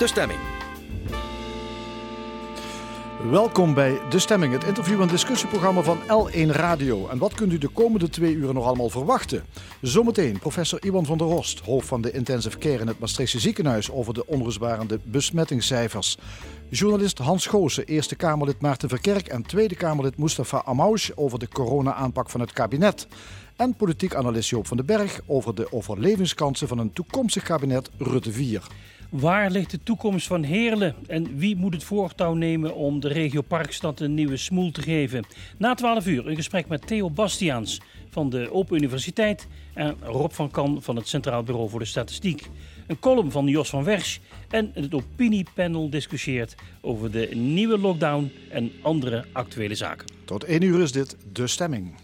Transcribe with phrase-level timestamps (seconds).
[0.00, 0.40] De Stemming.
[3.30, 7.08] Welkom bij De Stemming, het interview- en discussieprogramma van L1 Radio.
[7.08, 9.44] En wat kunt u de komende twee uren nog allemaal verwachten?
[9.80, 13.90] Zometeen professor Iwan van der Horst, hoofd van de intensive care in het Maastrichtse ziekenhuis,
[13.90, 16.18] over de onrustbarende besmettingscijfers.
[16.68, 22.30] Journalist Hans Goosen, Eerste Kamerlid Maarten Verkerk en Tweede Kamerlid Mustafa Amouche over de corona-aanpak
[22.30, 23.06] van het kabinet.
[23.56, 28.32] En politiek analist Joop van den Berg over de overlevingskansen van een toekomstig kabinet Rutte
[28.32, 28.62] 4.
[29.10, 33.40] Waar ligt de toekomst van Heerlen en wie moet het voortouw nemen om de regio
[33.40, 35.24] Parkstad een nieuwe smoel te geven?
[35.58, 40.50] Na 12 uur een gesprek met Theo Bastiaans van de Open Universiteit en Rob van
[40.50, 42.46] Kan van het Centraal Bureau voor de Statistiek.
[42.86, 44.18] Een column van Jos van Wersch
[44.50, 50.06] en het opiniepanel discussieert over de nieuwe lockdown en andere actuele zaken.
[50.24, 51.94] Tot 1 uur is dit De Stemming.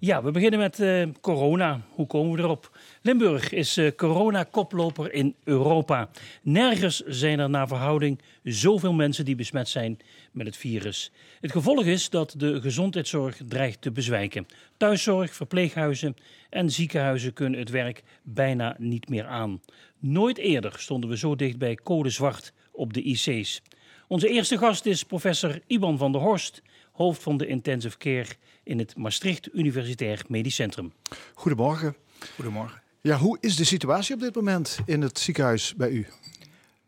[0.00, 1.80] Ja, we beginnen met uh, corona.
[1.90, 2.77] Hoe komen we erop?
[3.02, 6.10] Limburg is uh, corona-koploper in Europa.
[6.42, 9.98] Nergens zijn er naar verhouding zoveel mensen die besmet zijn
[10.32, 11.12] met het virus.
[11.40, 14.46] Het gevolg is dat de gezondheidszorg dreigt te bezwijken.
[14.76, 16.16] Thuiszorg, verpleeghuizen
[16.50, 19.60] en ziekenhuizen kunnen het werk bijna niet meer aan.
[19.98, 23.62] Nooit eerder stonden we zo dicht bij code zwart op de IC's.
[24.08, 28.28] Onze eerste gast is professor Iban van der Horst, hoofd van de intensive care
[28.62, 30.92] in het Maastricht Universitair Medisch Centrum.
[31.34, 31.96] Goedemorgen.
[32.34, 32.87] Goedemorgen.
[33.00, 36.06] Ja, hoe is de situatie op dit moment in het ziekenhuis bij u?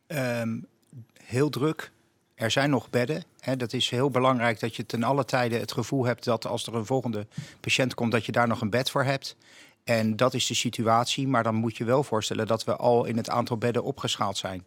[0.08, 0.66] Um,
[1.22, 1.90] heel druk.
[2.34, 3.24] Er zijn nog bedden.
[3.40, 3.56] Hè.
[3.56, 6.74] Dat is heel belangrijk dat je ten alle tijden het gevoel hebt dat als er
[6.74, 7.26] een volgende
[7.60, 9.36] patiënt komt, dat je daar nog een bed voor hebt.
[9.84, 11.28] En dat is de situatie.
[11.28, 14.64] Maar dan moet je wel voorstellen dat we al in het aantal bedden opgeschaald zijn.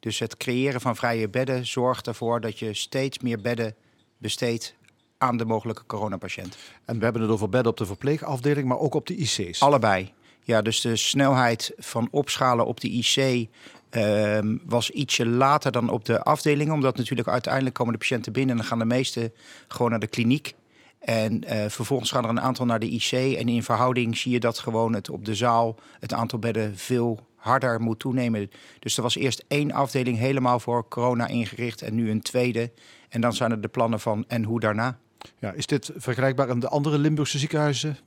[0.00, 3.74] Dus het creëren van vrije bedden zorgt ervoor dat je steeds meer bedden
[4.18, 4.74] besteedt
[5.18, 6.56] aan de mogelijke coronapatiënt.
[6.84, 9.60] En we hebben het over bedden op de verpleegafdeling, maar ook op de IC's.
[9.60, 10.12] Allebei.
[10.44, 13.48] Ja, dus de snelheid van opschalen op de IC
[13.96, 16.72] uh, was ietsje later dan op de afdeling.
[16.72, 19.32] Omdat natuurlijk uiteindelijk komen de patiënten binnen en dan gaan de meeste
[19.68, 20.54] gewoon naar de kliniek.
[20.98, 23.12] En uh, vervolgens gaan er een aantal naar de IC.
[23.12, 27.26] En in verhouding zie je dat gewoon het op de zaal het aantal bedden veel
[27.36, 28.50] harder moet toenemen.
[28.78, 32.72] Dus er was eerst één afdeling helemaal voor corona ingericht en nu een tweede.
[33.08, 34.98] En dan zijn er de plannen van en hoe daarna.
[35.38, 37.98] Ja, is dit vergelijkbaar in de andere Limburgse ziekenhuizen?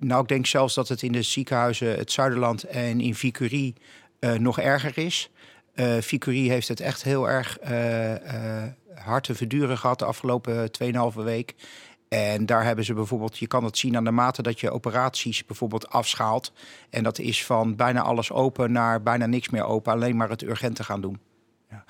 [0.00, 3.74] Nou, ik denk zelfs dat het in de ziekenhuizen, het Zuiderland en in Vicurie
[4.20, 5.30] uh, nog erger is.
[5.74, 8.62] Uh, Vicurie heeft het echt heel erg uh,
[9.04, 10.70] hard te verduren gehad de afgelopen
[11.12, 11.54] 2,5 week.
[12.08, 15.44] En daar hebben ze bijvoorbeeld, je kan het zien aan de mate dat je operaties
[15.44, 16.52] bijvoorbeeld afschaalt.
[16.90, 20.42] En dat is van bijna alles open naar bijna niks meer open, alleen maar het
[20.42, 21.18] urgente gaan doen.
[21.70, 21.84] Ja.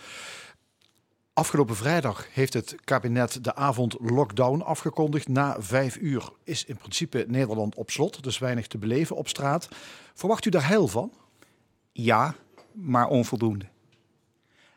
[1.41, 5.29] Afgelopen vrijdag heeft het kabinet de avond lockdown afgekondigd.
[5.29, 9.69] Na vijf uur is in principe Nederland op slot, dus weinig te beleven op straat.
[10.15, 11.13] Verwacht u daar heil van?
[11.93, 12.35] Ja,
[12.73, 13.65] maar onvoldoende.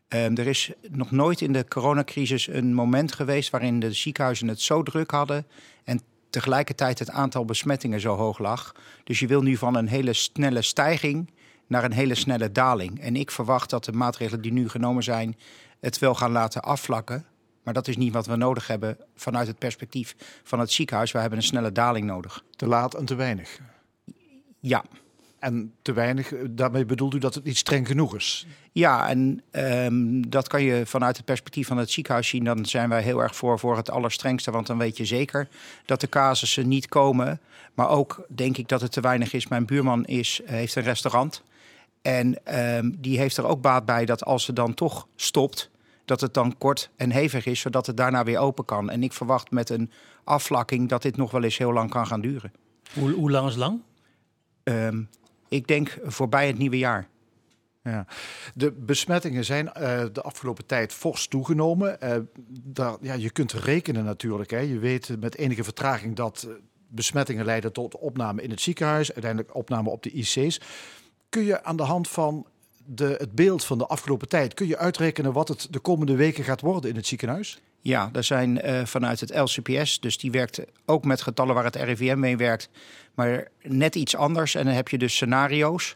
[0.08, 4.62] Um, er is nog nooit in de coronacrisis een moment geweest waarin de ziekenhuizen het
[4.62, 5.48] zo druk hadden
[5.84, 8.76] en tegelijkertijd het aantal besmettingen zo hoog lag.
[9.04, 11.30] Dus je wil nu van een hele snelle stijging
[11.68, 13.00] naar een hele snelle daling.
[13.00, 15.36] En ik verwacht dat de maatregelen die nu genomen zijn
[15.84, 17.26] het wel gaan laten afvlakken.
[17.64, 21.12] Maar dat is niet wat we nodig hebben vanuit het perspectief van het ziekenhuis.
[21.12, 22.44] We hebben een snelle daling nodig.
[22.56, 23.60] Te laat en te weinig.
[24.60, 24.84] Ja.
[25.40, 28.48] En te weinig, daarmee bedoelt u dat het niet streng genoeg is?
[28.72, 32.44] Ja, en um, dat kan je vanuit het perspectief van het ziekenhuis zien.
[32.44, 34.52] Dan zijn wij heel erg voor, voor het allerstrengste.
[34.52, 35.48] Want dan weet je zeker
[35.86, 37.40] dat de casussen niet komen.
[37.74, 39.48] Maar ook denk ik dat het te weinig is.
[39.48, 41.44] Mijn buurman is, heeft een restaurant.
[42.04, 45.72] En um, die heeft er ook baat bij dat als ze dan toch stopt
[46.06, 48.90] dat het dan kort en hevig is, zodat het daarna weer open kan.
[48.90, 49.92] En ik verwacht met een
[50.24, 52.54] afvlakking dat dit nog wel eens heel lang kan gaan duren.
[52.94, 53.82] Hoe, hoe lang is lang?
[54.64, 55.10] Um,
[55.50, 57.08] ik denk voorbij het nieuwe jaar.
[57.84, 58.06] Ja.
[58.54, 61.98] De besmettingen zijn uh, de afgelopen tijd fors toegenomen.
[62.04, 62.16] Uh,
[62.62, 64.50] daar, ja, je kunt rekenen natuurlijk.
[64.50, 64.60] Hè.
[64.60, 66.54] Je weet met enige vertraging dat eh,
[66.88, 70.60] besmettingen leiden tot opname in het ziekenhuis, uiteindelijk opname op de IC's.
[71.34, 72.46] Kun je aan de hand van
[72.86, 76.44] de, het beeld van de afgelopen tijd, kun je uitrekenen wat het de komende weken
[76.44, 77.62] gaat worden in het ziekenhuis?
[77.82, 81.76] Ja, er zijn uh, vanuit het LCPS, dus die werkt ook met getallen waar het
[81.76, 82.70] RIVM mee werkt,
[83.14, 84.56] maar net iets anders.
[84.56, 85.96] En dan heb je dus scenario's.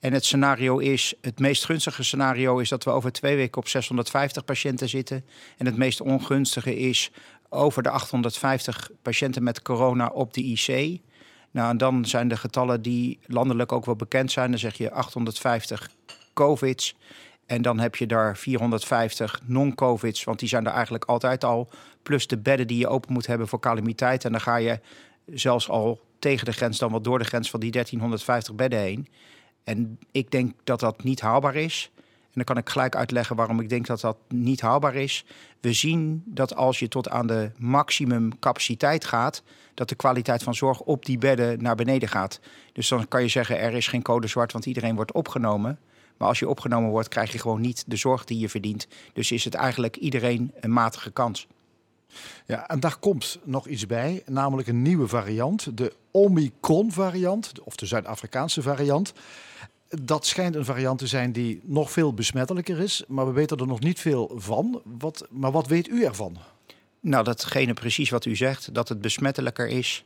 [0.00, 3.68] En het scenario is, het meest gunstige scenario is dat we over twee weken op
[3.68, 5.24] 650 patiënten zitten.
[5.56, 7.10] En het meest ongunstige is
[7.48, 11.00] over de 850 patiënten met corona op de IC.
[11.54, 14.50] Nou, en dan zijn de getallen die landelijk ook wel bekend zijn.
[14.50, 15.90] Dan zeg je 850
[16.32, 16.96] COVID's.
[17.46, 21.68] En dan heb je daar 450 non-COVID's, want die zijn er eigenlijk altijd al.
[22.02, 24.24] Plus de bedden die je open moet hebben voor calamiteit.
[24.24, 24.80] En dan ga je
[25.26, 29.08] zelfs al tegen de grens, dan wel door de grens van die 1350 bedden heen.
[29.64, 31.90] En ik denk dat dat niet haalbaar is.
[32.34, 35.24] Dan kan ik gelijk uitleggen waarom ik denk dat dat niet haalbaar is.
[35.60, 39.42] We zien dat als je tot aan de maximum capaciteit gaat,
[39.74, 42.40] dat de kwaliteit van zorg op die bedden naar beneden gaat.
[42.72, 45.78] Dus dan kan je zeggen, er is geen code zwart, want iedereen wordt opgenomen.
[46.16, 48.86] Maar als je opgenomen wordt, krijg je gewoon niet de zorg die je verdient.
[49.12, 51.46] Dus is het eigenlijk iedereen een matige kans.
[52.46, 57.86] Ja, en daar komt nog iets bij, namelijk een nieuwe variant, de Omicron-variant, of de
[57.86, 59.12] Zuid-Afrikaanse variant.
[60.02, 63.66] Dat schijnt een variant te zijn die nog veel besmettelijker is, maar we weten er
[63.66, 64.82] nog niet veel van.
[64.98, 66.36] Wat, maar wat weet u ervan?
[67.00, 70.04] Nou, datgene precies wat u zegt, dat het besmettelijker is.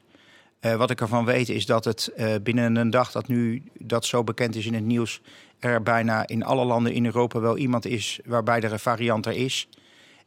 [0.61, 4.05] Uh, wat ik ervan weet is dat het uh, binnen een dag dat nu dat
[4.05, 5.21] zo bekend is in het nieuws,
[5.59, 9.37] er bijna in alle landen in Europa wel iemand is waarbij er een variant er
[9.37, 9.69] is.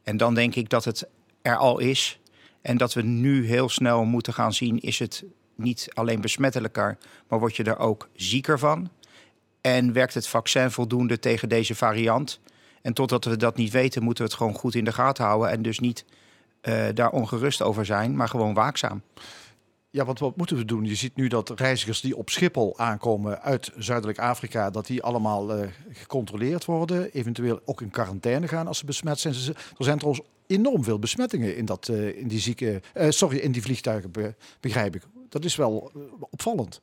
[0.02, 1.08] En dan denk ik dat het
[1.42, 2.20] er al is.
[2.62, 5.24] En dat we nu heel snel moeten gaan zien, is het
[5.54, 6.98] niet alleen besmettelijker,
[7.28, 8.90] maar word je er ook zieker van?
[9.62, 12.40] En werkt het vaccin voldoende tegen deze variant?
[12.82, 15.50] En totdat we dat niet weten, moeten we het gewoon goed in de gaten houden.
[15.50, 16.04] En dus niet
[16.62, 19.02] uh, daar ongerust over zijn, maar gewoon waakzaam.
[19.90, 20.84] Ja, wat moeten we doen?
[20.84, 25.58] Je ziet nu dat reizigers die op Schiphol aankomen uit Zuidelijk Afrika, dat die allemaal
[25.58, 29.34] uh, gecontroleerd worden, eventueel ook in quarantaine gaan als ze besmet zijn.
[29.34, 33.62] Er zijn trouwens enorm veel besmettingen in, dat, uh, in die zieke, sorry, in die
[33.62, 35.02] vliegtuigen, begrijp ik.
[35.28, 35.92] Dat is wel
[36.30, 36.80] opvallend.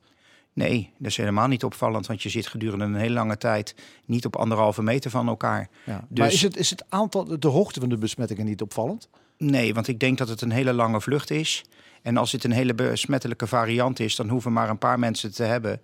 [0.68, 3.74] Nee, dat is helemaal niet opvallend, want je zit gedurende een hele lange tijd
[4.04, 5.68] niet op anderhalve meter van elkaar.
[5.84, 6.18] Ja, dus...
[6.18, 9.08] Maar is het, is het aantal, de hoogte van de besmettingen niet opvallend?
[9.38, 11.64] Nee, want ik denk dat het een hele lange vlucht is.
[12.02, 15.42] En als dit een hele besmettelijke variant is, dan hoeven maar een paar mensen te
[15.42, 15.80] hebben.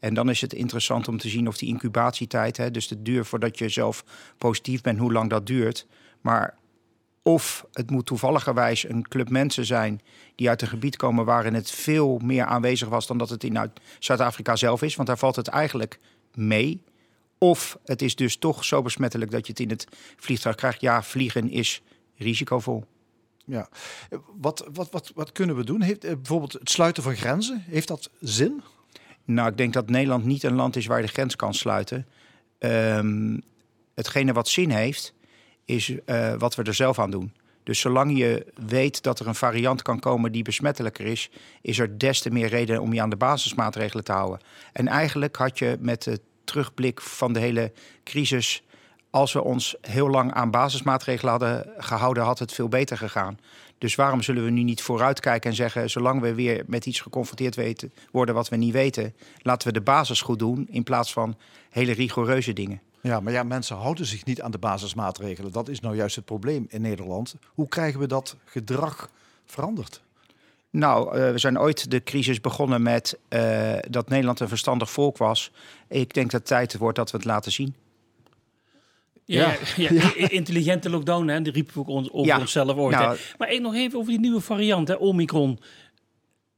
[0.00, 3.24] En dan is het interessant om te zien of die incubatietijd, hè, dus de duur
[3.24, 4.04] voordat je zelf
[4.38, 5.86] positief bent, hoe lang dat duurt.
[6.20, 6.58] Maar
[7.22, 10.00] of het moet toevalligerwijs een club mensen zijn
[10.34, 13.70] die uit een gebied komen waarin het veel meer aanwezig was dan dat het in
[13.98, 14.96] Zuid-Afrika zelf is.
[14.96, 15.98] Want daar valt het eigenlijk
[16.34, 16.82] mee.
[17.38, 19.86] Of het is dus toch zo besmettelijk dat je het in het
[20.16, 20.80] vliegtuig krijgt.
[20.80, 21.82] Ja, vliegen is
[22.16, 22.84] risicovol.
[23.44, 23.68] Ja,
[24.40, 25.80] wat, wat, wat, wat kunnen we doen?
[25.80, 28.62] Heeft eh, bijvoorbeeld het sluiten van grenzen, heeft dat zin?
[29.24, 32.06] Nou, ik denk dat Nederland niet een land is waar je de grens kan sluiten.
[32.58, 33.42] Um,
[33.94, 35.14] hetgene wat zin heeft,
[35.70, 37.32] is uh, wat we er zelf aan doen.
[37.62, 41.30] Dus zolang je weet dat er een variant kan komen die besmettelijker is,
[41.62, 44.40] is er des te meer reden om je aan de basismaatregelen te houden.
[44.72, 47.72] En eigenlijk had je met de terugblik van de hele
[48.04, 48.62] crisis
[49.10, 53.38] als we ons heel lang aan basismaatregelen hadden gehouden, had het veel beter gegaan.
[53.78, 57.54] Dus waarom zullen we nu niet vooruitkijken en zeggen, zolang we weer met iets geconfronteerd
[57.54, 61.36] weten, worden wat we niet weten, laten we de basis goed doen in plaats van
[61.70, 62.80] hele rigoureuze dingen.
[63.02, 65.52] Ja, maar ja, mensen houden zich niet aan de basismaatregelen.
[65.52, 67.34] Dat is nou juist het probleem in Nederland.
[67.54, 69.10] Hoe krijgen we dat gedrag
[69.46, 70.02] veranderd?
[70.70, 75.16] Nou, uh, we zijn ooit de crisis begonnen met uh, dat Nederland een verstandig volk
[75.16, 75.50] was.
[75.88, 77.74] Ik denk dat het tijd wordt dat we het laten zien.
[79.24, 82.96] Ja, ja, ja, intelligente lockdown, hè, die riepen we ook ons, over onszelf ooit.
[82.96, 85.60] Nou, maar nog even over die nieuwe variant, hè, Omicron.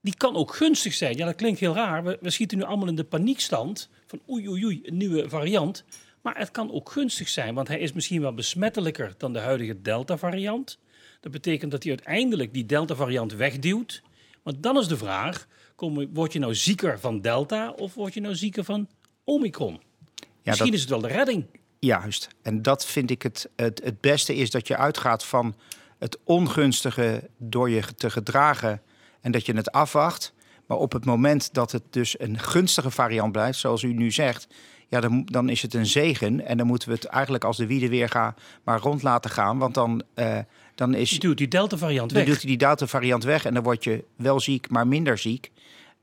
[0.00, 1.16] Die kan ook gunstig zijn.
[1.16, 2.04] Ja, dat klinkt heel raar.
[2.04, 5.84] We, we schieten nu allemaal in de paniekstand van oei, oei, oei, een nieuwe variant.
[6.22, 9.80] Maar het kan ook gunstig zijn, want hij is misschien wel besmettelijker dan de huidige
[9.82, 10.78] Delta-variant.
[11.20, 14.02] Dat betekent dat hij uiteindelijk die Delta-variant wegduwt.
[14.42, 18.20] Maar dan is de vraag, kom, word je nou zieker van Delta of word je
[18.20, 18.88] nou zieker van
[19.24, 19.80] Omicron?
[20.18, 21.46] Ja, misschien is het wel de redding.
[21.78, 22.28] Juist.
[22.42, 25.54] En dat vind ik het, het, het beste is dat je uitgaat van
[25.98, 28.82] het ongunstige door je te gedragen
[29.20, 30.34] en dat je het afwacht.
[30.66, 34.46] Maar op het moment dat het dus een gunstige variant blijft, zoals u nu zegt,
[34.92, 36.46] ja, dan, dan is het een zegen.
[36.46, 39.58] En dan moeten we het eigenlijk als de wiede weer gaan, maar rond laten gaan.
[39.58, 40.38] Want dan, uh,
[40.74, 41.10] dan is.
[41.10, 42.24] Je doet die Delta-variant weg.
[42.24, 45.50] Dan doet die Delta-variant weg en dan word je wel ziek, maar minder ziek.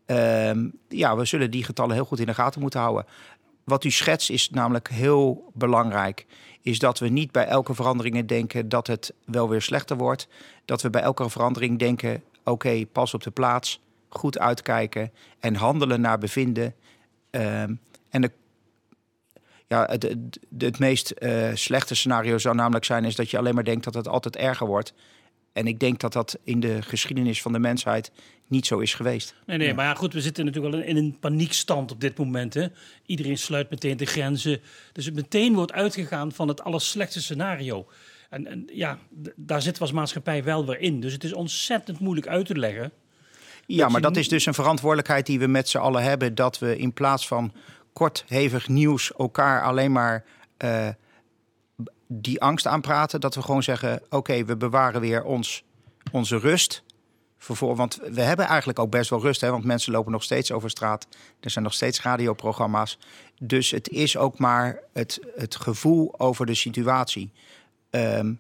[0.06, 0.52] Uh,
[0.88, 3.06] ja, we zullen die getallen heel goed in de gaten moeten houden.
[3.64, 6.26] Wat u schetst is namelijk heel belangrijk.
[6.62, 10.28] Is dat we niet bij elke verandering denken dat het wel weer slechter wordt.
[10.66, 16.02] Dat we bij elke verandering denken: oké, pas op de plaats, goed uitkijken en handelen
[16.02, 16.74] naar bevinden.
[17.30, 17.74] Ehm,
[18.10, 18.32] en de,
[19.70, 23.56] ja, het, het, het meest uh, slechte scenario zou namelijk zijn is dat je alleen
[23.56, 24.94] maar denkt dat het altijd erger wordt.
[25.54, 28.12] En ik denk dat dat in de geschiedenis van de mensheid
[28.48, 29.36] niet zo is geweest.
[29.46, 32.54] Nee, nee, maar goed, we zitten natuurlijk wel in een paniekstand op dit moment.
[32.54, 32.68] Hè?
[33.06, 34.62] Iedereen sluit meteen de grenzen.
[34.94, 37.88] Dus het meteen wordt uitgegaan van het allerslechtste scenario.
[38.30, 38.98] En, en ja,
[39.36, 41.00] daar zit als maatschappij wel weer in.
[41.00, 42.92] Dus het is ontzettend moeilijk uit te leggen.
[43.66, 46.36] Ja, maar dat is dus een verantwoordelijkheid die we met z'n allen hebben.
[46.36, 47.54] Dat we in plaats van
[47.94, 50.26] kort, hevig nieuws elkaar alleen maar
[50.64, 50.88] uh,
[52.08, 53.22] die angst aanpraten.
[53.22, 55.64] Dat we gewoon zeggen: oké, we bewaren weer ons,
[56.12, 56.84] onze rust.
[57.38, 60.52] Vervoor, want we hebben eigenlijk ook best wel rust, hè, want mensen lopen nog steeds
[60.52, 61.08] over straat.
[61.40, 62.98] Er zijn nog steeds radioprogramma's.
[63.42, 67.32] Dus het is ook maar het, het gevoel over de situatie.
[67.90, 68.34] Ehm,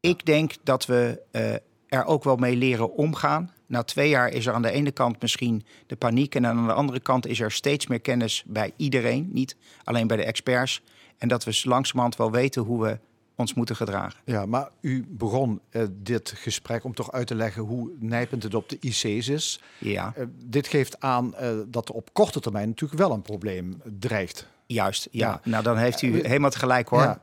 [0.00, 1.52] ik denk dat we uh,
[1.88, 3.52] er ook wel mee leren omgaan.
[3.70, 6.34] Na twee jaar is er aan de ene kant misschien de paniek.
[6.34, 9.28] En aan de andere kant is er steeds meer kennis bij iedereen.
[9.32, 10.82] Niet alleen bij de experts.
[11.18, 12.98] En dat we langzamerhand wel weten hoe we
[13.34, 14.20] ons moeten gedragen.
[14.24, 18.54] Ja, maar u begon uh, dit gesprek om toch uit te leggen hoe nijpend het
[18.54, 19.60] op de IC's is.
[19.78, 20.14] Ja.
[20.18, 24.48] Uh, dit geeft aan uh, dat er op korte termijn natuurlijk wel een probleem dreigt.
[24.66, 25.28] Juist, ja.
[25.28, 25.50] ja.
[25.50, 27.00] Nou, dan heeft u helemaal gelijk hoor.
[27.00, 27.20] Ja.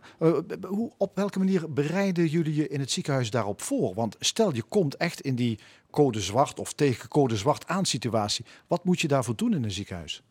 [0.68, 3.94] hoe, op welke manier bereiden jullie je in het ziekenhuis daarop voor?
[3.94, 5.60] Want stel je komt echt in die
[5.92, 8.46] code zwart of tegen code zwart aan situatie.
[8.68, 10.24] Wat moet je daarvoor doen in een ziekenhuis?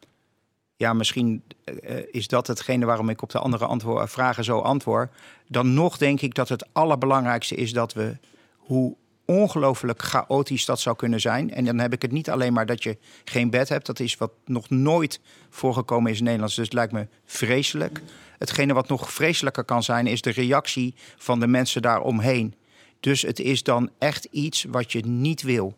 [0.76, 5.12] ja, misschien uh, is dat hetgene waarom ik op de andere antwoord, vragen zo antwoord.
[5.48, 8.16] Dan nog denk ik dat het allerbelangrijkste is dat we,
[8.56, 11.54] hoe ongelooflijk chaotisch dat zou kunnen zijn.
[11.54, 13.86] En dan heb ik het niet alleen maar dat je geen bed hebt.
[13.86, 15.20] Dat is wat nog nooit
[15.50, 16.54] voorgekomen is in Nederland.
[16.54, 18.02] Dus het lijkt me vreselijk.
[18.38, 22.54] Hetgene wat nog vreselijker kan zijn, is de reactie van de mensen daaromheen.
[23.00, 25.76] Dus het is dan echt iets wat je niet wil.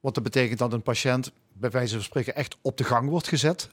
[0.00, 3.28] Wat dat betekent dat een patiënt bij wijze van spreken echt op de gang wordt
[3.28, 3.70] gezet.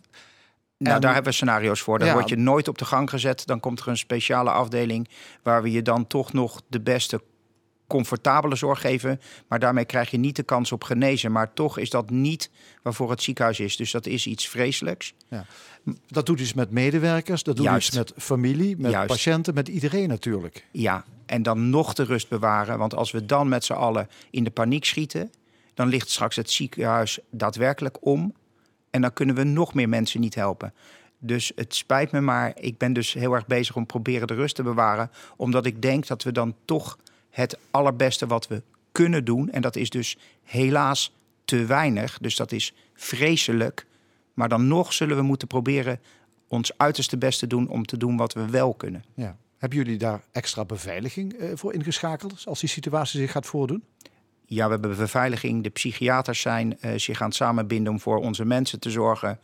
[0.77, 1.99] Nou, daar hebben we scenario's voor.
[1.99, 3.45] Dan word je nooit op de gang gezet.
[3.45, 5.09] Dan komt er een speciale afdeling
[5.43, 7.21] waar we je dan toch nog de beste
[7.87, 9.21] comfortabele zorg geven.
[9.47, 11.31] Maar daarmee krijg je niet de kans op genezen.
[11.31, 12.49] Maar toch is dat niet
[12.81, 13.75] waarvoor het ziekenhuis is.
[13.75, 15.13] Dus dat is iets vreselijks.
[15.27, 15.45] Ja.
[16.07, 20.65] Dat doet iets met medewerkers, dat doet iets met familie, met patiënten, met iedereen natuurlijk.
[20.71, 22.77] Ja, en dan nog de rust bewaren.
[22.77, 25.31] Want als we dan met z'n allen in de paniek schieten,
[25.73, 28.33] dan ligt straks het ziekenhuis daadwerkelijk om.
[28.89, 30.73] En dan kunnen we nog meer mensen niet helpen.
[31.19, 34.55] Dus het spijt me, maar ik ben dus heel erg bezig om proberen de rust
[34.55, 35.11] te bewaren.
[35.35, 36.97] Omdat ik denk dat we dan toch
[37.29, 38.61] het allerbeste wat we
[38.91, 39.51] kunnen doen.
[39.51, 41.13] En dat is dus helaas
[41.45, 42.17] te weinig.
[42.21, 43.85] Dus dat is vreselijk.
[44.33, 45.99] Maar dan nog zullen we moeten proberen
[46.47, 49.03] ons uiterste best te doen om te doen wat we wel kunnen.
[49.13, 49.37] Ja.
[49.63, 53.83] Hebben jullie daar extra beveiliging uh, voor ingeschakeld als die situatie zich gaat voordoen?
[54.45, 55.63] Ja, we hebben beveiliging.
[55.63, 59.39] De psychiaters zijn uh, zich aan het samenbinden om voor onze mensen te zorgen.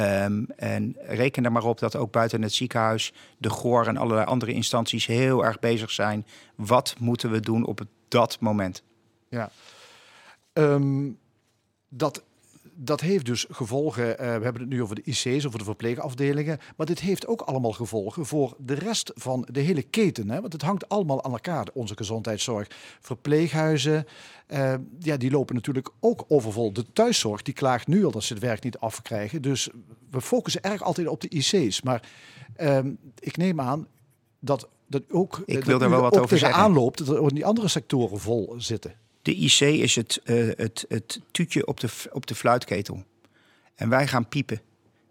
[0.00, 4.26] Um, en reken er maar op dat ook buiten het ziekenhuis de GOR en allerlei
[4.26, 6.26] andere instanties heel erg bezig zijn.
[6.54, 8.82] Wat moeten we doen op dat moment?
[9.28, 9.50] Ja,
[10.52, 11.18] um,
[11.88, 12.22] dat
[12.82, 14.10] dat heeft dus gevolgen.
[14.10, 16.58] Uh, we hebben het nu over de IC's, over de verpleegafdelingen.
[16.76, 20.30] Maar dit heeft ook allemaal gevolgen voor de rest van de hele keten.
[20.30, 20.40] Hè?
[20.40, 22.68] Want het hangt allemaal aan elkaar, onze gezondheidszorg.
[23.00, 24.06] Verpleeghuizen,
[24.48, 26.72] uh, ja, die lopen natuurlijk ook overvol.
[26.72, 29.42] De thuiszorg, die klaagt nu al dat ze het werk niet afkrijgen.
[29.42, 29.68] Dus
[30.10, 31.82] we focussen erg altijd op de IC's.
[31.82, 32.08] Maar
[32.60, 32.78] uh,
[33.18, 33.86] ik neem aan
[34.38, 36.62] dat, dat ook, ik wil daar wel wat over zeggen.
[36.62, 38.94] aanloopt, dat er die andere sectoren vol zitten.
[39.22, 43.04] De IC is het, uh, het, het tuutje op de, op de fluitketel.
[43.74, 44.60] En wij gaan piepen.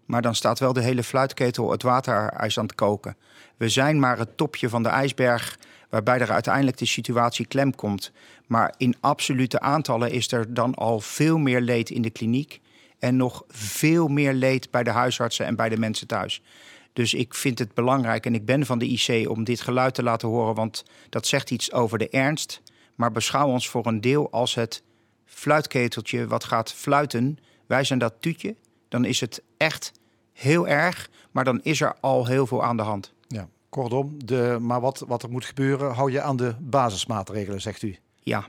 [0.04, 3.16] Maar dan staat wel de hele fluitketel het waterijs aan het koken.
[3.56, 8.12] We zijn maar het topje van de ijsberg waarbij er uiteindelijk de situatie klem komt.
[8.46, 12.60] Maar in absolute aantallen is er dan al veel meer leed in de kliniek
[12.98, 16.42] en nog veel meer leed bij de huisartsen en bij de mensen thuis.
[16.92, 20.02] Dus ik vind het belangrijk en ik ben van de IC om dit geluid te
[20.02, 22.62] laten horen, want dat zegt iets over de ernst
[23.00, 24.82] maar beschouw ons voor een deel als het
[25.24, 27.38] fluitketeltje wat gaat fluiten.
[27.66, 28.56] Wij zijn dat tuutje.
[28.88, 29.92] Dan is het echt
[30.32, 33.12] heel erg, maar dan is er al heel veel aan de hand.
[33.28, 37.82] Ja, kortom, de, maar wat, wat er moet gebeuren, hou je aan de basismaatregelen, zegt
[37.82, 37.96] u.
[38.20, 38.48] Ja.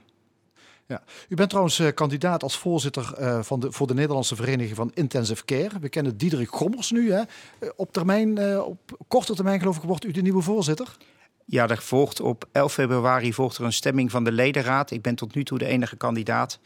[0.86, 1.04] Ja.
[1.30, 4.92] U bent trouwens uh, kandidaat als voorzitter uh, van de, voor de Nederlandse Vereniging van
[4.94, 5.80] Intensive Care.
[5.80, 7.12] We kennen Diederik Gommers nu.
[7.12, 7.22] Hè?
[7.60, 10.98] Uh, op termijn, op korte termijn geloof ik, wordt u de nieuwe voorzitter?
[11.46, 14.92] Ja, er volgt op 11 februari volgt er een stemming van de ledenraad.
[14.92, 16.60] Ik ben tot nu toe de enige kandidaat.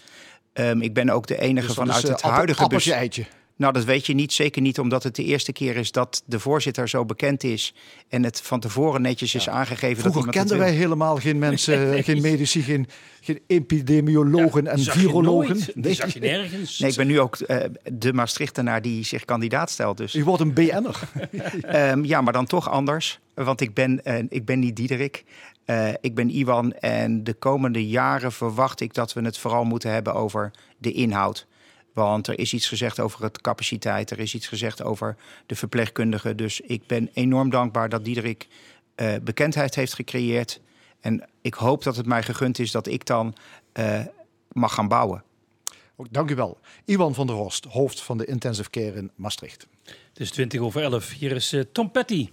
[0.53, 2.87] Um, ik ben ook de enige dus vanuit het huidige bus.
[2.87, 3.25] eitje.
[3.57, 4.33] Nou, dat weet je niet.
[4.33, 7.73] Zeker niet omdat het de eerste keer is dat de voorzitter zo bekend is.
[8.09, 10.01] En het van tevoren netjes is aangegeven.
[10.01, 12.87] Vroeger dat kenden wij helemaal geen mensen, geen medici, geen,
[13.21, 15.59] geen epidemiologen ja, en virologen.
[15.73, 15.93] Nee.
[15.93, 16.79] zag je nergens.
[16.79, 17.57] Nee, ik ben nu ook uh,
[17.93, 19.97] de Maastrichtenaar die zich kandidaat stelt.
[19.97, 20.15] Dus.
[20.15, 20.99] U wordt een BN'er.
[21.91, 23.19] um, ja, maar dan toch anders.
[23.33, 25.23] Want ik ben, uh, ik ben niet Diederik.
[25.65, 29.91] Uh, ik ben Iwan en de komende jaren verwacht ik dat we het vooral moeten
[29.91, 31.47] hebben over de inhoud.
[31.95, 36.37] Want er is iets gezegd over het capaciteit, er is iets gezegd over de verpleegkundigen.
[36.37, 38.47] Dus ik ben enorm dankbaar dat Diederik
[38.95, 40.61] uh, bekendheid heeft gecreëerd.
[40.99, 43.35] En ik hoop dat het mij gegund is dat ik dan
[43.73, 43.99] uh,
[44.51, 45.23] mag gaan bouwen.
[46.09, 46.59] Dank u wel.
[46.85, 49.67] Iwan van der Horst, hoofd van de Intensive Care in Maastricht.
[49.83, 51.11] Het is 20 over 11.
[51.11, 52.29] Hier is uh, Tom Petty.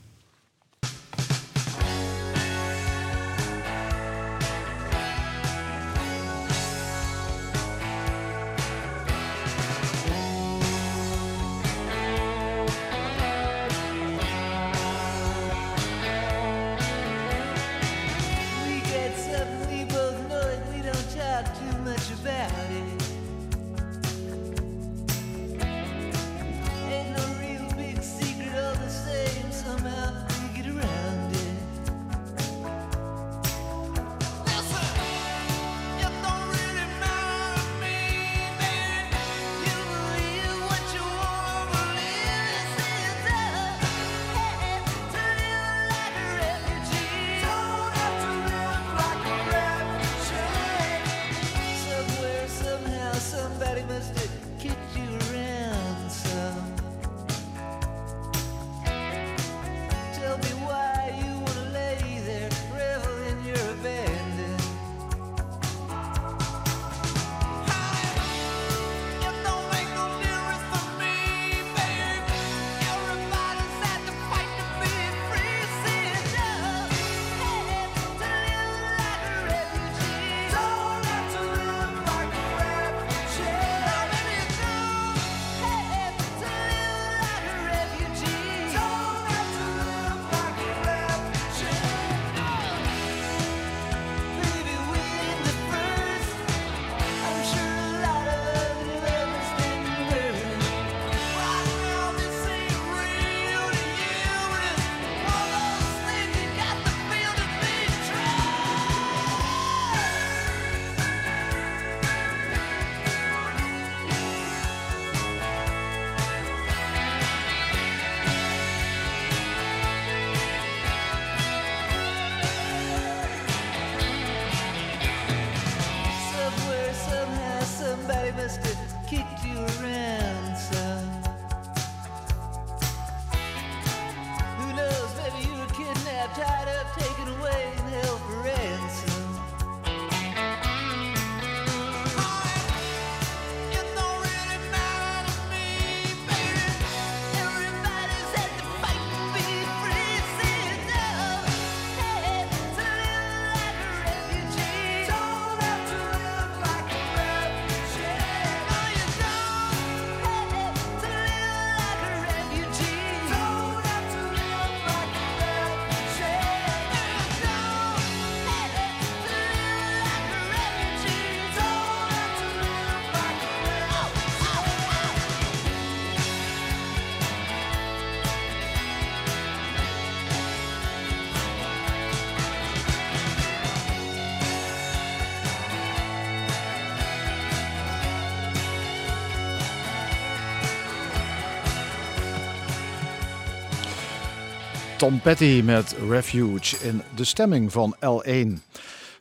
[195.02, 198.48] Tom Petty met Refuge in de stemming van L1.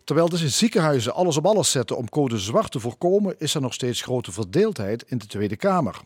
[0.03, 3.73] Terwijl de ziekenhuizen alles op alles zetten om code zwart te voorkomen, is er nog
[3.73, 6.01] steeds grote verdeeldheid in de Tweede Kamer.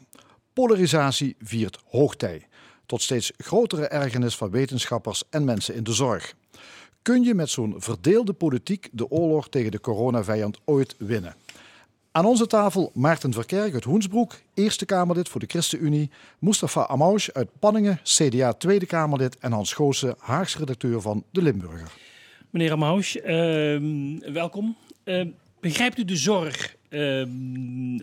[0.54, 2.48] Polarisatie viert hoogtij,
[2.86, 6.34] tot steeds grotere ergernis van wetenschappers en mensen in de zorg.
[7.02, 11.36] Kun je met zo'n verdeelde politiek de oorlog tegen de coronavijand ooit winnen?
[12.16, 17.50] Aan onze tafel Maarten Verkerk uit Hoensbroek, Eerste Kamerlid voor de ChristenUnie, Mustafa Amouche uit
[17.60, 21.92] Panningen, CDA Tweede Kamerlid en Hans Goossen, Haags redacteur van De Limburger.
[22.50, 24.78] Meneer Amouche, uh, welkom.
[25.06, 25.26] Uh,
[25.60, 27.28] begrijpt u de zorg, uh,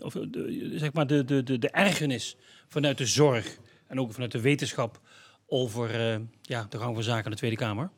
[0.03, 4.31] of de, zeg maar de, de, de, de ergernis vanuit de zorg en ook vanuit
[4.31, 4.99] de wetenschap
[5.47, 7.89] over eh, ja, de gang van zaken in de Tweede Kamer?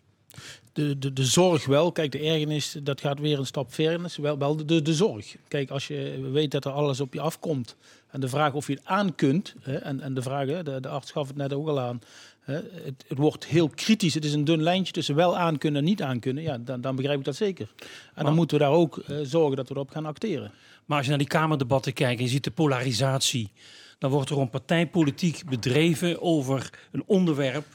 [0.75, 1.91] De, de, de zorg wel.
[1.91, 4.15] Kijk, de ergernis, dat gaat weer een stap verder.
[4.21, 5.35] Wel, wel de, de zorg.
[5.47, 7.75] Kijk, als je weet dat er alles op je afkomt.
[8.09, 9.53] En de vraag of je het aan kunt.
[9.61, 11.99] Hè, en, en de vraag, hè, de, de arts gaf het net ook al aan.
[12.39, 14.13] Hè, het, het, wordt heel kritisch.
[14.13, 16.43] Het is een dun lijntje tussen wel aan kunnen en niet aan kunnen.
[16.43, 17.67] Ja, dan, dan begrijp ik dat zeker.
[18.13, 20.51] En dan moeten we daar ook zorgen dat we erop gaan acteren.
[20.85, 23.51] Maar als je naar die Kamerdebatten kijkt en je ziet de polarisatie.
[23.97, 27.65] Dan wordt er een partijpolitiek bedreven over een onderwerp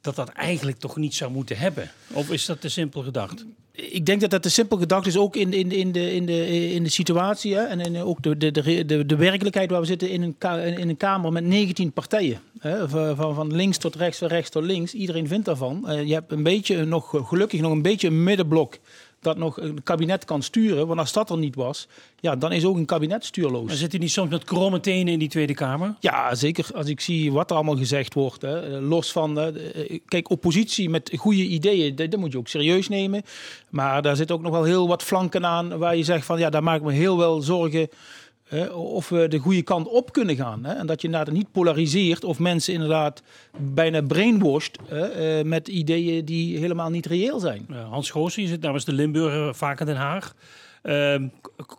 [0.00, 1.90] dat dat eigenlijk toch niet zou moeten hebben?
[2.12, 3.44] Of is dat te simpel gedacht?
[3.72, 6.72] Ik denk dat dat te simpel gedacht is, ook in, in, in, de, in, de,
[6.72, 7.62] in de situatie hè?
[7.62, 11.32] en ook de, de, de, de werkelijkheid waar we zitten in een, in een Kamer
[11.32, 12.40] met 19 partijen.
[12.58, 12.88] Hè?
[12.88, 14.94] Van, van links tot rechts, van rechts tot links.
[14.94, 15.84] Iedereen vindt daarvan.
[15.86, 18.78] Uh, je hebt een beetje, nog, gelukkig nog een beetje een middenblok
[19.20, 20.86] dat nog een kabinet kan sturen.
[20.86, 21.88] Want als dat er niet was,
[22.20, 23.66] ja, dan is ook een kabinet stuurloos.
[23.66, 25.94] Maar zit u niet soms met kromme tenen in die Tweede Kamer?
[26.00, 26.66] Ja, zeker.
[26.74, 28.42] Als ik zie wat er allemaal gezegd wordt.
[28.42, 28.80] Hè.
[28.80, 33.22] Los van, uh, kijk, oppositie met goede ideeën, dat, dat, moet je ook serieus nemen.
[33.68, 36.50] Maar daar zit ook nog wel heel wat flanken aan waar je zegt van, ja,
[36.50, 37.88] daar maak ik me heel wel zorgen
[38.72, 40.64] of we de goede kant op kunnen gaan.
[40.64, 40.72] Hè?
[40.72, 43.22] En dat je inderdaad niet polariseert of mensen inderdaad
[43.58, 47.66] bijna brainwashed uh, met ideeën die helemaal niet reëel zijn.
[47.90, 50.34] Hans Goos, je zit namens de Limburger vaak in Den Haag.
[50.82, 51.22] Uh,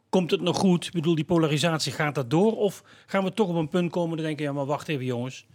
[0.10, 0.86] komt het nog goed?
[0.86, 2.58] Ik bedoel, die polarisatie, gaat dat door?
[2.58, 5.46] Of gaan we toch op een punt komen en denken, ja maar wacht even jongens.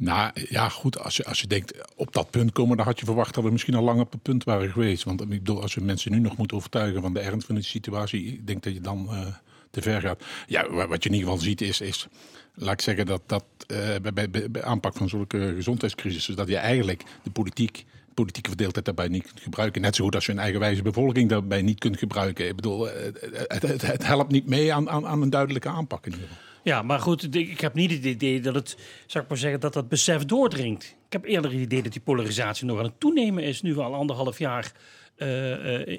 [0.00, 3.04] Nou ja, goed, als je, als je denkt op dat punt komen, dan had je
[3.04, 5.04] verwacht dat we misschien al lang op het punt waren geweest.
[5.04, 7.62] Want ik bedoel, als we mensen nu nog moeten overtuigen van de ernst van de
[7.62, 9.26] situatie, ik denk dat je dan uh,
[9.70, 10.24] te ver gaat.
[10.46, 12.06] Ja, wat je in ieder geval ziet is, is
[12.54, 17.30] laat ik zeggen, dat, dat uh, bij, aanpak van zulke gezondheidscrisissen, dat je eigenlijk de
[17.30, 19.80] politiek politieke verdeeldheid daarbij niet kunt gebruiken.
[19.80, 22.48] Net zo goed als je een eigenwijze bevolking daarbij niet kunt gebruiken.
[22.48, 23.12] Ik bedoel, eh,
[23.46, 26.42] het, het, helpt niet mee aan, aan, aan, een duidelijke aanpak in ieder geval.
[26.62, 28.76] Ja, maar goed, ik heb niet het idee dat het,
[29.06, 30.84] zou ik maar zeggen, dat dat besef doordringt.
[30.84, 33.94] Ik heb eerder het idee dat die polarisatie nog aan het toenemen is, nu al
[33.94, 34.72] anderhalf jaar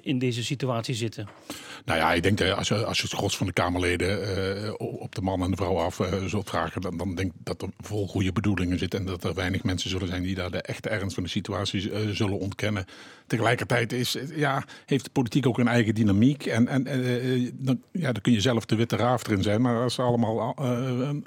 [0.01, 1.27] in deze situatie zitten?
[1.85, 4.19] Nou ja, ik denk dat als je, als je het gros van de Kamerleden
[4.65, 7.61] uh, op de man en de vrouw af zult vragen, dan, dan denk ik dat
[7.61, 10.61] er vol goede bedoelingen zitten en dat er weinig mensen zullen zijn die daar de
[10.61, 12.85] echte ernst van de situatie zullen ontkennen.
[13.27, 16.83] Tegelijkertijd is, ja, heeft de politiek ook een eigen dynamiek en, en
[17.53, 20.55] dan, ja, dan kun je zelf de witte raaf erin zijn, maar als er allemaal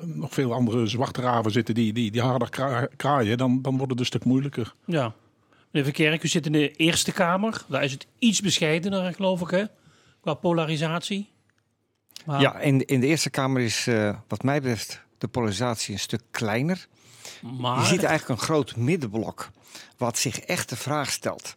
[0.05, 2.49] nog veel andere zwarte raven zitten die, die, die harder
[2.97, 4.75] kraaien, dan, dan wordt het een stuk moeilijker.
[4.85, 5.15] Ja.
[5.73, 7.65] Meneer Verkerk, u zit in de Eerste Kamer.
[7.69, 9.65] Daar is het iets bescheidener, geloof ik, hè?
[10.21, 11.31] qua polarisatie.
[12.25, 12.41] Maar...
[12.41, 16.23] Ja, in, in de Eerste Kamer is uh, wat mij betreft de polarisatie een stuk
[16.31, 16.87] kleiner.
[17.41, 17.81] Maar...
[17.81, 19.51] Je ziet eigenlijk een groot middenblok
[19.97, 21.55] wat zich echt de vraag stelt.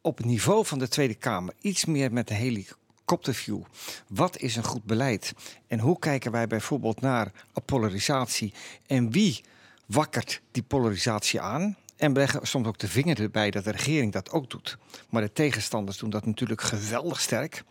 [0.00, 3.62] Op het niveau van de Tweede Kamer, iets meer met de helikopterview.
[4.08, 5.34] Wat is een goed beleid?
[5.66, 7.32] En hoe kijken wij bijvoorbeeld naar
[7.64, 8.52] polarisatie?
[8.86, 9.44] En wie
[9.86, 11.76] wakkert die polarisatie aan?
[12.02, 14.78] En we leggen soms ook de vinger erbij dat de regering dat ook doet.
[15.10, 17.64] Maar de tegenstanders doen dat natuurlijk geweldig sterk.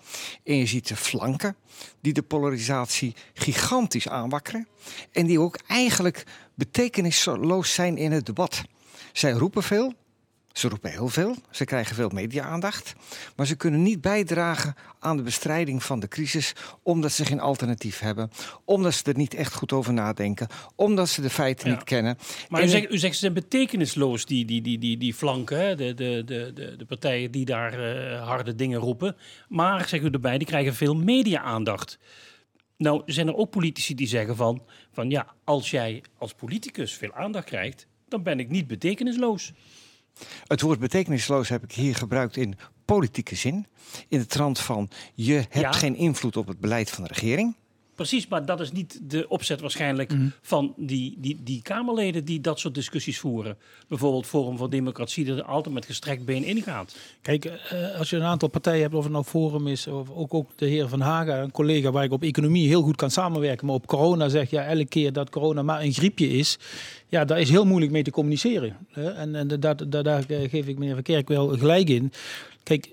[0.43, 1.55] En je ziet de flanken
[2.01, 4.67] die de polarisatie gigantisch aanwakkeren.
[5.11, 6.23] En die ook eigenlijk
[6.55, 8.61] betekenisloos zijn in het debat.
[9.13, 9.93] Zij roepen veel,
[10.53, 12.93] Ze roepen heel veel, ze krijgen veel media-aandacht,
[13.35, 17.99] maar ze kunnen niet bijdragen aan de bestrijding van de crisis omdat ze geen alternatief
[17.99, 18.31] hebben,
[18.65, 22.17] omdat ze er niet echt goed over nadenken, omdat ze de feiten niet kennen.
[22.49, 25.75] Maar u zegt, u zegt ze zijn betekenisloos, die, die, die, die, die flanken, hè?
[25.75, 29.15] De, de, de, de, de partijen die daar uh, harde dingen roepen.
[29.47, 31.97] Maar, zegt u erbij, die krijgen veel media-aandacht.
[32.77, 37.13] Nou, zijn er ook politici die zeggen van, van ja, als jij als politicus veel
[37.13, 39.53] aandacht krijgt, dan ben ik niet betekenisloos.
[40.47, 43.67] Het woord betekenisloos heb ik hier gebruikt in politieke zin.
[44.07, 47.55] In de trant van je hebt geen invloed op het beleid van de regering.
[48.01, 50.27] Precies, maar dat is niet de opzet waarschijnlijk mhm.
[50.41, 53.57] van die, die, die Kamerleden die dat soort discussies voeren.
[53.87, 56.95] Bijvoorbeeld Forum voor Democratie, dat er altijd met gestrekt been ingaat.
[57.21, 60.33] Kijk, eh, als je een aantal partijen hebt, of het nou Forum is, of ook,
[60.33, 63.65] ook de heer Van Haga, een collega waar ik op economie heel goed kan samenwerken,
[63.65, 66.57] maar op corona zeg ja, elke keer dat corona maar een griepje is,
[67.07, 68.77] ja, daar is heel moeilijk mee te communiceren.
[68.93, 72.11] En, en daar, daar, daar geef ik meneer Verkerk wel gelijk in.
[72.63, 72.89] Kijk,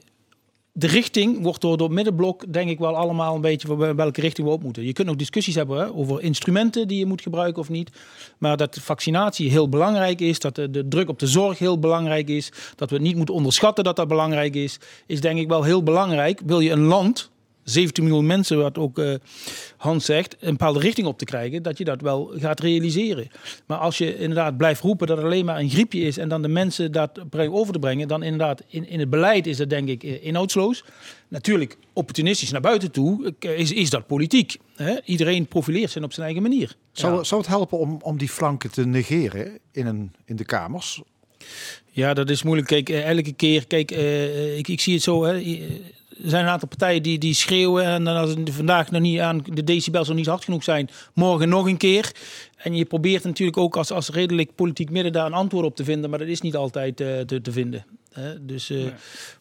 [0.79, 4.53] de richting wordt door, het middenblok, denk ik wel, allemaal een beetje welke richting we
[4.53, 4.85] op moeten.
[4.85, 7.91] Je kunt ook discussies hebben hè, over instrumenten die je moet gebruiken of niet.
[8.39, 12.29] Maar dat vaccinatie heel belangrijk is, dat de, de, druk op de zorg heel belangrijk
[12.29, 15.63] is, dat we het niet moeten onderschatten dat dat belangrijk is, is denk ik wel
[15.63, 16.41] heel belangrijk.
[16.47, 17.31] Wil je een land
[17.69, 19.15] 17 miljoen mensen, wat ook uh,
[19.77, 23.29] Hans zegt, een bepaalde richting op te krijgen, dat je dat wel gaat realiseren.
[23.67, 26.43] Maar als je inderdaad blijft roepen dat het alleen maar een griepje is en dan
[26.43, 29.89] de mensen dat over te brengen, dan inderdaad in, in het beleid is dat denk
[29.89, 30.85] ik eh, inhoudsloos.
[31.29, 34.57] Natuurlijk, opportunistisch naar buiten toe eh, is, is dat politiek.
[34.77, 34.97] Hè?
[35.05, 36.77] Iedereen profileert zich op zijn eigen manier.
[36.93, 41.03] Zou, zou het helpen om, om die flanken te negeren in, een, in de kamers?
[41.91, 42.69] Ja, dat is moeilijk.
[42.69, 43.91] Kijk, elke keer, kijk,
[44.57, 45.25] ik, ik zie het zo.
[45.25, 45.37] Hè,
[46.23, 47.85] er zijn een aantal partijen die, die schreeuwen.
[47.85, 51.49] En als het vandaag nog niet aan de decibels nog niet hard genoeg zijn, morgen
[51.49, 52.13] nog een keer.
[52.57, 55.85] En je probeert natuurlijk ook als, als redelijk politiek midden daar een antwoord op te
[55.85, 56.11] vinden.
[56.11, 57.85] Maar dat is niet altijd uh, te, te, vinden.
[58.41, 58.87] dus, uh,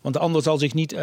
[0.01, 1.01] Want de ander zal zich, niet, uh,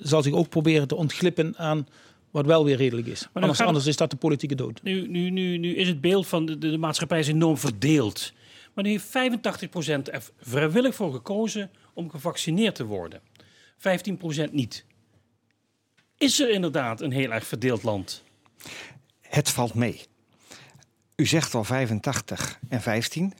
[0.00, 1.86] zal zich ook proberen te ontglippen aan
[2.30, 3.28] wat wel weer redelijk is.
[3.32, 4.82] Maar anders, anders is dat de politieke dood.
[4.82, 8.32] Nu, nu, nu, nu is het beeld van de, de, maatschappij is enorm verdeeld.
[8.72, 13.20] Maar nu heeft 85% er vrijwillig voor gekozen om gevaccineerd te worden.
[13.78, 14.84] 15% niet
[16.24, 18.22] is er inderdaad een heel erg verdeeld land.
[19.20, 20.02] Het valt mee.
[21.16, 23.34] U zegt al 85 en 15.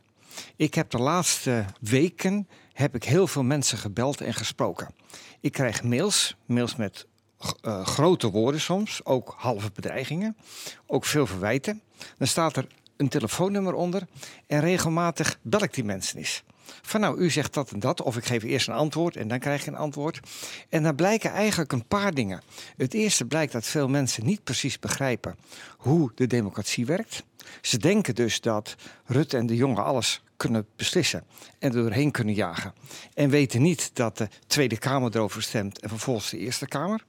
[0.57, 4.95] Ik heb de laatste weken heb ik heel veel mensen gebeld en gesproken.
[5.41, 7.07] Ik krijg mails, mails met
[7.63, 10.37] uh, grote woorden soms, ook halve bedreigingen,
[10.87, 11.83] ook veel verwijten.
[12.19, 12.67] Dan staat er
[12.97, 14.03] een telefoonnummer onder
[14.47, 16.43] en regelmatig bel ik die mensen eens.
[16.83, 19.39] Van nou, u zegt dat en dat, of ik geef eerst een antwoord en dan
[19.39, 20.21] krijg je een antwoord.
[20.69, 22.43] En dan blijken eigenlijk een paar dingen.
[22.77, 25.37] Het eerste blijkt dat veel mensen niet precies begrijpen
[25.77, 27.25] hoe de democratie werkt.
[27.61, 28.75] Ze denken dus dat
[29.05, 31.25] Rutte en de jongen alles kunnen beslissen
[31.59, 32.75] en er doorheen kunnen jagen.
[33.15, 37.05] En weten niet dat de Tweede Kamer erover stemt en vervolgens de Eerste Kamer.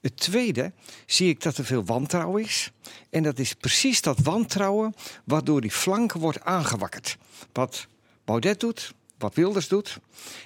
[0.00, 0.72] Het tweede
[1.06, 2.72] zie ik dat er veel wantrouwen is.
[3.10, 7.16] En dat is precies dat wantrouwen waardoor die flanken wordt aangewakkerd.
[7.52, 7.86] Wat
[8.26, 9.98] Baudet doet, wat Wilders doet.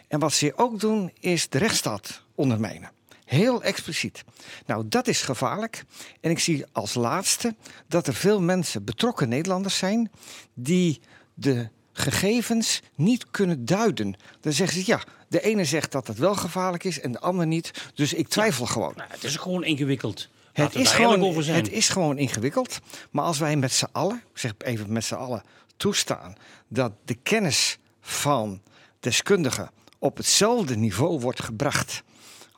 [0.08, 2.90] En wat ze ook doen, is de rechtsstaat ondermijnen.
[3.24, 4.24] Heel expliciet.
[4.66, 5.84] Nou, dat is gevaarlijk.
[6.20, 7.54] En ik zie als laatste
[7.88, 10.10] dat er veel mensen, betrokken Nederlanders zijn,
[10.54, 11.00] die
[11.34, 14.16] de gegevens niet kunnen duiden.
[14.40, 17.46] Dan zeggen ze ja, de ene zegt dat het wel gevaarlijk is en de ander
[17.46, 17.90] niet.
[17.94, 18.92] Dus ik twijfel gewoon.
[18.96, 20.28] Nou, het is gewoon ingewikkeld.
[20.52, 22.78] Het is, gewoon, het is gewoon ingewikkeld.
[23.10, 25.42] Maar als wij met z'n allen, zeg even met z'n allen,
[25.80, 26.34] toestaan
[26.68, 28.62] dat de kennis van
[29.00, 32.02] deskundigen op hetzelfde niveau wordt gebracht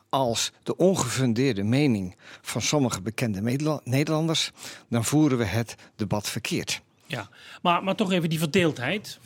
[0.09, 3.41] als de ongefundeerde mening van sommige bekende
[3.83, 4.51] Nederlanders,
[4.89, 6.81] dan voeren we het debat verkeerd.
[7.05, 7.29] Ja,
[7.61, 9.19] maar, maar toch even die verdeeldheid.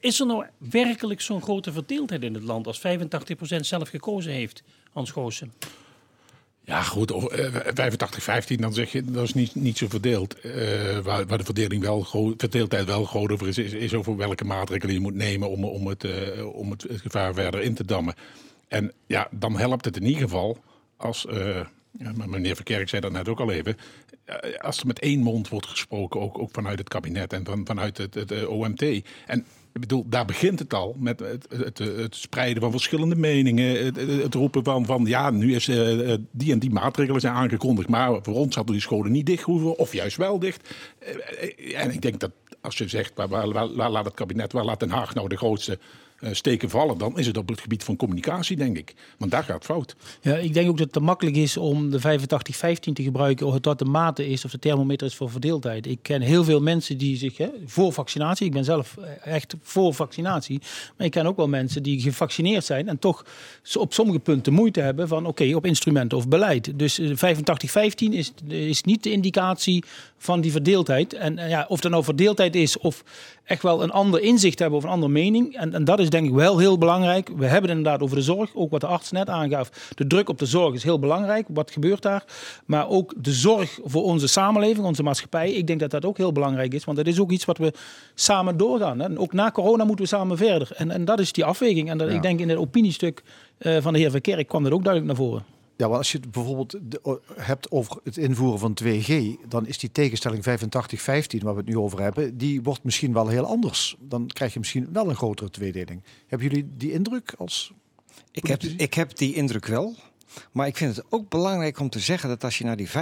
[0.00, 2.80] Is er nou werkelijk zo'n grote verdeeldheid in het land als 85%
[3.60, 5.52] zelf gekozen heeft, Hans Goossen?
[6.68, 10.44] Ja, goed, 85, 15, eh, dan zeg je dat is niet, niet zo verdeeld.
[10.44, 12.04] Uh, waar, waar, de verdeling wel
[12.36, 16.04] verdeeldheid wel groot over is, is, over welke maatregelen je moet nemen om, om, het,
[16.04, 18.14] uh, om het, gevaar verder in te dammen.
[18.68, 20.58] En ja, dan helpt het in ieder geval
[20.96, 21.26] als.
[21.30, 21.60] Uh,
[22.26, 23.76] meneer Verkerk zei dat net ook al even.
[24.58, 27.98] Als er met één mond wordt gesproken, ook, ook vanuit het kabinet en van, vanuit
[27.98, 28.82] het, het OMT.
[29.26, 33.84] En ik bedoel, daar begint het al met het, het, het spreiden van verschillende meningen.
[34.22, 37.88] Het, roepen van, van ja, nu is uh, die en die maatregelen zijn aangekondigd.
[37.88, 40.74] Maar voor ons hadden die scholen niet dicht hoeven, of juist wel dicht.
[41.00, 44.64] Uh, en ik denk dat als je zegt, waar, waar, waar, laat het kabinet, waar
[44.64, 45.78] laat Den Haag nou de grootste
[46.20, 48.94] steken vallen, dan is het op het gebied van communicatie, denk ik.
[49.18, 49.96] Want daar gaat fout.
[50.20, 53.54] Ja, ik denk ook dat het te makkelijk is om de 85-15 te gebruiken, of
[53.54, 55.86] het wat de mate is, of de thermometer is voor verdeeldheid.
[55.86, 59.54] Ik ken heel veel mensen die zich hè, voor vaccinatie, ik ben zelf eh, echt
[59.62, 60.60] voor vaccinatie,
[60.96, 63.24] maar ik ken ook wel mensen die gevaccineerd zijn en toch
[63.74, 66.78] op sommige punten moeite hebben van oké, op instrumenten of beleid.
[66.78, 67.04] Dus 85-15
[68.10, 69.84] is, is niet de indicatie
[70.18, 71.12] van die verdeeldheid.
[71.14, 73.04] En ja, of er nou verdeeldheid is of
[73.44, 75.56] echt wel een ander inzicht hebben of een andere mening.
[75.56, 77.28] En, en dat is denk ik wel heel belangrijk.
[77.36, 79.68] We hebben het inderdaad over de zorg, ook wat de arts net aangaf.
[79.94, 81.46] De druk op de zorg is heel belangrijk.
[81.48, 82.24] Wat gebeurt daar?
[82.66, 85.52] Maar ook de zorg voor onze samenleving, onze maatschappij.
[85.52, 87.72] Ik denk dat dat ook heel belangrijk is, want dat is ook iets wat we
[88.14, 89.00] samen doorgaan.
[89.00, 90.70] En ook na corona moeten we samen verder.
[90.76, 91.90] En, en dat is die afweging.
[91.90, 93.22] En dat, ik denk in het opiniestuk
[93.58, 95.57] uh, van de heer Verkerk kwam dat ook duidelijk naar voren.
[95.78, 96.78] Ja, want als je het bijvoorbeeld
[97.34, 99.12] hebt over het invoeren van 2G,
[99.48, 100.48] dan is die tegenstelling 85-15,
[101.38, 103.96] waar we het nu over hebben, die wordt misschien wel heel anders.
[104.00, 106.02] Dan krijg je misschien wel een grotere tweedeling.
[106.26, 107.72] Hebben jullie die indruk als.
[108.30, 109.94] Ik heb, ik heb die indruk wel.
[110.52, 112.92] Maar ik vind het ook belangrijk om te zeggen dat als je naar die 15%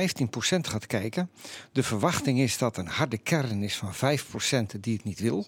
[0.61, 1.31] gaat kijken,
[1.73, 4.19] de verwachting is dat een harde kern is van
[4.75, 5.47] 5% die het niet wil.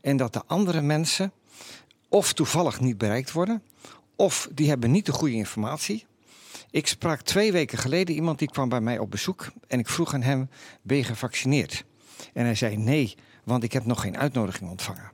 [0.00, 1.32] En dat de andere mensen
[2.08, 3.62] of toevallig niet bereikt worden,
[4.16, 6.08] of die hebben niet de goede informatie,
[6.70, 10.14] ik sprak twee weken geleden iemand die kwam bij mij op bezoek en ik vroeg
[10.14, 10.48] aan hem:
[10.82, 11.84] Ben je gevaccineerd?
[12.32, 15.12] En hij zei nee, want ik heb nog geen uitnodiging ontvangen.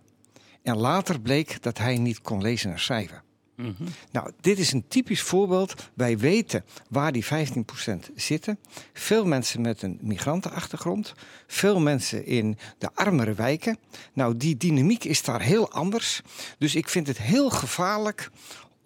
[0.62, 3.23] En later bleek dat hij niet kon lezen en schrijven.
[3.57, 3.85] Mhm.
[4.12, 5.75] Nou, dit is een typisch voorbeeld.
[5.95, 8.59] Wij weten waar die 15% zitten.
[8.92, 11.14] Veel mensen met een migrantenachtergrond.
[11.47, 13.79] Veel mensen in de armere wijken.
[14.12, 16.21] Nou, die dynamiek is daar heel anders.
[16.59, 18.31] Dus ik vind het heel gevaarlijk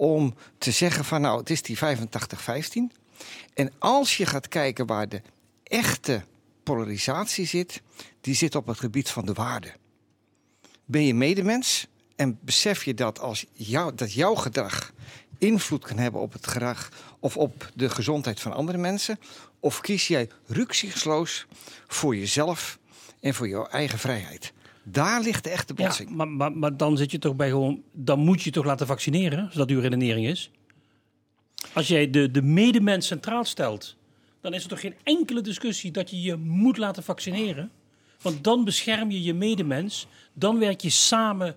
[0.00, 1.80] om te zeggen van nou, het is die 85-15.
[3.54, 5.22] En als je gaat kijken waar de
[5.62, 6.22] echte
[6.62, 7.82] polarisatie zit,
[8.20, 9.72] die zit op het gebied van de waarde.
[10.84, 11.86] Ben je medemens
[12.16, 14.92] en besef je dat, als jou, dat jouw gedrag
[15.38, 19.18] invloed kan hebben op het gedrag of op de gezondheid van andere mensen?
[19.58, 21.46] Of kies jij rücksichtsloos
[21.86, 22.78] voor jezelf
[23.20, 24.52] en voor jouw eigen vrijheid?
[24.92, 26.08] Daar ligt de echte botsing.
[26.08, 27.82] Ja, maar, maar, maar, dan zit je toch bij gewoon.
[27.92, 30.50] Dan moet je toch laten vaccineren, als dat uw redenering is.
[31.72, 33.96] Als jij de, de medemens centraal stelt,
[34.40, 37.70] dan is er toch geen enkele discussie dat je je moet laten vaccineren.
[38.20, 40.06] Want dan bescherm je je medemens.
[40.32, 41.56] Dan werk je samen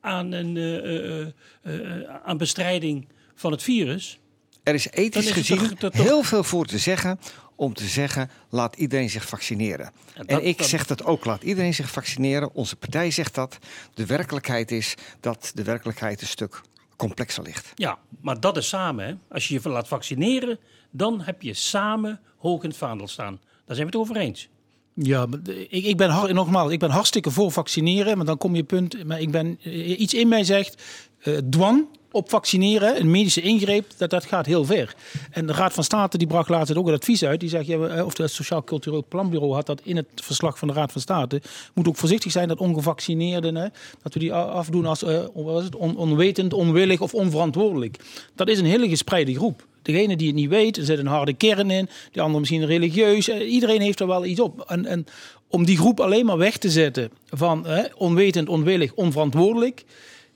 [0.00, 1.26] aan, een, uh, uh,
[1.62, 4.18] uh, aan bestrijding van het virus.
[4.62, 7.18] Er is ethisch gezien toch, heel veel voor te zeggen
[7.54, 9.90] om te zeggen: laat iedereen zich vaccineren.
[10.26, 12.54] en ik zeg dat ook: laat iedereen zich vaccineren.
[12.54, 13.58] Onze partij zegt dat.
[13.94, 16.60] De werkelijkheid is dat de werkelijkheid een stuk
[16.96, 17.72] complexer ligt.
[17.74, 19.06] Ja, maar dat is samen.
[19.06, 19.14] Hè?
[19.28, 20.58] Als je je laat vaccineren,
[20.90, 23.40] dan heb je samen hoog in het vaandel staan.
[23.66, 24.48] Daar zijn we het over eens.
[24.94, 25.26] Ja,
[25.68, 29.04] ik, ik ben nogmaals, ik ben hartstikke voor vaccineren, maar dan kom je punt.
[29.04, 30.82] Maar ik ben eh, iets in mij zegt
[31.24, 34.94] uh, dwang op vaccineren, een medische ingreep, dat, dat gaat heel ver.
[35.30, 37.40] En de Raad van State die bracht laatst ook een advies uit.
[37.40, 40.74] Die zegt, ja, of het Sociaal Cultureel Planbureau had dat in het verslag van de
[40.74, 41.42] Raad van State.
[41.74, 43.66] Moet ook voorzichtig zijn dat ongevaccineerden, hè,
[44.02, 47.96] dat we die afdoen als uh, wat is het, on, onwetend, onwillig of onverantwoordelijk.
[48.34, 49.66] Dat is een hele gespreide groep.
[49.82, 51.88] Degene die het niet weet, er zit een harde kern in.
[52.12, 53.28] Die andere misschien religieus.
[53.28, 54.60] Eh, iedereen heeft er wel iets op.
[54.60, 55.06] En, en
[55.48, 59.84] om die groep alleen maar weg te zetten van hè, onwetend, onwillig, onverantwoordelijk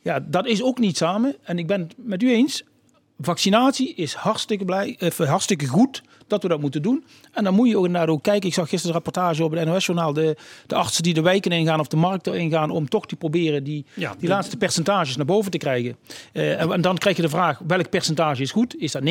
[0.08, 1.36] ja, dat is ook niet samen.
[1.42, 2.64] En ik ben het met u eens.
[3.18, 7.04] Vaccinatie is hartstikke, blij, eh, hartstikke goed dat we dat moeten doen.
[7.32, 8.48] En dan moet je ook inderdaad ook kijken.
[8.48, 10.12] Ik zag gisteren een rapportage op het NOS-journaal.
[10.12, 10.36] De,
[10.66, 13.84] de artsen die de wijken ingaan of de markt ingaan om toch te proberen die,
[14.18, 15.96] die laatste percentages naar boven te krijgen.
[16.32, 18.76] Uh, en, dan krijg je de vraag, welk percentage is goed?
[18.78, 19.08] Is dat 90%, 95%?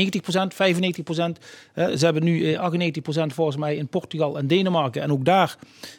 [1.75, 5.01] Uh, ze hebben nu 98% eh, volgens mij in Portugal en Denemarken.
[5.01, 5.57] En ook daar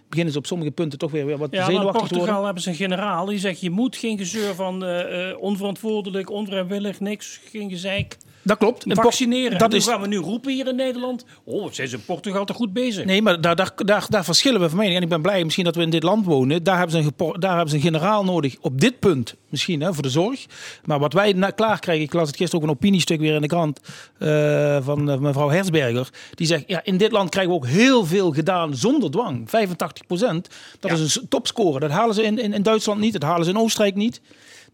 [0.08, 2.10] beginnen ze op sommige punten toch weer, weer wat ja, zenuwachtig te worden.
[2.10, 6.30] In Portugal hebben ze een generaal die zegt, je moet geen gezeur van uh, onverantwoordelijk,
[6.30, 8.16] onvrijwillig, niks, geen gezeik.
[8.42, 8.84] Dat klopt.
[8.86, 9.58] Vaccineren.
[9.58, 9.86] Dat is...
[9.86, 11.24] gaan we nu roepen hier in Nederland?
[11.44, 13.04] Oh, zijn ze in Portugal toch goed bezig?
[13.04, 14.96] Nee, maar daar, daar, daar, daar verschillen we van mening.
[14.96, 16.62] En ik ben blij misschien dat we in dit land wonen.
[16.62, 19.34] Daar hebben ze een, daar hebben ze een generaal nodig op dit punt.
[19.48, 20.46] Misschien hè, voor de zorg.
[20.84, 23.46] Maar wat wij klaar krijgen, ik las het gisteren ook een opiniestuk weer in de
[23.46, 23.80] krant
[24.18, 26.08] uh, van uh, mevrouw Hersberger.
[26.34, 29.50] Die zegt, ja, in dit land krijgen we ook heel veel gedaan zonder dwang.
[29.50, 30.48] 85 procent.
[30.80, 31.80] Dat is een topscore.
[31.80, 33.12] Dat halen ze in, in, in Duitsland niet.
[33.12, 34.20] Dat halen ze in Oostenrijk niet.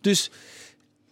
[0.00, 0.30] Dus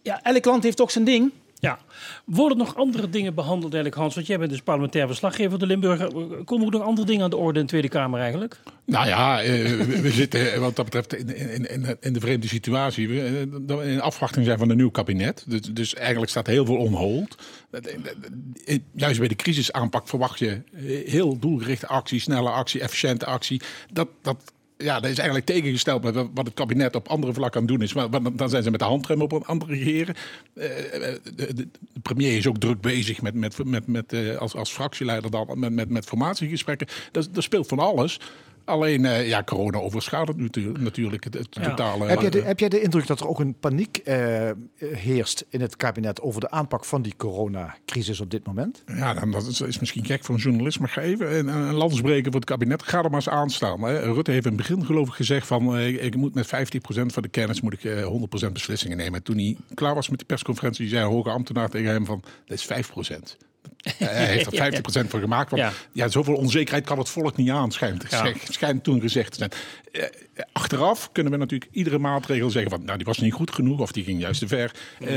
[0.01, 1.31] ja, elk land heeft toch zijn ding.
[1.63, 1.79] Ja.
[2.25, 4.15] Worden nog andere dingen behandeld eigenlijk, Hans?
[4.15, 6.07] Want jij bent dus parlementair verslaggever de Limburger.
[6.43, 8.57] Komen er nog andere dingen aan de orde in de Tweede Kamer eigenlijk?
[8.85, 13.07] Nou ja, eh, we, zitten wat dat betreft in, in, in de vreemde situatie.
[13.07, 15.43] We eh, in afwachting zijn van een nieuw kabinet.
[15.47, 17.35] Dus, dus eigenlijk staat heel veel onhold.
[18.95, 20.61] Juist bij de crisisaanpak verwacht je
[21.05, 23.61] heel doelgerichte actie, snelle actie, efficiënte actie.
[23.91, 27.67] Dat, dat ja, dat is eigenlijk tegengesteld met wat het kabinet op andere vlakken aan
[27.67, 27.93] doen is.
[27.93, 30.15] Maar, dan zijn ze met de handrem op een andere regeren.
[30.53, 31.67] de, de,
[32.01, 35.89] premier is ook druk bezig met, met, met, met, als, als fractieleider dan, met, met,
[35.89, 36.87] met formatiegesprekken.
[37.11, 38.19] Dat, dat speelt van alles.
[38.65, 40.37] Alleen, uh, ja, corona overschaduwt
[40.79, 42.05] natuurlijk het, totale...
[42.05, 45.61] Heb, jij de, heb jij de indruk dat er ook een paniek uh, heerst in
[45.61, 48.83] het kabinet over de aanpak van die coronacrisis op dit moment?
[48.85, 52.31] Ja, dan, dat is, misschien gek voor een journalist, maar ga even een, een landsbreker
[52.31, 52.83] voor het kabinet.
[52.83, 53.81] Ga er maar eens aan staan.
[53.81, 54.13] Hè.
[54.13, 56.49] Rutte heeft in het begin geloof ik gezegd van, uh, ik moet met 50%
[56.89, 58.03] van de kennis moet ik
[58.47, 59.23] 100% beslissingen nemen.
[59.23, 62.57] Toen hij klaar was met de persconferentie, zei een hoge ambtenaar tegen hem van, dat
[62.57, 62.67] is
[63.11, 63.51] 5%.
[63.97, 65.51] Hij heeft er 50% van gemaakt.
[65.51, 66.07] Want ja.
[66.07, 68.03] zoveel onzekerheid kan het volk niet aan, schijnt,
[68.49, 69.51] schijnt toen gezegd te zijn.
[69.93, 70.03] Eh,
[70.51, 73.91] achteraf kunnen we natuurlijk iedere maatregel zeggen van, nou die was niet goed genoeg of
[73.91, 74.71] die ging juist te ver.
[74.99, 75.09] Uh,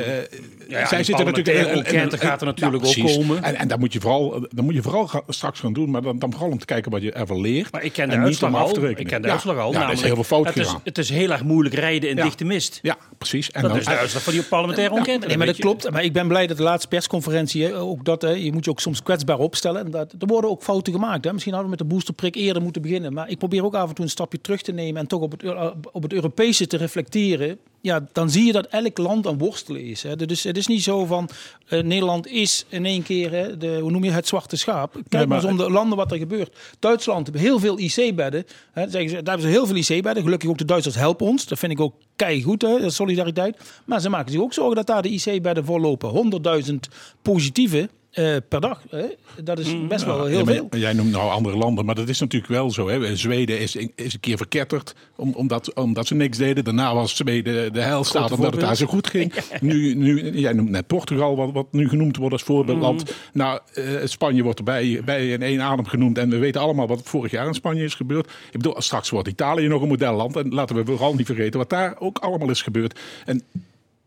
[0.69, 3.43] ja, zij zitten natuurlijk in een gaat er natuurlijk ook komen.
[3.43, 6.19] En, en daar moet je vooral, dan moet je vooral straks gaan doen, maar dan,
[6.19, 7.73] dan vooral om te kijken wat je ervan leert.
[7.73, 8.89] Maar ik ken de uitslag al.
[8.89, 9.73] Ik ken de uitslag al.
[9.73, 12.45] Ja, is heel veel fout het is, het is heel erg moeilijk rijden in dichte
[12.45, 12.79] mist.
[12.83, 13.51] Ja, precies.
[13.51, 15.27] En dat dan, is de uitslag van die parlementaire ontkenning.
[15.27, 15.91] Nee, maar dat klopt.
[15.91, 19.03] Maar ik ben blij dat de laatste persconferentie ook dat je moet je ook soms
[19.03, 19.85] kwetsbaar opstellen.
[19.85, 21.25] En dat, er worden ook fouten gemaakt.
[21.25, 21.33] Hè.
[21.33, 23.13] Misschien hadden we met de boosterprik eerder moeten beginnen.
[23.13, 25.31] Maar ik probeer ook af en toe een stapje terug te nemen en toch op
[25.31, 25.45] het
[25.93, 30.03] op het Europese te reflecteren, ja, dan zie je dat elk land aan worstelen is.
[30.03, 30.17] Hè.
[30.17, 31.29] Dus het is niet zo van
[31.69, 34.93] uh, Nederland is in één keer hè, de, hoe noem je het zwarte schaap.
[34.93, 36.57] Kijk nee, maar, eens om de landen wat er gebeurt.
[36.79, 38.47] Duitsland heeft heel veel IC-bedden.
[38.75, 40.23] Daar hebben ze heel veel IC-bedden.
[40.23, 41.47] Gelukkig ook de Duitsers helpen ons.
[41.47, 43.57] Dat vind ik ook keigoed, hè, solidariteit.
[43.85, 46.31] Maar ze maken zich ook zorgen dat daar de IC-bedden vollopen.
[46.67, 46.75] 100.000
[47.23, 48.83] positieve uh, per dag.
[48.91, 49.05] Hè?
[49.43, 50.69] Dat is best wel heel veel.
[50.71, 52.89] Jij noemt nou andere landen, maar dat is natuurlijk wel zo.
[52.89, 53.17] Hè?
[53.17, 56.65] Zweden is, is een keer verketterd om, omdat, omdat ze niks deden.
[56.65, 59.33] Daarna was Zweden de heilstaat omdat het daar zo goed ging.
[59.61, 63.05] Nu, nu, jij noemt net Portugal, wat, wat nu genoemd wordt als voorbeeldland.
[63.05, 63.11] Mm.
[63.33, 66.19] Nou, uh, Spanje wordt erbij bij in één adem genoemd.
[66.19, 68.27] En we weten allemaal wat vorig jaar in Spanje is gebeurd.
[68.27, 70.37] Ik bedoel, straks wordt Italië nog een modelland.
[70.37, 72.99] En laten we vooral niet vergeten wat daar ook allemaal is gebeurd.
[73.25, 73.43] En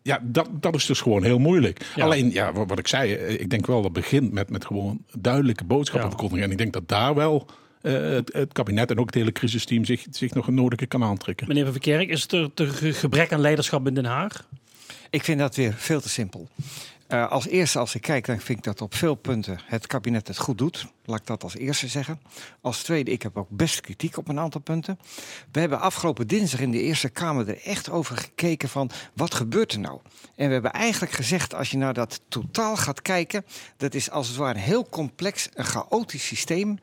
[0.02, 1.86] ja, dat, dat is dus gewoon heel moeilijk.
[1.96, 5.64] Alleen, ja, wat, ik zei, eh, ik denk wel dat begint met, met gewoon duidelijke
[5.64, 6.46] boodschappen verkondigen.
[6.46, 7.46] En ik denk dat daar wel
[7.82, 11.04] uh, het, het, kabinet en ook het hele crisisteam zich, zich nog een nodige kan
[11.04, 11.48] aantrekken.
[11.48, 14.48] Meneer Van Verkerk, is het er te gebrek aan leiderschap in Den Haag?
[15.10, 16.48] Ik vind dat weer veel te simpel.
[17.14, 20.28] Uh, als eerste, als ik kijk, dan vind ik dat op veel punten het kabinet
[20.28, 20.88] het goed doet.
[21.06, 22.22] Laat ik dat als eerste zeggen.
[22.62, 25.00] Als tweede, ik heb ook best kritiek op een aantal punten.
[25.52, 29.72] We hebben afgelopen dinsdag in de Eerste Kamer er echt over gekeken van wat gebeurt
[29.72, 30.00] er nou?
[30.36, 33.46] En we hebben eigenlijk gezegd, als je naar dat totaal gaat kijken,
[33.78, 36.80] dat is als het ware een heel complex, een chaotisch systeem.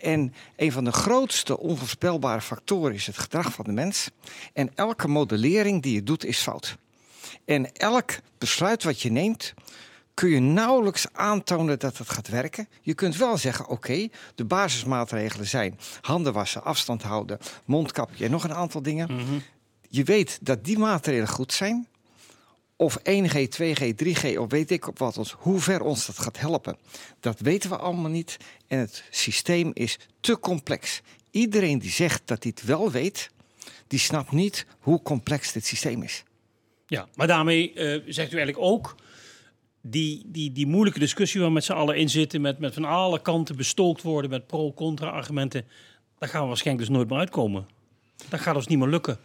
[0.00, 4.10] En een van de grootste onvoorspelbare factoren is het gedrag van de mens.
[4.52, 6.76] En elke modellering die je doet is fout.
[7.44, 9.54] En elk besluit wat je neemt,
[10.18, 12.68] kun je nauwelijks aantonen dat het gaat werken.
[12.82, 18.44] Je kunt wel zeggen, oké, de basismaatregelen zijn handen wassen, afstand houden, mondkapje en nog
[18.44, 19.12] een aantal dingen.
[19.12, 19.38] Mhm.
[19.88, 21.88] Je weet dat die maatregelen goed zijn.
[22.76, 26.38] Of 1G, 2G, 3G of weet ik op wat ons, hoe ver ons dat gaat
[26.38, 26.76] helpen.
[27.20, 28.36] Dat weten we allemaal niet.
[28.66, 31.00] En het systeem is te complex.
[31.30, 33.30] Iedereen die zegt dat hij het wel weet,
[33.86, 36.22] die snapt niet hoe complex dit systeem is.
[36.86, 38.96] Ja, maar daarmee uh, zegt u eigenlijk ook
[39.90, 42.84] die, die, die moeilijke discussie waar we met z'n allen in zitten, met, met van
[42.84, 45.64] alle kanten bestookt worden met pro-contra-argumenten,
[46.18, 47.66] daar gaan we waarschijnlijk dus nooit meer uitkomen.
[48.28, 49.18] Dat gaat ons niet meer lukken.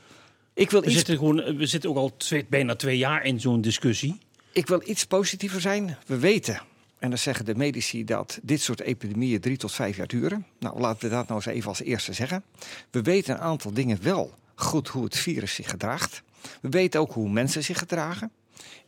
[0.54, 0.96] Ik wil we, iets...
[0.96, 4.18] zitten gewoon, we zitten ook al twee, bijna twee jaar in zo'n discussie.
[4.52, 5.98] Ik wil iets positiever zijn.
[6.06, 6.62] We weten,
[7.00, 10.46] en dan zeggen de medici, dat dit soort epidemieën drie tot vijf jaar duren.
[10.60, 12.44] Nou, laten we dat nou eens even als eerste zeggen.
[12.92, 16.24] We weten een aantal dingen wel goed hoe het virus zich gedraagt.
[16.62, 18.32] We weten ook hoe mensen zich gedragen.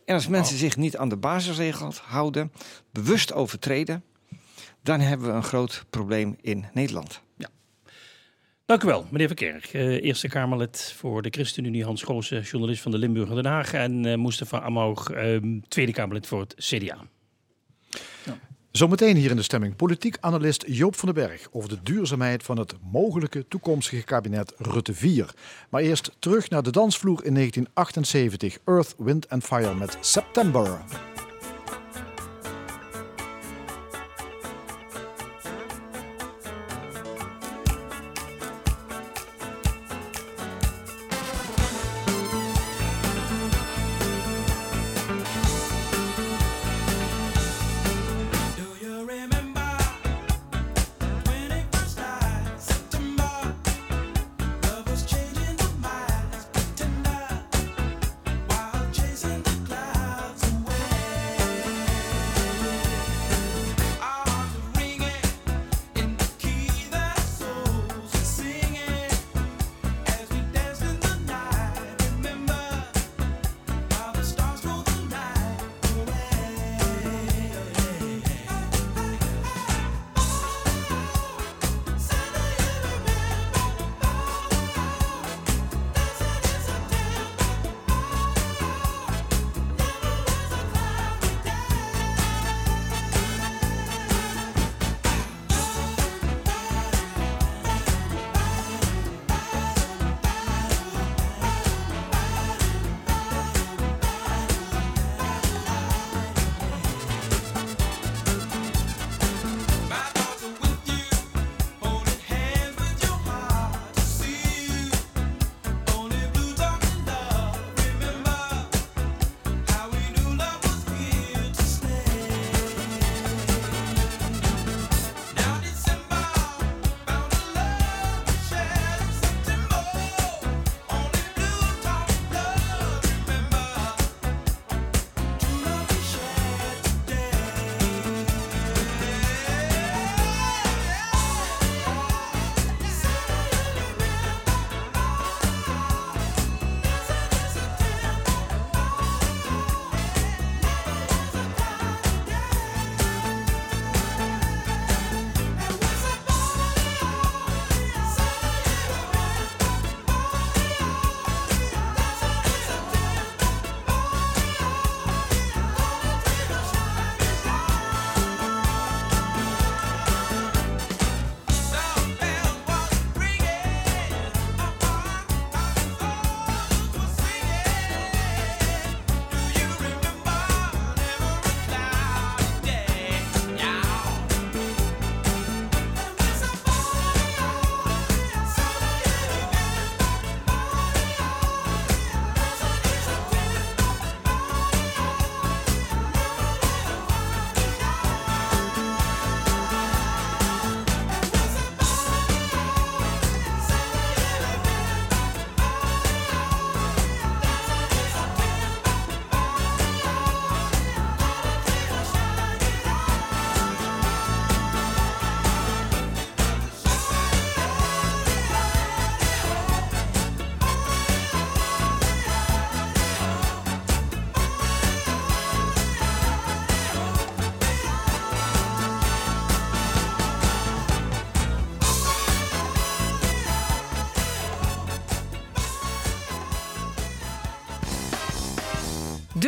[0.04, 0.60] En als mensen oh.
[0.60, 2.52] zich niet aan de basisregels houden,
[2.90, 4.04] bewust overtreden,
[4.82, 7.20] dan hebben we een groot probleem in Nederland.
[7.36, 7.48] Ja.
[8.66, 9.72] Dank u wel, meneer Verkerk.
[9.72, 13.72] Uh, Eerste Kamerlid voor de ChristenUnie, Hans Goos, journalist van de Limburger Den Haag.
[13.72, 16.98] En uh, Mustafa Amoog, uh, Tweede Kamerlid voor het CDA.
[18.76, 22.58] Zometeen hier in de stemming politiek analist Joop van den Berg over de duurzaamheid van
[22.58, 25.34] het mogelijke toekomstige kabinet Rutte 4.
[25.70, 30.78] Maar eerst terug naar de dansvloer in 1978, Earth, Wind and Fire met September.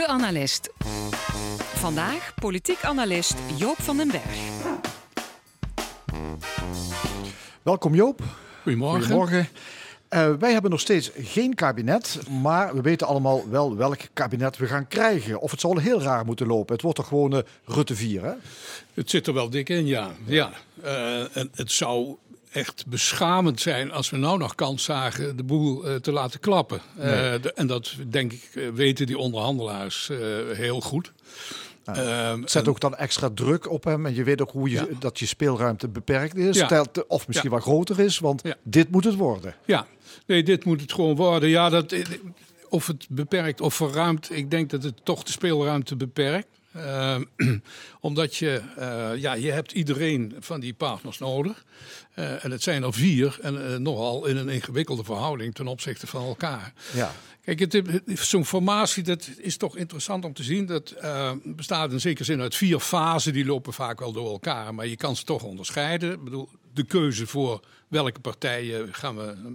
[0.08, 0.70] De Analist.
[1.58, 4.38] Vandaag politiek analist Joop van den Berg.
[7.62, 8.22] Welkom Joop.
[8.62, 9.00] Goedemorgen.
[9.00, 9.48] Goedemorgen.
[10.10, 14.66] Uh, wij hebben nog steeds geen kabinet, maar we weten allemaal wel welk kabinet we
[14.66, 15.40] gaan krijgen.
[15.40, 16.72] Of het zal heel raar moeten lopen.
[16.72, 18.32] Het wordt toch gewoon uh, Rutte 4, hè?
[18.94, 20.10] Het zit er wel dik in, ja.
[20.24, 20.50] ja.
[20.84, 22.16] Uh, en het zou
[22.50, 26.80] echt beschamend zijn als we nou nog kans zagen de boel uh, te laten klappen.
[26.96, 27.40] Nee.
[27.40, 30.10] De, en dat denk ik weten die onderhandelaars
[30.52, 31.12] heel goed.
[31.84, 31.98] Nou,
[32.40, 34.86] het zet ook dan extra druk op hem en je weet ook hoe je, ja.
[34.98, 36.84] dat je speelruimte beperkt is, ja.
[37.08, 39.54] of misschien wat groter is, want dit moet het worden.
[39.64, 39.86] Ja,
[40.26, 41.48] nee, dit moet het gewoon worden.
[41.48, 41.94] Ja, dat,
[42.68, 46.48] of het beperkt of verruimt, ik denk dat het toch de speelruimte beperkt.
[46.76, 47.16] Uh,
[48.00, 51.64] omdat je, uh, ja, je hebt iedereen van die partners nodig.
[52.18, 56.06] Uh, en het zijn er vier en uh, nogal in een ingewikkelde verhouding ten opzichte
[56.06, 56.72] van elkaar.
[56.94, 57.12] Ja.
[57.44, 57.82] Kijk,
[58.14, 60.66] zo'n formatie, dat is toch interessant om te zien.
[60.66, 60.94] Dat
[61.44, 64.74] bestaat in zekere zin uit vier fasen, die lopen vaak wel door elkaar.
[64.74, 66.12] Maar je kan ze toch onderscheiden.
[66.12, 69.52] Ik bedoel, de keuze voor welke partijen gaan we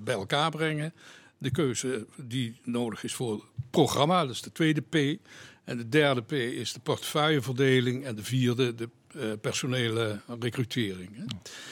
[0.00, 0.94] bij elkaar brengen.
[1.38, 5.18] De keuze die nodig is voor het programma, dat is de tweede P.
[5.64, 8.04] En de derde P is de portefeuilleverdeling.
[8.04, 8.88] En de vierde de
[9.40, 11.10] personele recrutering.
[11.16, 11.24] Hè.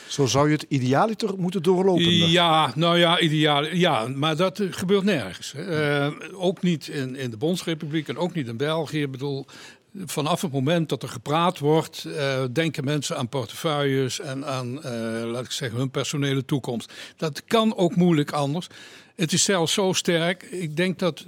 [0.08, 2.30] Zo zou je het idealiter moeten doorlopen.
[2.30, 3.66] Ja, nou ja, ideaal.
[3.66, 5.54] Ja, maar dat uh, gebeurt nergens.
[5.56, 9.02] Uh, ook niet in, in de Bondsrepubliek en ook niet in België.
[9.02, 9.46] Ik bedoel,
[9.94, 14.82] vanaf het moment dat er gepraat wordt, uh, denken mensen aan portefeuilles en aan, uh,
[15.24, 16.92] laat ik zeggen, hun personele toekomst.
[17.16, 18.66] Dat kan ook moeilijk anders.
[19.16, 20.42] Het is zelfs zo sterk.
[20.42, 21.26] Ik denk dat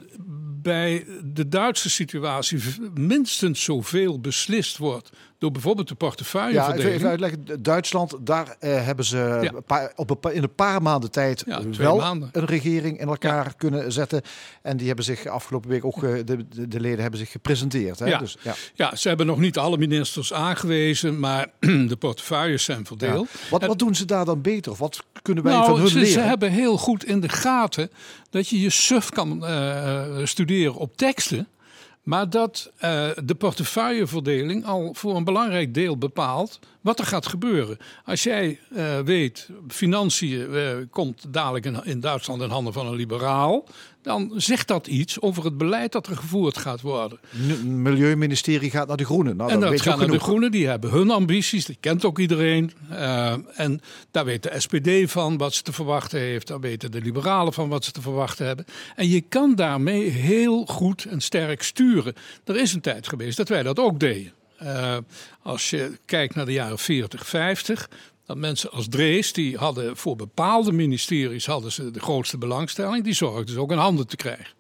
[0.62, 2.58] bij de Duitse situatie
[2.94, 5.10] minstens zoveel beslist wordt
[5.43, 6.88] door bijvoorbeeld de portefeuilleverdeling.
[6.88, 7.62] Ja, even uitleggen.
[7.62, 9.61] Duitsland, daar eh, hebben ze ja.
[9.66, 12.28] paar, op een, in een paar maanden tijd ja, wel maanden.
[12.32, 13.53] een regering in elkaar ja.
[13.57, 14.22] kunnen zetten.
[14.62, 17.99] En die hebben zich afgelopen week ook, de, de, de leden hebben zich gepresenteerd.
[17.99, 18.07] Hè?
[18.07, 18.18] Ja.
[18.18, 18.55] Dus, ja.
[18.74, 21.47] ja, ze hebben nog niet alle ministers aangewezen, maar
[21.93, 23.28] de portefeuilles zijn verdeeld.
[23.51, 24.72] Wat, wat doen ze daar dan beter?
[24.72, 26.12] Of wat kunnen wij nou, van hun ze, leren?
[26.12, 27.90] Ze hebben heel goed in de gaten
[28.30, 31.49] dat je je suf kan uh, studeren op teksten.
[32.03, 32.80] Maar dat uh,
[33.24, 37.78] de portefeuilleverdeling al voor een belangrijk deel bepaalt wat er gaat gebeuren.
[38.05, 43.64] Als jij uh, weet, financiën uh, komt dadelijk in, Duitsland in handen van een liberaal.
[44.03, 47.18] Dan zegt dat iets over het beleid dat er gevoerd gaat worden.
[47.28, 49.36] Het Milieuministerie gaat naar de Groenen.
[49.36, 52.72] Nou, en dat gaat naar de Groenen, die hebben hun ambities, die kent ook iedereen.
[52.90, 53.80] Uh, en
[54.11, 56.46] daar weet de SPD van wat ze te verwachten heeft.
[56.46, 58.64] Daar weten de liberalen van wat ze te verwachten hebben.
[58.96, 62.14] En je kan daarmee heel goed en sterk sturen.
[62.44, 64.32] Er is een tijd geweest dat wij dat ook deden.
[64.62, 64.96] Uh,
[65.42, 67.90] als je kijkt naar de jaren 40, 50,
[68.26, 73.14] dat mensen als Drees, die hadden voor bepaalde ministeries hadden ze de grootste belangstelling, die
[73.14, 74.54] zorgden dus ook in handen te krijgen.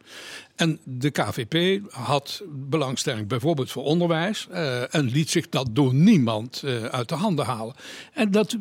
[0.56, 6.62] En de KVP had belangstelling bijvoorbeeld voor onderwijs uh, en liet zich dat door niemand
[6.64, 7.74] uh, uit de handen halen.
[8.12, 8.56] En dat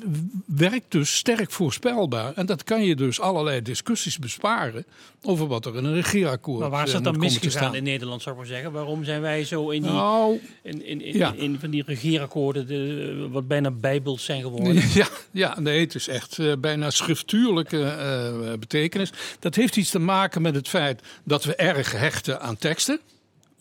[0.45, 2.33] werkt dus sterk voorspelbaar.
[2.35, 4.85] En dat kan je dus allerlei discussies besparen
[5.21, 8.35] over wat er in een regeerakkoord Maar waar is dat dan misgegaan in Nederland, zou
[8.35, 8.71] ik maar zeggen?
[8.71, 11.33] Waarom zijn wij zo in, die, nou, in, in, in, ja.
[11.37, 14.59] in, van die regeerakkoorden de, wat bijna bijbels zijn geworden?
[14.93, 19.11] Ja, ja nee, het is echt uh, bijna schriftuurlijke betekenis.
[19.39, 22.99] Dat heeft iets te maken met het feit dat we erg hechten aan teksten,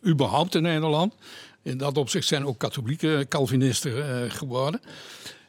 [0.07, 1.15] überhaupt in Nederland.
[1.63, 4.81] In dat opzicht zijn ook katholieke Calvinisten uh, geworden.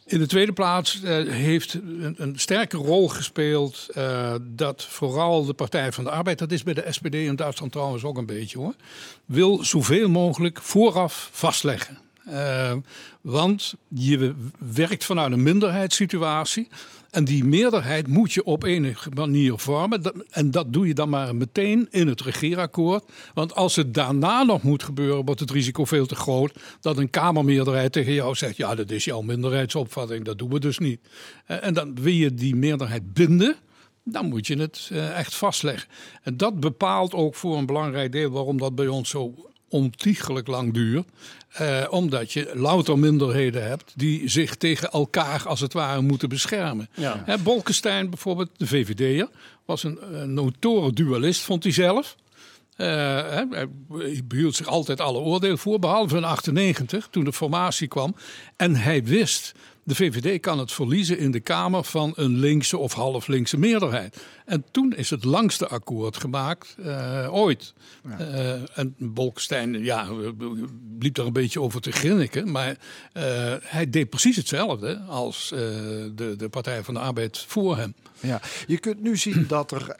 [0.05, 5.53] In de tweede plaats uh, heeft een, een, sterke rol gespeeld uh, dat vooral de
[5.53, 8.57] Partij van de Arbeid, dat is bij de SPD in Duitsland trouwens ook een beetje
[8.57, 8.73] hoor,
[9.25, 11.97] wil zoveel mogelijk vooraf vastleggen.
[13.21, 16.67] Want je werkt vanuit een minderheidssituatie.
[17.11, 20.25] En die meerderheid moet je op enige manier vormen.
[20.29, 23.03] En dat doe je dan maar meteen in het regeerakkoord.
[23.33, 27.09] Want als het daarna nog moet gebeuren, wordt het risico veel te groot dat een
[27.09, 30.99] Kamermeerderheid tegen jou zegt: Ja, dat is jouw minderheidsopvatting, dat doen we dus niet.
[31.45, 33.55] En dan wil je die meerderheid binden.
[34.03, 35.89] Dan moet je het echt vastleggen.
[36.23, 40.73] En dat bepaalt ook voor een belangrijk deel waarom dat bij ons zo ontiegelijk lang
[40.73, 41.07] duurt.
[41.61, 46.89] Uh, omdat je louter minderheden hebt die zich tegen elkaar als het ware moeten beschermen.
[46.93, 47.23] Ja.
[47.25, 49.29] He, Bolkestein bijvoorbeeld, de VVD'er,
[49.65, 52.15] was een, een notoren dualist, vond hij zelf.
[52.77, 53.67] Uh, hij
[54.23, 58.15] behield zich altijd alle oordelen voor, behalve in 98, toen de formatie kwam.
[58.55, 59.53] En hij wist
[59.83, 64.17] de VVD kan het verliezen in de Kamer van een linkse of half linkse meerderheid.
[64.45, 67.73] En toen is het langste akkoord gemaakt uh, ooit.
[68.03, 68.19] Ja.
[68.19, 70.07] Uh, en Bolkestein ja,
[70.99, 72.51] liep er een beetje over te grinniken.
[72.51, 77.95] Maar uh, hij deed precies hetzelfde als de, de Partij van de Arbeid voor hem.
[78.19, 79.95] Ja, je kunt nu zien dat er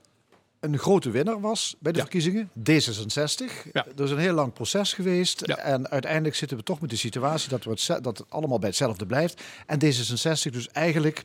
[0.62, 2.04] een grote winnaar was bij de Ja.
[2.04, 3.72] verkiezingen, D66.
[3.72, 3.86] Ja.
[3.98, 5.42] Er is een heel lang proces geweest.
[5.46, 5.58] Ja.
[5.58, 8.68] En uiteindelijk zitten we toch met de situatie dat, we het, dat het allemaal bij
[8.70, 9.42] hetzelfde blijft.
[9.66, 11.22] En D66 dus eigenlijk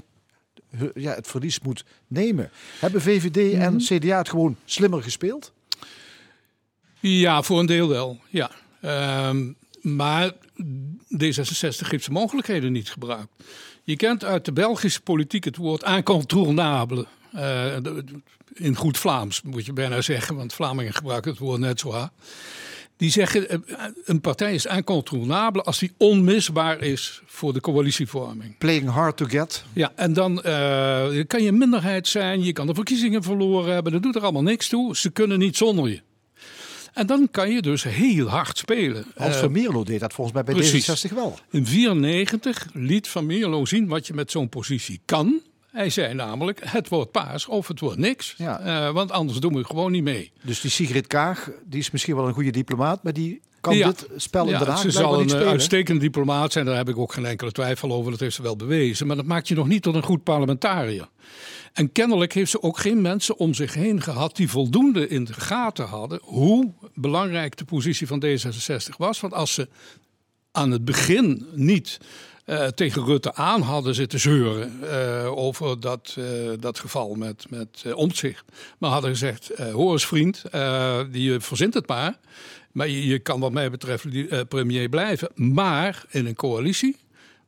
[0.94, 2.50] ja, het verlies moet nemen.
[2.80, 3.82] Hebben VVD en Mhm.
[3.82, 5.52] CDA het gewoon slimmer gespeeld?
[7.00, 8.18] Ja, voor een deel wel.
[8.28, 8.50] Ja.
[8.80, 10.32] Ehm, maar
[11.08, 13.28] D66 heeft zijn mogelijkheden niet gebruikt.
[13.82, 17.06] Je kent uit de Belgische politiek het woord incontournable.
[17.36, 17.76] Eh,
[18.54, 22.10] in goed Vlaams moet je bijna zeggen, want Vlamingen gebruiken het woord net zo hard.
[22.96, 23.58] Die zeggen eh,
[24.04, 28.58] een partij is incontournable als die onmisbaar is voor de coalitievorming.
[28.58, 29.64] Playing hard to get.
[29.72, 33.92] Ja, en dan eh, kan je een minderheid zijn, je kan de verkiezingen verloren hebben,
[33.92, 34.96] dat doet er allemaal niks toe.
[34.96, 36.00] Ze kunnen niet zonder je.
[36.92, 39.04] En dan kan je dus heel hard spelen.
[39.14, 41.06] Hans Eh, van Mierlo deed dat volgens mij bij precies.
[41.10, 41.38] D66 wel.
[41.50, 45.40] in 94 liet Van Mierlo zien wat je met zo'n positie kan.
[45.76, 48.34] Hij zei namelijk, het wordt paas of het wordt niks.
[48.38, 48.60] Ja.
[48.60, 50.32] Eh, want anders doen we gewoon niet mee.
[50.42, 53.86] Dus die Sigrid Kaag, die is misschien wel een goede diplomaat, maar die kan Ja.
[53.86, 55.48] dit spel in Ja, Den Haag ze zal een eh, spelen.
[55.48, 58.10] uitstekend diplomaat zijn, daar heb ik ook geen enkele twijfel over.
[58.10, 59.06] Dat heeft ze wel bewezen.
[59.06, 61.08] Maar dat maakt je nog niet tot een goed parlementariër.
[61.72, 65.32] En kennelijk heeft ze ook geen mensen om zich heen gehad die voldoende in de
[65.32, 69.20] gaten hadden hoe belangrijk de positie van D66 was.
[69.20, 69.68] Want als ze
[70.52, 71.98] aan het begin niet
[72.46, 76.24] eh, tegen Rutte aan hadden zitten zeuren eh, over dat, eh,
[76.60, 78.44] dat geval met, met Omtzigt.
[78.78, 80.42] Maar hadden gezegd, hoor eens vriend,
[81.12, 82.18] je verzint het maar.
[82.72, 85.30] Maar je, je kan wat mij betreft die, premier blijven.
[85.34, 86.96] Maar in een coalitie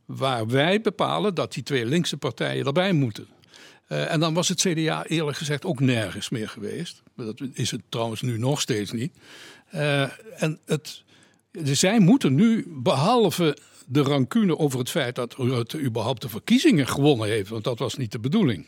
[0.04, 3.26] waar wij bepalen dat die twee linkse partijen erbij moeten.
[3.86, 7.02] En dan was het CDA eerlijk gezegd ook nergens meer geweest.
[7.16, 9.12] Dat is het trouwens nu nog steeds niet.
[10.36, 11.02] En het,
[11.50, 13.56] dus zij moeten nu, behalve
[13.90, 17.96] de rancune over het feit dat Rutte überhaupt de verkiezingen gewonnen heeft, want dat was
[17.96, 18.66] niet de bedoeling.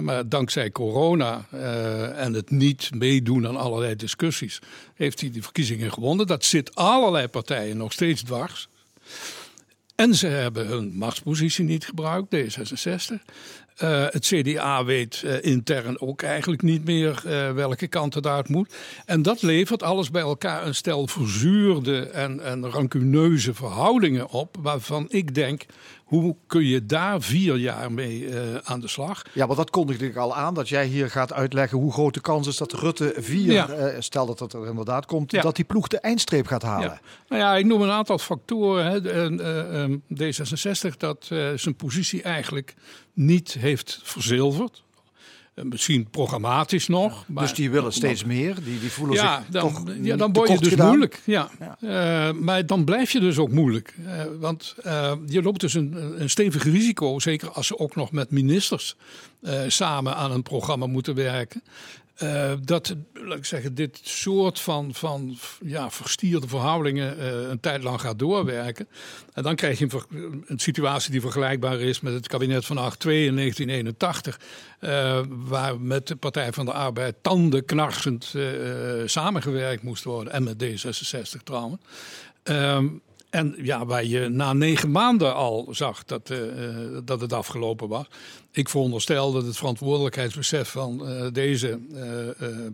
[0.00, 4.58] Maar dankzij corona eh, en het niet meedoen aan allerlei discussies,
[4.94, 6.26] heeft hij de verkiezingen gewonnen.
[6.26, 8.68] Dat zit allerlei partijen nog steeds dwars.
[9.94, 13.14] En ze hebben hun machtspositie niet gebruikt, D66.
[13.76, 18.48] Eh, het CDA weet eh, intern ook eigenlijk niet meer eh, welke kant het uit
[18.48, 18.74] moet.
[19.06, 24.56] En dat levert alles bij elkaar een stel verzuurde en, en rancuneuze verhoudingen op.
[24.60, 25.66] Waarvan ik denk,
[26.20, 29.22] hoe kun je daar vier jaar mee eh, aan de slag?
[29.32, 32.20] Ja, want dat kondigde ik al aan, dat jij hier gaat uitleggen hoe groot de
[32.20, 33.68] kans is dat Rutte 4, Ja.
[33.68, 35.40] eh, stel dat dat er inderdaad komt, Ja.
[35.42, 36.88] dat die ploeg de eindstreep gaat halen.
[36.90, 37.00] Ja.
[37.28, 38.86] Nou ja, ik noem een aantal factoren.
[38.86, 39.00] Hè.
[39.00, 41.24] De- eh, eh, D66 dat
[41.56, 42.74] zijn positie eigenlijk
[43.12, 44.82] niet heeft verzilverd.
[45.54, 47.24] Eh, misschien programmatisch nog.
[47.28, 50.32] Maar dus die willen steeds meer, die, die voelen ja, zich dan, toch ja, dan
[50.32, 50.86] word je dus gedaan.
[50.88, 51.22] moeilijk.
[51.24, 51.50] Ja.
[51.58, 51.76] Ja.
[52.28, 53.94] Eh, maar dan blijf je dus ook moeilijk.
[54.06, 54.74] Eh, want
[55.26, 58.96] je loopt dus een, een stevig risico, zeker als ze ook nog met ministers
[59.66, 61.62] samen aan een programma moeten werken.
[62.22, 67.82] Eh, dat, laat ik zeggen, dit soort van, van ja, verstierde verhoudingen eh, een tijd
[67.82, 68.88] lang gaat doorwerken.
[69.32, 69.88] En dan krijg je
[70.46, 74.40] een, situatie die vergelijkbaar is met het kabinet van 8-2 in 1981.
[74.78, 78.34] eh, waar met de Partij van de Arbeid tandenknarsend
[79.04, 80.32] samengewerkt moest worden.
[80.32, 81.80] En met D66 trouwens.
[82.42, 82.86] Ehm,
[83.32, 87.88] en ja, waar je na negen maanden al zag dat, eh, eh, dat het afgelopen
[87.88, 88.06] was.
[88.50, 91.78] Ik veronderstel dat het verantwoordelijkheidsbesef van eh, deze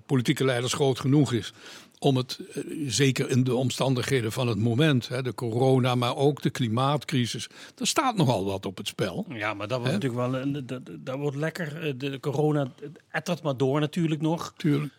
[0.07, 1.53] politieke leiders groot genoeg is.
[2.01, 2.41] Om het,
[2.87, 7.49] zeker in de omstandigheden van het moment, hè, de corona, maar ook de klimaatcrisis.
[7.79, 9.27] Er staat nogal wat op het spel.
[9.29, 10.41] Ja, maar dat wordt natuurlijk wel.
[10.41, 11.99] een- Dat, dat wordt lekker.
[11.99, 12.73] De corona
[13.11, 14.53] ettert maar door natuurlijk nog.
[14.57, 14.93] Tuurlijk.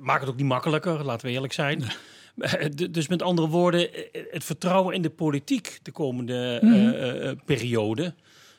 [0.00, 1.82] Maakt het ook niet makkelijker, laten we eerlijk zijn.
[2.38, 6.74] Eh, Dus met andere woorden, eh, het vertrouwen in de politiek de komende Mhm.
[6.74, 8.14] eh, eh, periode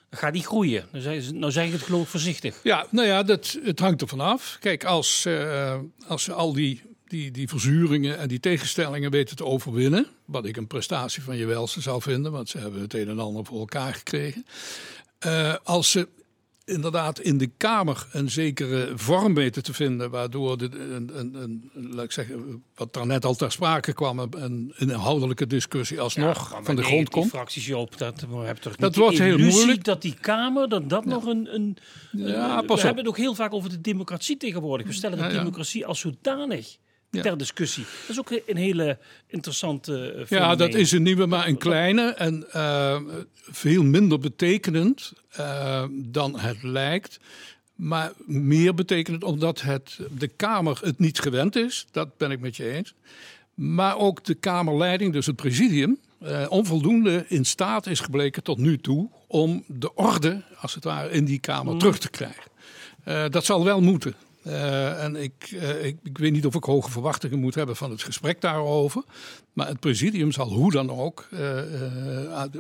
[0.09, 0.86] gaat niet groeien.
[0.91, 2.59] Nou zeg, nou zeg ik het geloof voorzichtig.
[2.63, 4.57] Ja, nou ja, dat, het hangt ervan af.
[4.59, 9.45] Kijk, als, eh, als ze al die, die, die verzuringen en die tegenstellingen weten te
[9.45, 13.09] overwinnen, wat ik een prestatie van je welste zou vinden, want ze hebben het een
[13.09, 14.45] en ander voor elkaar gekregen.
[15.19, 16.07] Eh, als ze
[16.70, 21.93] inderdaad in de Kamer een zekere vorm weten te vinden, waardoor de, een, een, een,
[21.93, 26.59] laat ik zeggen, wat daar net al ter sprake kwam, een, een inhoudelijke discussie alsnog
[26.63, 27.30] van de grond komt.
[27.30, 29.84] fracties, Joop, dat hebben toch Dat wordt heel moeilijk.
[29.84, 31.55] dat die Kamer, dat dat nog een...
[31.55, 31.78] een
[32.11, 32.80] Ja, pas we op.
[32.80, 34.88] hebben het ook heel vaak over de democratie tegenwoordig.
[34.88, 36.78] We stellen de democratie als zodanig
[37.12, 37.22] Ja.
[37.22, 37.84] ter discussie.
[37.84, 38.97] Dat is ook een hele
[39.28, 43.01] interessante eh, Ja, dat is een nieuwe, maar een kleine en eh,
[43.41, 47.20] veel minder betekenend eh, dan het lijkt.
[47.76, 51.88] Maar meer betekenend omdat het, de Kamer het niet gewend is.
[51.91, 52.93] Dat ben ik met je eens.
[53.53, 55.99] Maar ook de Kamerleiding, dus het presidium,
[56.49, 61.26] onvoldoende in staat is gebleken tot nu toe om de orde, als het ware, in
[61.26, 62.51] die Kamer terug te krijgen.
[63.32, 64.16] Dat zal wel moeten.
[64.43, 68.41] En ik, ik, ik, weet niet of ik hoge verwachtingen moet hebben van het gesprek
[68.41, 69.03] daarover.
[69.53, 71.27] Maar het presidium zal hoe dan ook,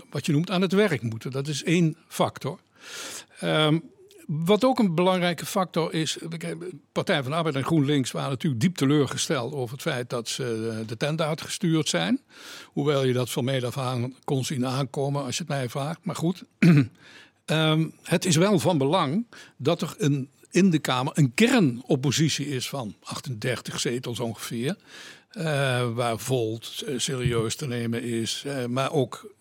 [0.09, 1.31] wat je noemt, aan het werk moeten.
[1.31, 2.59] Dat is één factor.
[3.43, 3.83] Um,
[4.29, 6.17] wat ook een belangrijke factor is,
[6.91, 10.75] Partij van de Arbeid en GroenLinks waren natuurlijk diep teleurgesteld over het feit dat ze
[10.79, 12.21] eh, de tent uitgestuurd zijn.
[12.65, 15.99] Hoewel je dat van mij af aan kon zien aankomen als je het mij vraagt.
[16.03, 16.43] Maar goed,
[17.45, 19.25] um, het is wel van belang
[19.57, 24.75] dat er een, in de Kamer een kernoppositie is van 38 zetels ongeveer.
[25.33, 25.43] Uh,
[25.93, 29.33] waar Volt uh, serieus te nemen is, uh, maar ook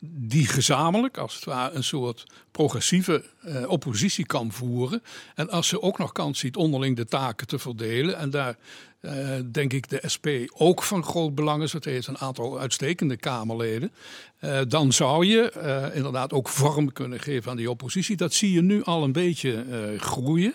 [0.00, 5.02] die gezamenlijk, als het ware, een soort progressieve eh, oppositie kan voeren.
[5.34, 8.16] En als ze ook nog kans ziet onderling de taken te verdelen.
[8.16, 8.56] En daar
[9.00, 9.12] uh,
[9.52, 11.72] denk ik de SP ook van groot belang is.
[11.72, 13.92] Het heeft een aantal uitstekende Kamerleden.
[14.40, 18.16] Uh, dan zou je inderdaad ook vorm kunnen geven aan die oppositie.
[18.16, 19.64] Dat zie je nu al een beetje
[19.98, 20.54] groeien.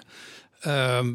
[0.59, 1.13] Ehm,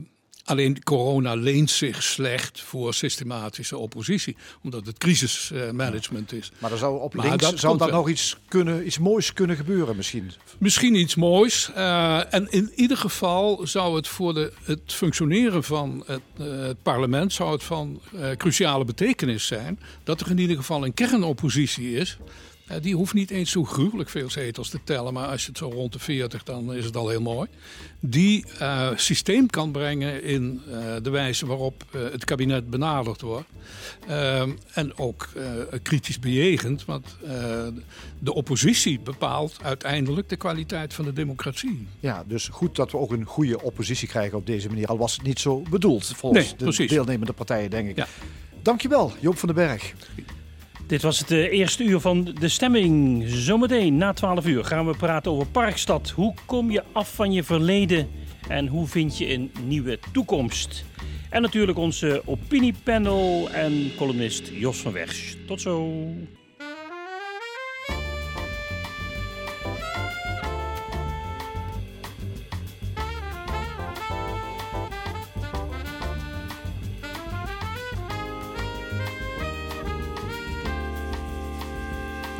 [0.49, 6.53] Alleen corona leent zich slecht voor systematische oppositie, omdat het crisismanagement is.
[6.59, 9.97] Maar er zou op links dat zou dat nog iets, kunnen, iets moois kunnen gebeuren
[9.97, 10.31] misschien?
[10.59, 11.71] Misschien iets moois.
[11.77, 16.83] Uh, en in ieder geval zou het voor de, het functioneren van het, uh, het
[16.83, 21.93] parlement zou het van uh, cruciale betekenis zijn dat er in ieder geval een kernoppositie
[21.93, 22.19] is
[22.83, 25.69] die hoeft niet eens zo gruwelijk veel zetels te tellen, maar als je het zo
[25.69, 27.49] rond de 40, dan is het al heel mooi.
[28.01, 33.49] Die uh, systeem kan brengen in uh, de wijze waarop uh, het kabinet benaderd wordt.
[34.73, 35.29] en ook
[35.83, 37.17] kritisch bejegend, want
[38.19, 41.87] de oppositie bepaalt uiteindelijk de kwaliteit van de democratie.
[42.01, 44.87] Ja, dus goed dat we ook een goede oppositie krijgen op deze manier.
[44.87, 47.97] Al was het niet zo bedoeld volgens nee, de deelnemende partijen, denk ik.
[47.97, 48.07] Ja.
[48.63, 49.95] Dankjewel, Joop van den Berg.
[50.89, 53.25] Dit was het eh, eerste uur van de stemming.
[53.27, 56.11] Zometeen na 12 uur gaan we praten over Parkstad.
[56.11, 58.09] Hoe kom je af van je verleden
[58.49, 60.85] en hoe vind je een nieuwe toekomst?
[61.31, 65.35] En natuurlijk onze opiniepanel en columnist Jos van Wersch.
[65.47, 66.05] Tot zo.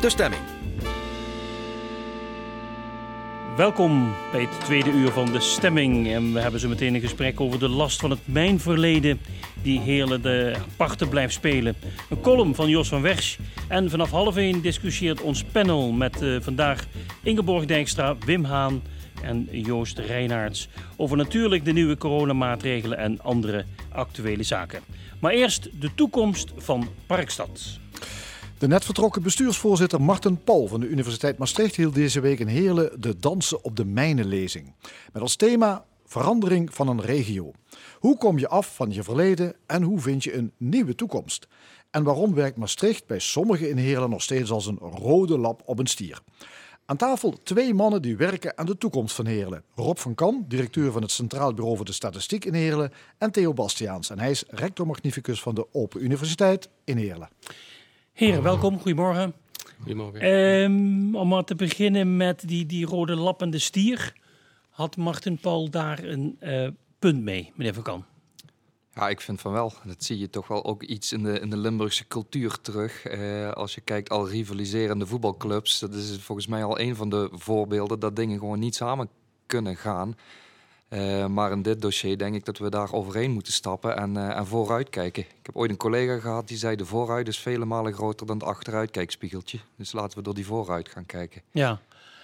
[0.01, 0.41] De stemming.
[3.57, 6.07] Welkom bij het tweede uur van de stemming.
[6.07, 9.19] En we hebben zo meteen een gesprek over de last van het mijnverleden
[9.61, 11.75] die hele de aparte blijft spelen.
[12.09, 13.37] Een column van Jos van Wersch.
[13.67, 16.85] En vanaf half één discussieert ons panel met uh, vandaag
[17.23, 18.81] Ingeborg Dijkstra, Wim Haan
[19.21, 24.81] en Joost Reinaerts over natuurlijk de nieuwe coronamaatregelen en andere actuele zaken.
[25.19, 27.79] Maar eerst de toekomst van Parkstad.
[28.59, 33.01] De net vertrokken bestuursvoorzitter Marten Paul van de Universiteit Maastricht hield deze week in Heerlen
[33.01, 34.73] de Dansen op de Mijnenlezing.
[35.13, 37.51] Met als thema verandering van een regio.
[37.99, 41.47] Hoe kom je af van je verleden en hoe vind je een nieuwe toekomst?
[41.91, 45.79] En waarom werkt Maastricht bij sommigen in Heerlen nog steeds als een rode lap op
[45.79, 46.21] een stier?
[46.85, 49.63] Aan tafel twee mannen die werken aan de toekomst van Heerlen.
[49.75, 52.91] Rob van Kam, directeur van het Centraal Bureau voor de Statistiek in Heerlen.
[53.17, 54.09] En Theo Bastiaans.
[54.09, 57.29] En hij is rector magnificus van de Open Universiteit in Heerlen.
[58.19, 58.79] Heren, welkom.
[58.79, 59.33] Goedemorgen.
[59.77, 60.25] Goedemorgen.
[60.25, 64.13] Um, om maar te beginnen met die, die rode lappende stier.
[64.69, 66.67] Had Martin Paul daar een uh,
[66.99, 68.05] punt mee, meneer Van Kan?
[68.93, 69.73] Ja, ik vind van wel.
[69.85, 73.11] Dat zie je toch wel ook iets in de, in de Limburgse cultuur terug.
[73.11, 77.29] Uh, als je kijkt al rivaliserende voetbalclubs, dat is volgens mij al een van de
[77.31, 79.09] voorbeelden dat dingen gewoon niet samen
[79.45, 80.15] kunnen gaan.
[80.89, 84.37] Uh, maar in dit dossier denk ik dat we daar overheen moeten stappen en, uh,
[84.37, 85.23] en vooruit kijken.
[85.23, 88.37] Ik heb ooit een collega gehad die zei: de vooruit is vele malen groter dan
[88.37, 89.59] het achteruitkijkspiegeltje.
[89.75, 91.41] Dus laten we door die vooruit gaan kijken.
[91.51, 91.79] Ja,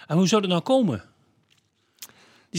[0.06, 1.04] en hoe zou dat nou komen?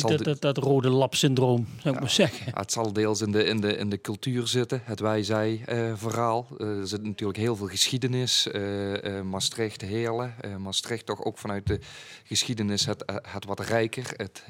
[0.01, 2.45] Dat, dat, dat, rode lap-syndroom, zou ik maar zeggen.
[2.55, 6.47] het zal deels in de, in de, in de cultuur zitten, het wij-zij-verhaal.
[6.57, 8.47] Uh, er zit natuurlijk heel veel geschiedenis.
[8.51, 10.33] Uh, Maastricht, Heerlen.
[10.57, 11.79] Maastricht toch ook vanuit de
[12.23, 14.43] geschiedenis het, het wat rijker, het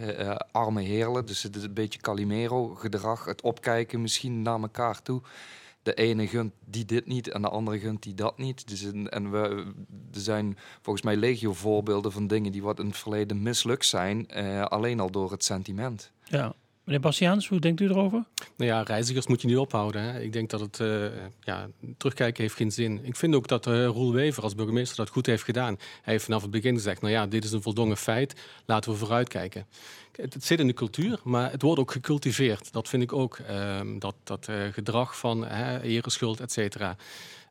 [0.52, 1.26] arme Heerlen.
[1.26, 5.22] Dus het is een beetje Calimero-gedrag, het opkijken misschien naar elkaar toe
[5.88, 8.68] de ene gunt die dit niet en de andere gunt die dat niet.
[8.68, 9.40] Dus en we,
[10.14, 14.28] er zijn volgens mij legio voorbeelden van dingen die wat in het verleden mislukt zijn,
[14.28, 16.12] eh, alleen al door het sentiment.
[16.24, 16.56] Ja.
[16.84, 18.24] Meneer Bastiaans, hoe denkt u erover?
[18.58, 20.02] Nou ja, reizigers moet je niet ophouden.
[20.02, 20.20] Hè.
[20.20, 21.06] Ik denk dat het uh,
[21.40, 21.68] ja,
[21.98, 23.00] terugkijken heeft geen zin.
[23.04, 25.76] Ik vind ook dat uh, Roel Wever als burgemeester dat goed heeft gedaan.
[26.02, 28.36] Hij heeft vanaf het begin gezegd, nou ja, dit is een voldongen feit,
[28.66, 29.66] laten we vooruitkijken.
[30.18, 32.72] Het, zit in de cultuur, maar het wordt ook gecultiveerd.
[32.72, 36.96] Dat vind ik ook, uh, dat, dat uh, gedrag van uh, ereschuld, et cetera.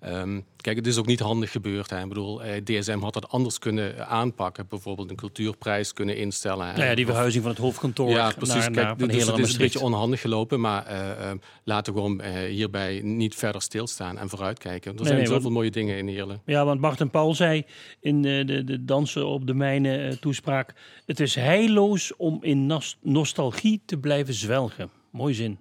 [0.07, 1.91] Ehm, kijk, het is ook niet handig gebeurd.
[1.91, 2.03] Hè.
[2.03, 4.67] Ik bedoel, eh, DSM had dat anders kunnen aanpakken.
[4.69, 6.67] Bijvoorbeeld een cultuurprijs kunnen instellen.
[6.75, 8.55] Nou ja, die verhuizing van het hoofdkantoor ja, precies.
[8.55, 10.61] naar, Kijk, naar, dus het is een beetje onhandig gelopen.
[10.61, 14.91] Maar eh, eh, laten we gewoon eh, hierbij niet verder stilstaan en vooruitkijken.
[14.91, 16.41] Er Nee, zijn nee, zoveel want- mooie dingen in Heerlen.
[16.45, 17.65] Ja, want Martin Paul zei
[18.01, 20.75] in eh, de, de Dansen op de Mijnen toespraak...
[21.07, 24.91] het is heilloos om in nostalgie te blijven zwelgen.
[25.11, 25.59] Mooi zin.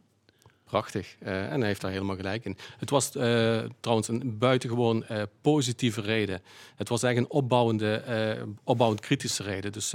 [0.75, 1.15] Prachtig.
[1.19, 2.57] Eh, en hij heeft daar helemaal gelijk in.
[2.77, 6.41] Het was eh, trouwens een buitengewoon eh, positieve reden.
[6.75, 8.03] Het was eigenlijk een opbouwende,
[8.63, 9.71] opbouwend kritische reden.
[9.71, 9.93] Dus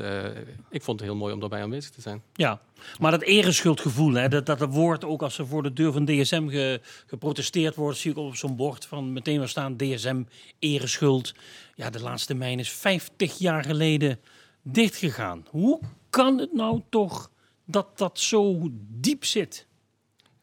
[0.71, 2.23] ik vond het heel mooi om daarbij aanwezig te zijn.
[2.33, 2.61] Ja,
[2.99, 6.49] maar dat ereschuldgevoel, hè, dat, dat woord ook als er voor de deur van DSM
[6.49, 10.23] ge- geprotesteerd wordt, zie ik op zo'n bord van meteen waar staan DSM
[10.59, 11.35] ereschuld.
[11.75, 14.21] Ja, de laatste mijn is 50 jaar geleden
[14.63, 15.47] dichtgegaan.
[15.51, 17.31] Hoe kan het nou toch
[17.65, 19.69] dat dat zo diep zit?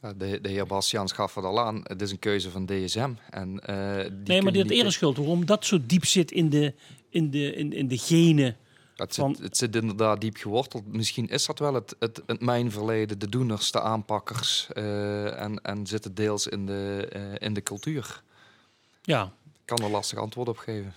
[0.07, 1.81] Ja, de, de heer Bastiaans gaf het al aan.
[1.83, 3.11] Het is een keuze van DSM.
[3.29, 6.73] En, eh, die nee, maar dit ereschuld, waarom dat zo diep zit in de,
[7.09, 8.57] in de, in, in de genen.
[8.95, 10.87] Het van- zit, het zit inderdaad diep geworteld.
[10.93, 14.67] Misschien is dat wel het, het, het mijnverleden, de doeners, de aanpakkers.
[14.73, 18.23] eh, en, en zit het deels in de, eh, in de cultuur.
[19.01, 20.93] Ja, Ik kan er lastig antwoord op geven.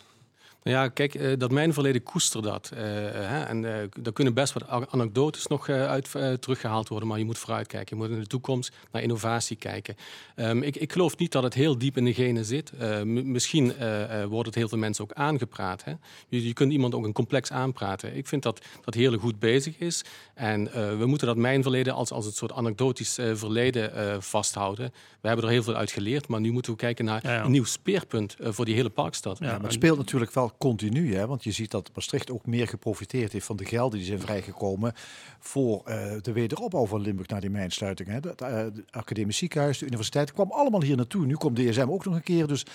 [0.63, 2.71] Nou ja, kijk, eh, dat mijn verleden koester dat.
[2.75, 7.09] Eh, hè, en eh er kunnen best wat anekdotes nog eh, uit, eh, teruggehaald worden,
[7.09, 7.97] maar je moet vooruitkijken.
[7.97, 9.97] Je moet in de toekomst naar innovatie kijken.
[10.35, 12.73] Ehm, ik, ik geloof niet dat het heel diep in de genen zit.
[12.79, 15.85] Eh, misschien eh, eh, wordt het heel veel mensen ook aangepraat.
[15.85, 15.93] Hè?
[16.29, 18.17] Je, je kunt iemand ook een complex aanpraten.
[18.17, 20.05] Ik vind dat dat Heerlijk goed bezig is.
[20.35, 24.17] En eh, we moeten dat mijn verleden als, als een soort anekdotisch eh, verleden eh,
[24.21, 24.93] vasthouden.
[25.21, 27.45] We hebben er heel veel uit geleerd, maar nu moeten we kijken naar Ja, ja.
[27.45, 29.39] een nieuw speerpunt eh, voor die hele parkstad.
[29.39, 31.27] Ja, Ja, maar het speelt natuurlijk wel continu, hè?
[31.27, 34.93] want je ziet dat Maastricht ook meer geprofiteerd heeft van de gelden die zijn vrijgekomen
[35.39, 38.09] voor eh, de wederopbouw van Limburg na die mijnsluiting.
[38.09, 38.15] Hè?
[38.15, 41.27] Het eh, het academisch ziekenhuis, de universiteit, kwam allemaal hier naartoe.
[41.27, 42.67] Nu komt DSM ook nog een keer, dus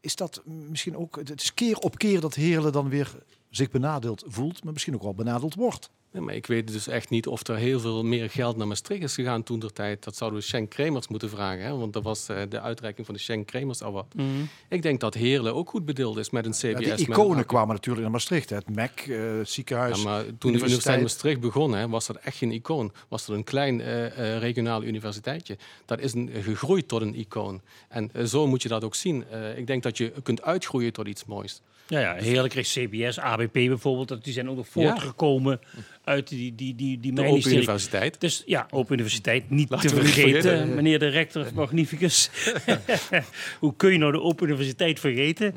[0.00, 3.14] is dat misschien ook, het is keer op keer dat Heerlen dan weer
[3.50, 5.90] zich benadeeld voelt, maar misschien ook wel benadeeld wordt.
[6.14, 9.02] Ja, maar ik weet dus echt niet of er heel veel meer geld naar Maastricht
[9.02, 10.04] is gegaan toen der tijd.
[10.04, 11.76] Dat zouden we Schenk Kremers moeten vragen, hè?
[11.76, 14.14] want dat was eh, de uitreiking van de Schenk Kremers Award.
[14.14, 14.26] Mhm.
[14.68, 16.62] Ik denk dat Heerlen ook goed bedeeld is met een CBS.
[16.62, 18.56] Ja, die een iconen kwamen natuurlijk naar Maastricht, hè?
[18.56, 19.96] het MEC, eh, het ziekenhuis.
[19.96, 22.92] Ja, maar toen de Universiteit Maastricht begon, hè, was dat echt geen icoon.
[23.08, 25.56] Was dat een klein eh, eh, regionaal universiteitje.
[25.84, 27.60] Dat is een, gegroeid tot een icoon.
[27.88, 29.24] En zo moet je dat ook zien.
[29.30, 31.60] Eh, ik denk dat je kunt uitgroeien tot iets moois.
[31.88, 34.08] Ja, ja, heerlijk kreeg CBS, ABP bijvoorbeeld.
[34.08, 35.60] dat- Die zijn ook nog voortgekomen
[36.04, 37.52] uit die, die, die, die De Open.
[37.52, 38.20] Universiteit.
[38.20, 40.74] Dus ja, Open Universiteit niet Laten te niet vergeten.
[40.74, 42.30] Meneer de rector magnificus.
[43.60, 45.54] Hoe kun je nou de Open Universiteit vergeten?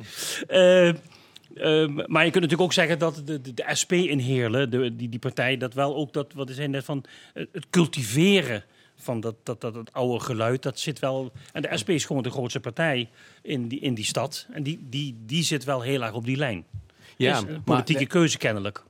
[0.47, 0.95] Eh, eh,
[2.05, 5.09] maar je kunt natuurlijk ook zeggen dat de, de, de SP in Heerlen, de, die,
[5.09, 7.03] die partij, dat wel ook dat, wat is net van
[7.33, 8.63] het cultiveren
[8.97, 11.31] van dat, dat, dat, dat oude geluid, dat zit wel.
[11.53, 13.09] En de SP is gewoon de grootste partij
[13.41, 14.47] in die, in die stad.
[14.51, 16.65] En die, die, die zit wel heel erg op die lijn.
[17.17, 18.83] Ja, een maar- politieke keuze kennelijk.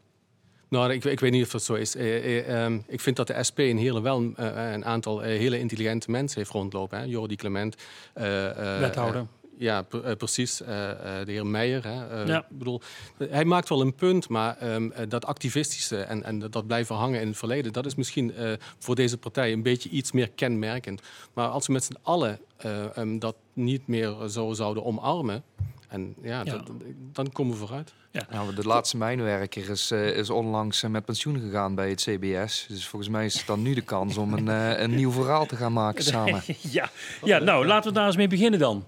[0.69, 1.95] Nou, ik, ik weet niet of dat zo is.
[1.95, 5.23] Eh, eh, ehm, ik vind dat de SP in Heerlen wel een, eh, een aantal
[5.23, 6.97] eh, hele intelligente mensen heeft rondlopen.
[6.99, 7.03] Hè.
[7.05, 7.75] Jordi Clement.
[8.13, 9.25] eh, eh, Wethouder.
[9.57, 10.61] Ja, pre- eh, precies.
[10.61, 11.83] Eh, eh, de heer Meijer.
[11.87, 12.21] Hè.
[12.21, 12.37] Eh, Ja.
[12.39, 12.81] ik bedoel,
[13.29, 17.21] hij maakt wel een punt, maar ehm, eh, dat activistische en, en dat- blijven hangen
[17.21, 21.01] in het verleden, dat is misschien eh, voor deze partij een beetje iets meer kenmerkend.
[21.33, 25.43] Maar als we met z'n allen eh, ehm, dat niet meer zo zouden omarmen,
[25.87, 26.51] en ja, Ja.
[26.51, 26.71] dat-
[27.11, 27.93] dan komen we vooruit.
[28.11, 32.65] Ja, maar de laatste mijnwerker is, eh, is onlangs met pensioen gegaan bij het CBS.
[32.69, 34.47] Dus volgens mij is het dan nu de kans om een,
[34.81, 36.41] een nieuw verhaal te gaan maken samen.
[36.61, 36.89] ja.
[37.23, 38.85] ja, nou laten we daar eens mee beginnen dan.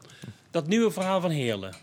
[0.52, 1.74] Dat nieuwe verhaal van Heerlen.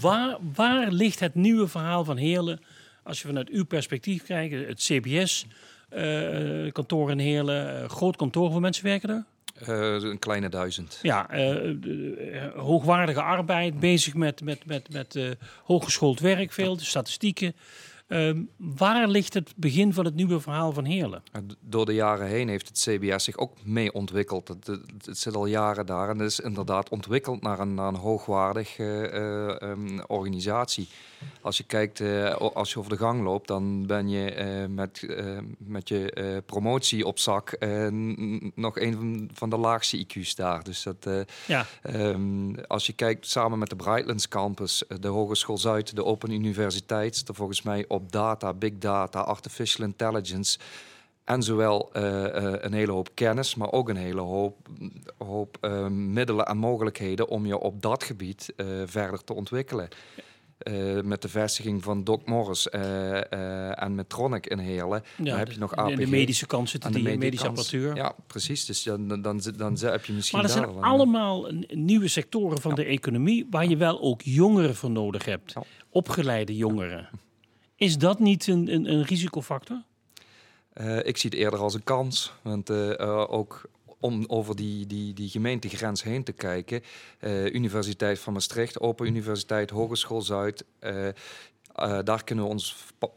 [0.00, 2.60] Waar, waar ligt het nieuwe verhaal van Heerlen
[3.02, 4.68] als je vanuit uw perspectief kijkt?
[4.68, 5.46] Het CBS,
[5.88, 9.24] eh, kantoor in Heerlen, eh, groot kantoor voor mensen werken er?
[9.54, 10.98] Eh, een kleine duizend.
[11.02, 11.28] Ja,
[12.54, 17.54] hoogwaardige arbeid, bezig met, met, met, met hooggeschoold werk, veel, statistieken.
[18.06, 21.22] Ehm, waar ligt het begin van het nieuwe verhaal van Heerlen?
[21.60, 24.48] Door de jaren heen heeft het CBS zich ook mee ontwikkeld.
[24.48, 29.70] Het, zit al jaren daar en is inderdaad ontwikkeld naar een, naar een hoogwaardige eh,
[29.70, 30.88] ehm, organisatie.
[31.40, 35.02] Als je kijkt, eh, als je over de gang loopt, dan ben je eh, met,
[35.02, 37.56] eh, met je promotie op zak
[38.54, 40.64] nog een van, de laagste IQ's daar.
[40.64, 41.08] Dus dat,
[41.46, 41.66] Ja.
[41.82, 47.28] Ehm, als je kijkt samen met de Brightlands Campus, de Hogeschool Zuid, de Open Universiteit,
[47.28, 50.58] er volgens mij op data, big data, artificial intelligence.
[51.24, 54.56] En zowel een hele hoop kennis, maar ook een hele hoop,
[55.18, 58.52] hoop middelen en mogelijkheden om je op dat gebied
[58.86, 59.88] verder te ontwikkelen.
[60.62, 65.02] Uh, met de vestiging van Doc Morris uh, uh, en Medtronic in Heerlen.
[65.16, 65.90] Ja, dan heb je nog APG.
[65.90, 67.96] In de medische kant zitten die medische, medische apparatuur.
[67.96, 68.64] Ja, precies.
[68.64, 72.70] Dus dan, dan, dan, dan heb je misschien Maar er zijn allemaal nieuwe sectoren van
[72.70, 72.76] ja.
[72.76, 73.46] de economie...
[73.50, 75.52] waar je wel ook jongeren voor nodig hebt.
[75.52, 75.62] Ja.
[75.90, 77.08] Opgeleide jongeren.
[77.74, 79.82] Is dat niet een, een, een risicofactor?
[81.02, 82.32] ik zie het eerder als een kans.
[82.42, 82.70] Want
[83.28, 83.68] ook
[84.00, 86.82] om over die, die, die gemeentegrens heen te kijken.
[87.20, 90.64] Uh, Universiteit van Maastricht, Open Universiteit, Hogeschool Zuid.
[90.80, 91.08] Uh,
[91.82, 92.76] uh, daar kunnen we ons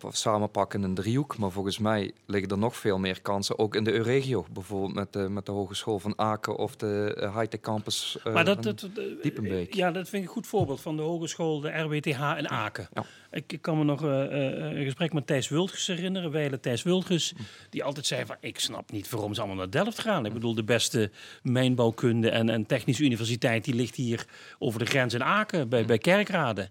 [0.10, 1.38] samenpakken in een driehoek.
[1.38, 4.45] Maar volgens mij liggen er nog veel meer kansen, ook in de regio.
[4.51, 8.45] Bijvoorbeeld met de, met de Hogeschool van Aken of de uh, Hightech Campus uh, maar
[8.45, 8.89] dat, dat,
[9.22, 9.74] Diepenbeek.
[9.74, 12.88] Ja, dat vind ik een goed voorbeeld van de Hogeschool, de RWTH in Aken.
[12.93, 13.05] Ja.
[13.32, 16.32] Ik, ik, kan me nog een gesprek met Thijs Wildges herinneren.
[16.32, 17.34] Wijle Thijs Wildges,
[17.70, 18.36] die altijd zei van...
[18.39, 20.26] ik snap niet waarom ze allemaal naar Delft gaan.
[20.26, 21.12] Ik bedoel, de beste
[21.43, 23.66] mijnbouwkunde en, en technische universiteit...
[23.66, 24.26] die ligt hier
[24.60, 26.70] over de grens in Aken, bij, bij Kerkrade.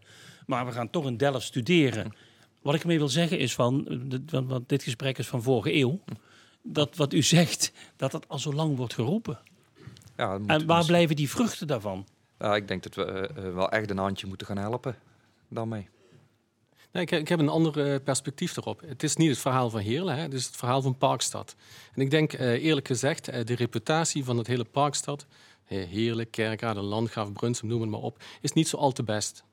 [0.49, 2.15] Maar we gaan toch in Delft studeren.
[2.63, 6.01] Wat ik ermee wil zeggen is van, want dit gesprek is van vorige eeuw,
[6.63, 9.39] dat wat u zegt, dat dat al zo lang wordt geroepen.
[10.17, 12.07] Ja, en waar blijven die vruchten daarvan?
[12.39, 14.97] Ja, ik denk dat we uh, wel echt een handje moeten gaan helpen
[15.49, 15.89] daarmee.
[16.93, 18.81] Nee, ik, ik, heb een ander uh, perspectief erop.
[18.81, 21.57] Het is niet het verhaal van Heerlen, hè, het is het verhaal van Parkstad.
[21.95, 25.27] En ik denk uh, eerlijk gezegd, de reputatie van het hele Parkstad,
[25.65, 29.45] Heerlen, Kerkrade, Landgraaf, Brunsum, noem het maar op, is niet zo al te best.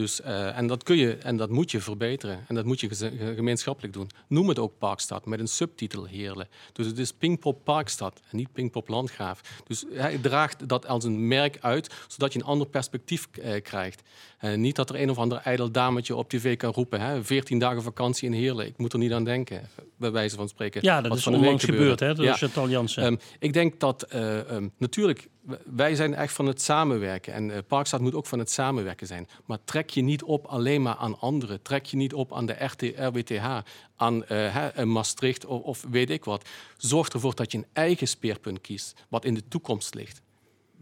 [0.00, 2.44] Dus, uh, en dat kun je en dat moet je verbeteren.
[2.48, 2.88] En dat moet je
[3.34, 4.10] gemeenschappelijk doen.
[4.28, 6.48] Noem het ook Parkstad met een subtitel Heerlen.
[6.72, 9.40] Dus het is Pinkpop Parkstad en niet Pinkpop Landgraaf.
[9.66, 14.02] Dus hij draagt dat als een merk uit, zodat je een ander perspectief uh, krijgt.
[14.40, 17.00] Uh, niet dat er een of ander ijdel dametje op tv kan roepen.
[17.00, 18.66] Hè, 14 dagen vakantie in Heerlen.
[18.66, 20.82] Ik moet er niet aan denken, bij wijze van spreken.
[20.82, 22.36] Ja, dat is onlangs gebeurd, hè, door ja.
[22.36, 23.04] Chantal Jansen.
[23.04, 25.28] Um, ik denk dat um, natuurlijk
[25.64, 27.32] wij zijn echt van het samenwerken.
[27.32, 29.28] En uh, Parkstad moet ook van het samenwerken zijn.
[29.44, 31.62] Maar trek je niet op alleen maar aan anderen.
[31.62, 33.58] Trek je niet op aan de RT, RWTH,
[33.96, 36.48] aan uh, Maastricht of, of, weet ik wat.
[36.76, 40.20] Zorg ervoor dat je een eigen speerpunt kiest, wat in de toekomst ligt.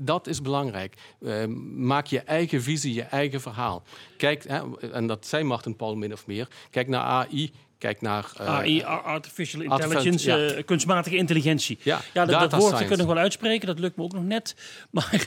[0.00, 0.94] Dat is belangrijk.
[1.74, 3.82] Maak je eigen visie, je eigen verhaal.
[4.16, 6.48] Kijk, hè, en dat zei Martin Paul min of meer.
[6.70, 8.32] Kijk naar AI, Kijk naar...
[8.40, 10.62] Uh, AI, Artificial Intelligence, ja.
[10.62, 11.78] kunstmatige intelligentie.
[11.82, 14.54] Ja, ja dat, dat woord kunnen we wel uitspreken, dat lukt me ook nog net.
[14.90, 15.26] Maar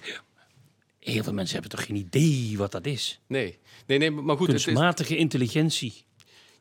[0.99, 3.21] heel veel mensen hebben toch geen idee wat dat is?
[3.27, 4.47] Nee, nee, nee maar goed...
[4.47, 5.23] Kunstmatige het is...
[5.23, 6.05] intelligentie.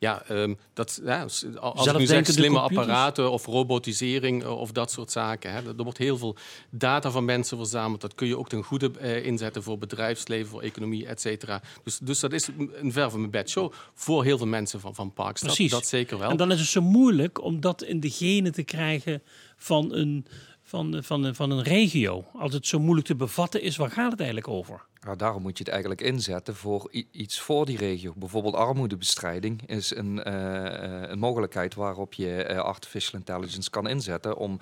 [0.01, 1.23] Ja, um, dat, ja,
[1.61, 5.53] als ik nu zeg slimme apparaten of robotisering eh, of dat soort zaken.
[5.53, 6.37] Hè, er wordt heel veel
[6.71, 8.01] data van mensen verzameld.
[8.01, 11.63] Dat kun je ook ten goede uh, inzetten voor bedrijfsleven, voor economie, et cetera.
[11.85, 14.95] Dus, dus dat is een ver van mijn bed show voor heel veel mensen van,
[14.95, 15.55] van Parkstad.
[15.55, 15.71] Precies.
[15.71, 16.31] Dat zeker wel.
[16.31, 19.23] En dan is het zo moeilijk om dat in de genen te krijgen
[19.57, 20.27] van een
[20.71, 22.25] van, van, van een regio.
[22.33, 24.83] Als het zo moeilijk te bevatten is, waar gaat het eigenlijk over?
[25.01, 28.13] Nou, daarom moet je het eigenlijk inzetten voor iets voor die regio.
[28.17, 34.59] Bijvoorbeeld armoedebestrijding is een, uh, een mogelijkheid waarop je artificial intelligence kan inzetten om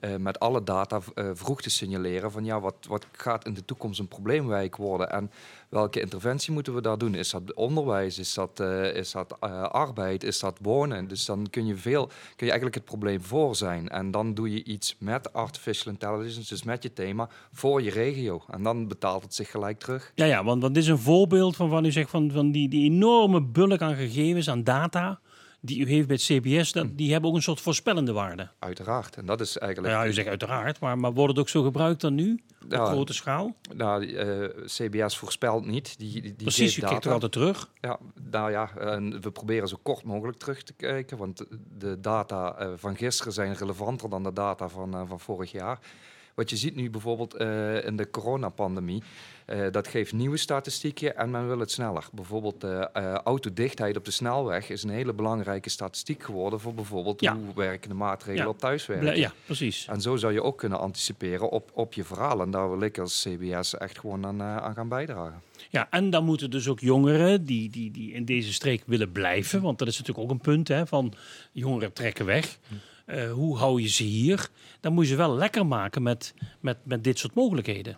[0.00, 1.00] uh, met alle data
[1.32, 5.30] vroeg te signaleren van ja, wat, wat gaat in de toekomst een probleemwijk worden en
[5.72, 7.14] welke interventie moeten we daar doen?
[7.14, 8.18] Is dat onderwijs?
[8.18, 9.40] Is dat, uh, is dat
[9.70, 10.24] arbeid?
[10.24, 11.08] Is dat wonen?
[11.08, 13.88] Dus dan kun je, veel, kun je eigenlijk het probleem voor zijn.
[13.88, 18.42] En dan doe je iets met artificial intelligence, dus met je thema, voor je regio.
[18.50, 20.12] En dan betaalt het zich gelijk terug.
[20.14, 22.68] Ja, ja want, want dit is een voorbeeld van wat u zegt van, van die,
[22.68, 25.20] die enorme bulk aan gegevens, aan data
[25.64, 26.94] die u heeft bij het CBS, dat, hm.
[26.94, 28.48] die hebben ook een soort voorspellende waarde.
[28.58, 29.16] Uiteraard.
[29.16, 29.94] En dat is eigenlijk.
[29.94, 32.40] Ja, u zegt uiteraard, maar, maar wordt het ook zo gebruikt dan nu?
[32.64, 33.54] Op grote schaal?
[33.74, 35.98] Nou, uh, eh, CBS voorspelt niet.
[35.98, 37.70] Die, die Precies, je kijkt er altijd terug.
[37.80, 37.98] Ja,
[38.30, 38.70] nou ja,
[39.20, 41.16] we proberen zo kort mogelijk terug te kijken.
[41.16, 41.44] Want
[41.78, 45.78] de data uh, van gisteren zijn relevanter dan de data van, uh, van vorig jaar.
[46.34, 49.02] Wat je ziet nu bijvoorbeeld uh, in de coronapandemie,
[49.46, 52.08] uh, dat geeft nieuwe statistieken en men wil het sneller.
[52.12, 57.20] Bijvoorbeeld de uh, autodichtheid op de snelweg is een hele belangrijke statistiek geworden voor bijvoorbeeld
[57.20, 57.36] ja.
[57.36, 59.16] hoe werken de maatregelen op thuiswerken.
[59.16, 59.86] Ja, precies.
[59.86, 62.40] En zo zou je ook kunnen anticiperen op, op je verhaal.
[62.40, 65.42] En daar wil ik als CBS echt gewoon aan, aan gaan bijdragen.
[65.70, 69.62] Ja, en dan moeten dus ook jongeren die, die, die in deze streek willen blijven,
[69.62, 71.14] want dat is natuurlijk ook een punt hè, van
[71.52, 72.58] jongeren trekken weg.
[73.06, 74.48] Uh, hoe hou je ze hier?
[74.80, 77.96] Dan moet je ze wel lekker maken met, met, met dit soort mogelijkheden.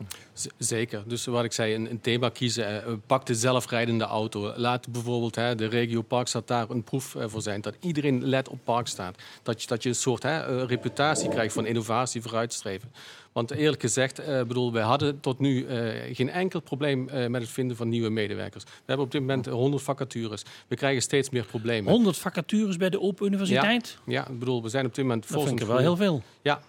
[0.58, 1.02] Zeker.
[1.06, 2.82] Dus wat ik zei, een, een thema kiezen.
[2.88, 4.52] Uh, pak de zelfrijdende auto.
[4.56, 7.60] Laat bijvoorbeeld hè, de regio Parkstad daar een proef voor zijn.
[7.60, 9.22] Dat iedereen let op Parkstad.
[9.42, 12.92] Dat je, dat je een soort hè, reputatie krijgt van innovatie vooruitstreven.
[13.34, 17.42] Want eerlijk gezegd, uh, bedoel, wij hadden tot nu uh, geen enkel probleem uh, met
[17.42, 18.64] het vinden van nieuwe medewerkers.
[18.64, 20.42] We hebben op dit moment 100 vacatures.
[20.66, 21.92] We krijgen steeds meer problemen.
[21.92, 23.98] 100 vacatures bij de Open Universiteit?
[24.04, 25.28] Ja, ja ik bedoel, we zijn op dit moment...
[25.28, 26.22] Dat vind ik wel heel veel.
[26.42, 26.60] Ja,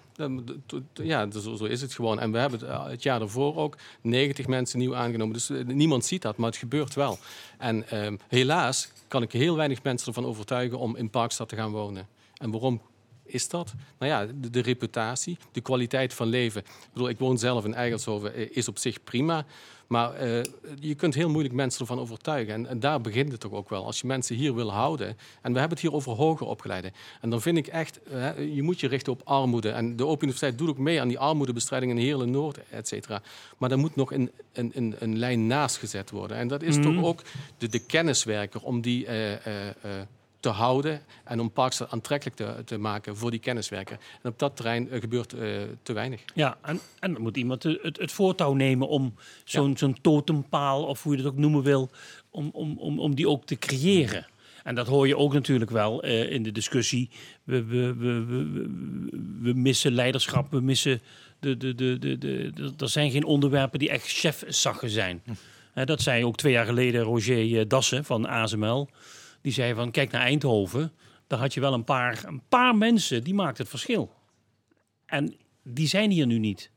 [0.94, 2.20] Ja, zo, zo, is het gewoon.
[2.20, 5.34] En we hebben het, jaar ervoor ook 90 mensen nieuw aangenomen.
[5.34, 7.18] Dus niemand ziet dat, maar het gebeurt wel.
[7.58, 11.72] En ehm, helaas kan ik heel weinig mensen ervan overtuigen om in Parkstad te gaan
[11.72, 12.08] wonen.
[12.38, 12.82] En waarom
[13.26, 13.74] is dat?
[14.00, 16.62] Nou ja, de, reputatie, de kwaliteit van leven.
[16.62, 19.46] Ik, bedoel, ik woon zelf in Eigelshoven, eh, is op zich prima.
[19.88, 20.42] Maar uh,
[20.80, 22.54] je kunt heel moeilijk mensen ervan overtuigen.
[22.54, 23.86] En, en, daar begint het toch ook wel.
[23.86, 25.08] Als je mensen hier wil houden.
[25.42, 26.92] En we hebben het hier over hoger opgeleiden.
[27.22, 29.70] En dan vind ik echt, uh, je moet je richten op armoede.
[29.70, 32.88] En de Open Universiteit doet ook mee aan die armoedebestrijding in de hele Noord, et
[32.88, 33.22] cetera.
[33.58, 36.38] Maar daar moet nog een, een, een, een lijn naast gezet worden.
[36.38, 37.22] En dat is mm toch ook
[37.58, 39.06] de, de kenniswerker om die.
[39.06, 39.32] Uh,
[40.46, 43.98] te houden en om Parkstad aantrekkelijk te, te, maken voor die kenniswerker.
[44.22, 46.22] En op dat terrein uh, gebeurt uh, te weinig.
[46.34, 49.78] Ja, en, en dan moet iemand het, het voortouw nemen om zo'n ja.
[49.78, 51.90] zo'n totempaal, of hoe je dat ook noemen wil,
[52.30, 54.28] om, om, om, om die ook te creëren.
[54.64, 57.10] En dat hoor je ook natuurlijk wel uh, in de discussie.
[57.44, 58.48] We, we, we, we,
[59.42, 61.02] we missen leiderschap, we missen.
[61.40, 65.22] De, de, de, de, de, de, er zijn geen onderwerpen die echt chefzaggen zijn.
[65.26, 65.86] Hm.
[65.86, 68.90] dat zei ook twee jaar geleden Roger Dassen van ASML.
[69.46, 70.92] Die zei van kijk naar Eindhoven.
[71.28, 74.14] Daar had je wel een paar, een paar mensen die maakten het verschil.
[75.06, 76.70] En die zijn hier nu niet.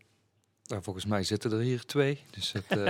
[0.64, 2.18] Nou, volgens mij zitten er hier twee.
[2.30, 2.86] Dus het, uh,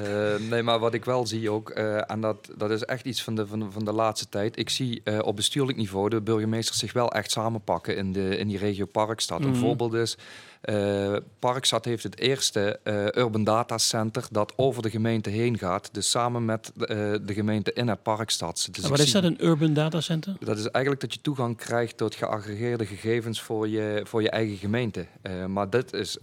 [0.00, 3.22] uh, nee, maar wat ik wel zie ook, uh, en dat, dat is echt iets
[3.22, 4.58] van de, van, de, van de laatste tijd.
[4.58, 8.58] Ik zie op bestuurlijk niveau de burgemeesters zich wel echt samenpakken in, de, in die
[8.58, 9.40] regio Parkstad.
[9.40, 9.46] Mm.
[9.46, 10.16] Een voorbeeld is,
[10.64, 15.88] uh, Parkstad heeft het eerste uh, Urban Data Center dat over de gemeente heen gaat.
[15.92, 16.86] Dus samen met uh,
[17.22, 18.68] de gemeente in het Parkstad.
[18.70, 20.36] Dus wat is dat, een Urban Data Center?
[20.40, 24.56] Dat is eigenlijk dat je toegang krijgt tot geaggregeerde gegevens voor je, voor je eigen
[24.56, 25.06] gemeente.
[25.48, 26.18] maar dit is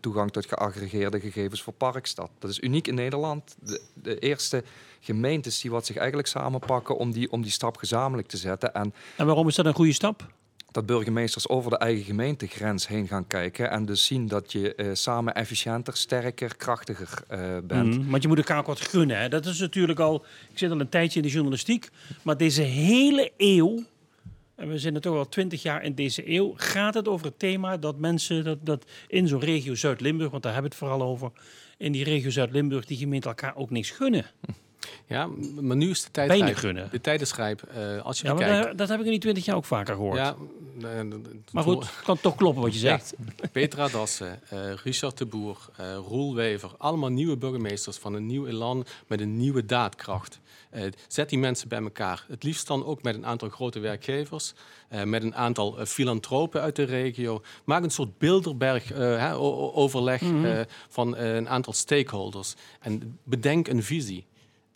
[0.00, 2.30] toegang tot geaggregeerde gegevens voor Parkstad.
[2.38, 3.54] Dat is uniek in Nederland.
[3.60, 4.64] De, de eerste
[5.00, 8.74] gemeentes die wat zich eigenlijk samenpakken om die, om die stap gezamenlijk te zetten.
[8.74, 10.26] En, en waarom is dat een goede stap?
[10.72, 14.90] Dat burgemeesters over de eigen gemeentegrens heen gaan kijken en dus zien dat je uh,
[14.92, 17.96] samen efficiënter, sterker, krachtiger uh, bent.
[17.96, 19.18] Mm, want je moet elkaar ook wat gunnen.
[19.18, 19.28] Hè?
[19.28, 20.24] Dat is natuurlijk al.
[20.50, 21.90] Ik zit al een tijdje in de journalistiek,
[22.22, 23.84] maar deze hele eeuw.
[24.54, 26.52] En we zitten toch al twintig jaar in deze eeuw.
[26.56, 30.52] Gaat het over het thema dat mensen dat, dat in zo'n regio Zuid-Limburg, want daar
[30.52, 31.30] hebben we het vooral over.
[31.76, 34.26] In die regio Zuid-Limburg, die gemeenten elkaar ook niks gunnen.
[35.06, 35.28] Ja,
[35.60, 36.88] maar nu is de tijd Weinig gunnen.
[36.90, 37.34] De tijd is.
[37.38, 37.46] Uh,
[38.02, 38.64] als je ja, kijkt...
[38.64, 40.16] dat, dat heb ik in die twintig jaar ook vaker gehoord.
[40.16, 40.36] Ja,
[40.82, 41.00] uh,
[41.52, 43.14] maar goed, het kan toch kloppen wat je zegt.
[43.18, 43.24] Ja.
[43.52, 45.68] Petra Dassen, uh, Richard de Boer,
[46.08, 46.70] Roel Wever.
[46.78, 50.40] Allemaal nieuwe burgemeesters van een nieuw elan met een nieuwe daadkracht.
[51.08, 52.24] zet die mensen bij elkaar.
[52.28, 54.52] Het liefst dan ook met een aantal grote werkgevers.
[55.04, 57.42] met een aantal filantropen uit de regio.
[57.64, 60.64] Maak een soort Bilderberg-overleg mm -hmm.
[60.88, 62.54] van een aantal stakeholders.
[62.80, 64.26] En bedenk een visie.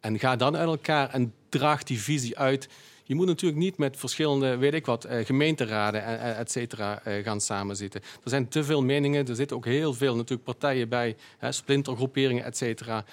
[0.01, 2.69] En ga dan uit elkaar en draag die visie uit.
[3.09, 7.25] Je moet natuurlijk niet met verschillende, weet ik wat, eh, gemeenteraden, eh, et cetera, eh,
[7.25, 8.01] gaan samenzitten.
[8.01, 9.29] Er zijn te veel meningen.
[9.29, 13.05] Er zitten ook heel veel natuurlijk partijen bij, hè, splintergroeperingen, et cetera,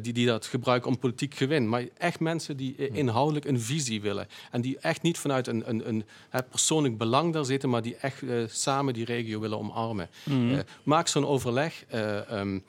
[0.00, 1.68] die, die dat gebruiken om politiek gewin.
[1.68, 4.26] Maar echt mensen die inhoudelijk een visie willen.
[4.50, 6.04] En die echt niet vanuit een, een, een
[6.50, 10.08] persoonlijk belang daar zitten, maar die echt samen die regio willen omarmen.
[10.24, 10.62] Mm.
[10.82, 11.84] maak zo'n overleg.
[12.32, 12.64] Um,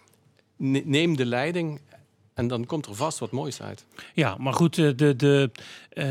[0.57, 1.81] neem de leiding
[2.35, 3.85] en dan komt er vast wat moois uit.
[4.13, 5.51] Ja, maar goed, de, de,
[5.93, 6.05] uh,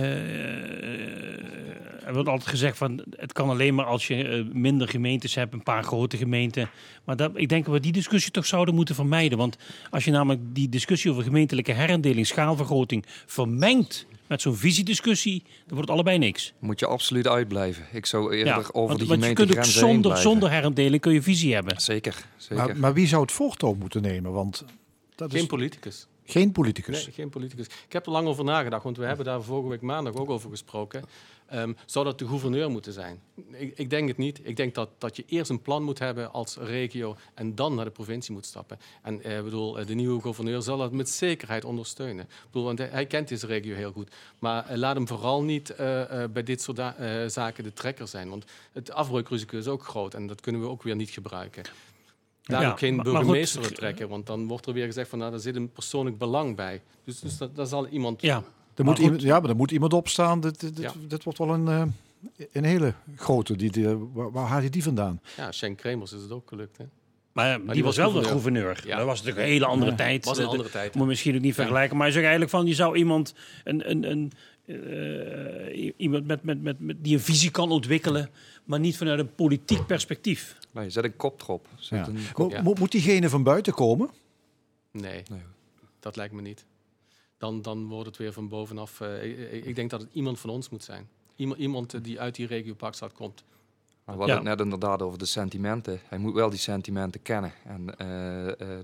[2.06, 5.52] er wordt altijd gezegd van het kan alleen maar als je uh, minder gemeentes hebt,
[5.52, 6.70] een paar grote gemeenten.
[7.04, 9.38] Maar dat, ik denk dat we die discussie toch zouden moeten vermijden.
[9.38, 9.56] Want
[9.90, 15.80] als je namelijk die discussie over gemeentelijke herindeling, schaalvergroting vermengt met zo'n visiediscussie, dan wordt
[15.80, 16.52] het allebei niks.
[16.58, 17.86] Moet je absoluut uitblijven.
[17.92, 21.12] Ik zou eerder ja, over want, die want je kunt ook zonder, zonder herindeling kun
[21.12, 21.80] je visie hebben.
[21.80, 22.24] Zeker.
[22.36, 22.66] zeker.
[22.66, 24.32] Maar, maar wie zou het voortouw moeten nemen?
[24.32, 24.64] Want
[25.14, 25.46] dat Geen is...
[25.46, 26.06] politicus.
[26.26, 27.08] Geen politicus?
[27.12, 27.66] Geen politicus.
[27.66, 30.50] Ik heb er lang over nagedacht, want we hebben daar vorige week maandag ook over
[30.50, 31.04] gesproken.
[31.54, 33.20] Um, zou dat de gouverneur moeten zijn?
[33.50, 34.40] Ik, ik, denk het niet.
[34.42, 37.84] Ik denk dat, dat je eerst een plan moet hebben als regio en dan naar
[37.84, 38.78] de provincie moet stappen.
[39.02, 42.24] En eh, bedoel, de nieuwe gouverneur zal dat met zekerheid ondersteunen.
[42.24, 44.10] Ik bedoel, want hij, kent deze regio heel goed.
[44.38, 45.74] Maar uh, laat hem vooral niet
[46.32, 46.80] bij dit soort
[47.26, 48.28] zaken de trekker zijn.
[48.28, 51.62] Want het afbreukrisico is ook groot en dat kunnen we ook weer niet gebruiken.
[52.44, 55.40] Daar ja, ook geen burgemeester betrekken, want dan wordt er weer gezegd van nou, daar
[55.40, 56.82] zit een persoonlijk belang bij.
[57.04, 58.22] Dus, dus dat, daar zal iemand.
[58.22, 58.42] Ja,
[58.74, 60.40] er moet iemand, ja, maar er moet iemand opstaan.
[60.40, 60.92] Dit, dit, ja.
[61.08, 61.82] dit wordt wel een, uh,
[62.52, 63.56] een hele grote.
[63.56, 65.20] Die, die, waar, waar haal je die vandaan?
[65.36, 66.76] Ja, Schenk Kremers is het ook gelukt.
[66.76, 66.84] Hè?
[67.32, 68.82] Maar, maar die, die, was wel de gouverneur.
[68.86, 68.96] Ja.
[68.96, 69.96] Dat was natuurlijk een hele andere ja.
[69.96, 70.24] tijd.
[70.24, 70.94] Was een andere tijd.
[70.94, 71.96] Moet misschien ook niet vergelijken.
[71.96, 73.34] Maar je zegt eigenlijk van, je zou iemand,
[73.64, 74.32] een, een, een,
[74.66, 78.30] uh, iemand met, met, met, met, die een visie kan ontwikkelen,
[78.64, 80.58] maar niet vanuit een politiek perspectief.
[80.70, 81.68] Nee, zet een kop erop.
[81.78, 82.08] Ja.
[82.08, 82.62] Een kop.
[82.62, 84.10] Mo moet diegene van buiten komen?
[84.90, 85.42] Nee, nee,
[86.00, 86.66] dat lijkt me niet.
[87.38, 89.00] Dan, dan wordt het weer van bovenaf.
[89.00, 91.08] Uh, ik, ik, denk dat het iemand van ons moet zijn.
[91.36, 93.44] Iemand, iemand die uit die regio Parkstad komt.
[94.04, 96.00] We hadden het net inderdaad over de sentimenten.
[96.08, 97.94] Hij moet wel die sentimenten kennen en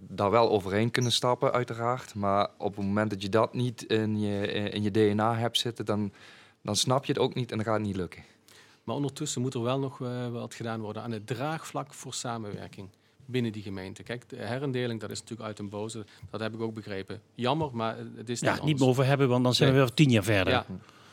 [0.03, 2.15] daar wel overheen kunnen stappen, uiteraard.
[2.15, 5.85] Maar op het moment dat je dat niet in je, in je DNA hebt zitten,
[5.85, 6.13] dan,
[6.63, 8.23] dan snap je het ook niet en dan gaat het niet lukken.
[8.85, 9.99] Maar ondertussen moet er wel nog
[10.33, 12.89] wat gedaan worden aan het draagvlak voor samenwerking
[13.31, 14.03] binnen die gemeente.
[14.03, 16.05] Kijk, de herindeling, dat is natuurlijk uit een boze.
[16.31, 17.21] Dat heb ik ook begrepen.
[17.35, 19.95] Jammer, maar het is niet Ja, niet meer over hebben, want dan zijn we weer
[19.95, 20.53] tien jaar verder.
[20.53, 20.67] Ja.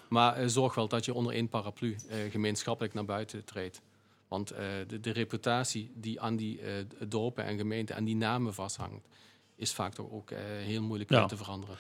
[0.10, 3.82] Maar uh, zorg wel dat je onder één paraplu uh, gemeenschappelijk naar buiten treedt.
[4.28, 6.60] Want uh, de, de, reputatie die aan die
[7.08, 9.08] dorpen en gemeenten en die namen vasthangt,
[9.56, 10.30] is vaak toch ook
[10.64, 11.26] heel moeilijk ja.
[11.26, 11.76] te veranderen.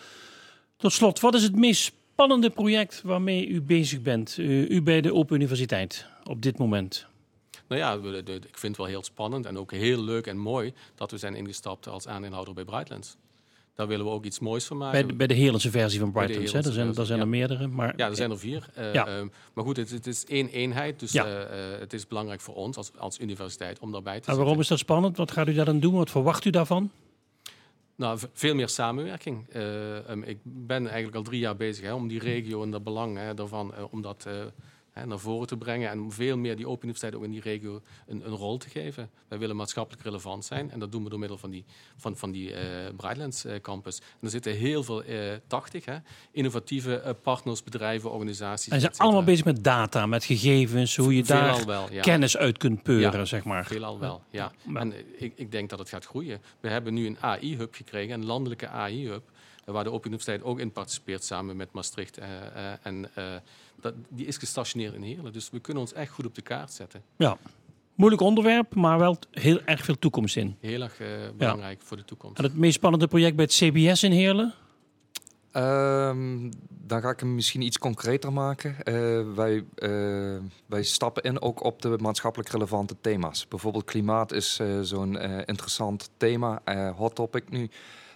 [0.77, 5.13] Tot slot, wat is het meest spannende project waarmee u bezig bent, u bij de
[5.13, 7.07] Open Universiteit op dit moment?
[7.67, 7.93] Nou ja,
[8.25, 11.35] ik vind het wel heel spannend en ook heel leuk en mooi dat we zijn
[11.35, 13.17] ingestapt als aandeelhouder bij Brightlands.
[13.77, 14.99] Daar willen we ook iets moois van maken.
[14.99, 16.57] Bij de, bij de Heerlandse versie van Brightlands, hè?
[16.57, 17.67] Er zijn, er zijn er meerdere.
[17.67, 17.93] Maar...
[17.97, 18.67] Ja, er zijn er vier.
[18.77, 19.07] Uh, ja.
[19.07, 19.23] uh,
[19.53, 20.99] maar goed, het, het, is één eenheid.
[20.99, 21.25] Dus ja.
[21.25, 24.35] uh, het is belangrijk voor ons als, als universiteit om daarbij te zijn.
[24.35, 25.17] En waarom is dat spannend?
[25.17, 25.93] Wat gaat u daar dan doen?
[25.93, 26.91] Wat verwacht u daarvan?
[27.95, 29.55] Nou, veel meer samenwerking.
[30.09, 33.35] Um, ik ben eigenlijk al drie jaar bezig hè, om die regio en de belangen
[33.35, 34.27] daarvan, om dat
[35.05, 38.25] naar voren te brengen en veel meer die Open Universiteit ook in die regio een,
[38.25, 39.09] een, rol te geven.
[39.27, 41.65] Wij willen maatschappelijk relevant zijn en dat doen we door middel van die,
[41.95, 42.57] van, van die uh,
[42.95, 43.99] Brightlands uh, campus.
[43.99, 45.97] En er zitten heel veel, uh, eh, 80, hè,
[46.31, 48.71] innovatieve partners, bedrijven, organisaties.
[48.71, 52.01] En ze zijn allemaal bezig met data, met gegevens, hoe je daar wel, ja.
[52.01, 53.65] kennis uit kunt peuren, ja, zeg maar.
[53.65, 54.51] Veelal wel, ja.
[54.73, 56.41] En ik, ik denk dat het gaat groeien.
[56.59, 59.23] We hebben nu een AI-hub gekregen, een landelijke AI-hub,
[59.73, 62.19] waar de Open Universiteit ook in participeert samen met Maastricht
[62.81, 63.09] en
[63.81, 65.33] dat, die is gestationeerd in Heerlen.
[65.33, 67.01] Dus we kunnen ons echt goed op de kaart zetten.
[67.15, 67.37] Ja,
[67.95, 70.55] moeilijk onderwerp, maar wel heel erg veel toekomst in.
[70.59, 71.07] Heel erg uh,
[71.37, 72.37] belangrijk voor de toekomst.
[72.37, 74.53] En het meest spannende project bij het CBS in Heerlen?
[75.53, 78.75] Um, dan ga ik hem misschien iets concreter maken.
[78.83, 83.47] Uh, wij, uh, wij stappen in ook op de maatschappelijk relevante thema's.
[83.47, 86.61] Bijvoorbeeld klimaat is zo'n interessant thema,
[86.95, 87.69] hot topic nu.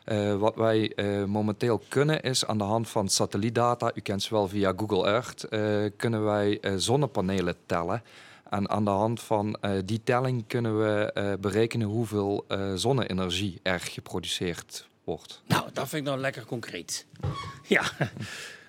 [0.05, 4.33] Uh, wat wij uh, momenteel kunnen is aan de hand van satellietdata, u kent ze
[4.33, 8.03] wel via Google Earth, uh, kunnen wij zonnepanelen tellen.
[8.49, 12.45] En aan de hand van die telling kunnen we berekenen hoeveel
[12.75, 15.41] zonne-energie er geproduceerd wordt.
[15.47, 17.05] Nou, dat vind ik nou lekker concreet.
[17.67, 17.83] ja.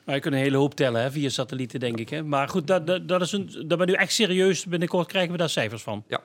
[0.04, 2.08] Maar je kunt een hele hoop tellen hè, via satellieten, denk ik.
[2.08, 2.22] Hè?
[2.22, 4.64] Maar goed, dat, dat, dat is een, daar ben u echt serieus.
[4.64, 6.04] Binnenkort krijgen we daar cijfers van.
[6.06, 6.22] Ja,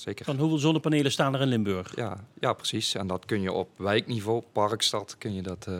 [0.00, 0.24] zeker.
[0.24, 1.96] Van hoeveel zonnepanelen staan er in Limburg?
[1.96, 2.94] Ja, ja precies.
[2.94, 5.76] En dat kun je op wijkniveau, parkstad, kun je dat, uh,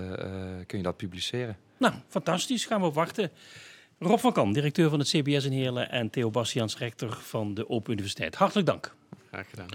[0.67, 1.57] kun je dat publiceren.
[1.77, 2.65] Nou, fantastisch.
[2.65, 3.31] Gaan we op wachten.
[3.99, 7.69] Rob van Kam, directeur van het CBS in Heerlen en Theo Bastiaans, rector van de
[7.69, 8.35] Open Universiteit.
[8.35, 8.95] Hartelijk dank.
[9.31, 9.69] Graag gedaan.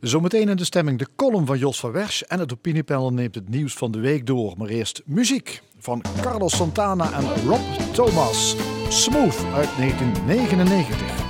[0.00, 3.48] Zometeen in de stemming de column van Jos van Wersch en het opiniepanel neemt het
[3.48, 4.54] nieuws van de week door.
[4.56, 8.56] Maar eerst muziek van Carlos Santana en Rob Thomas.
[8.88, 11.23] Smooth uit 1999.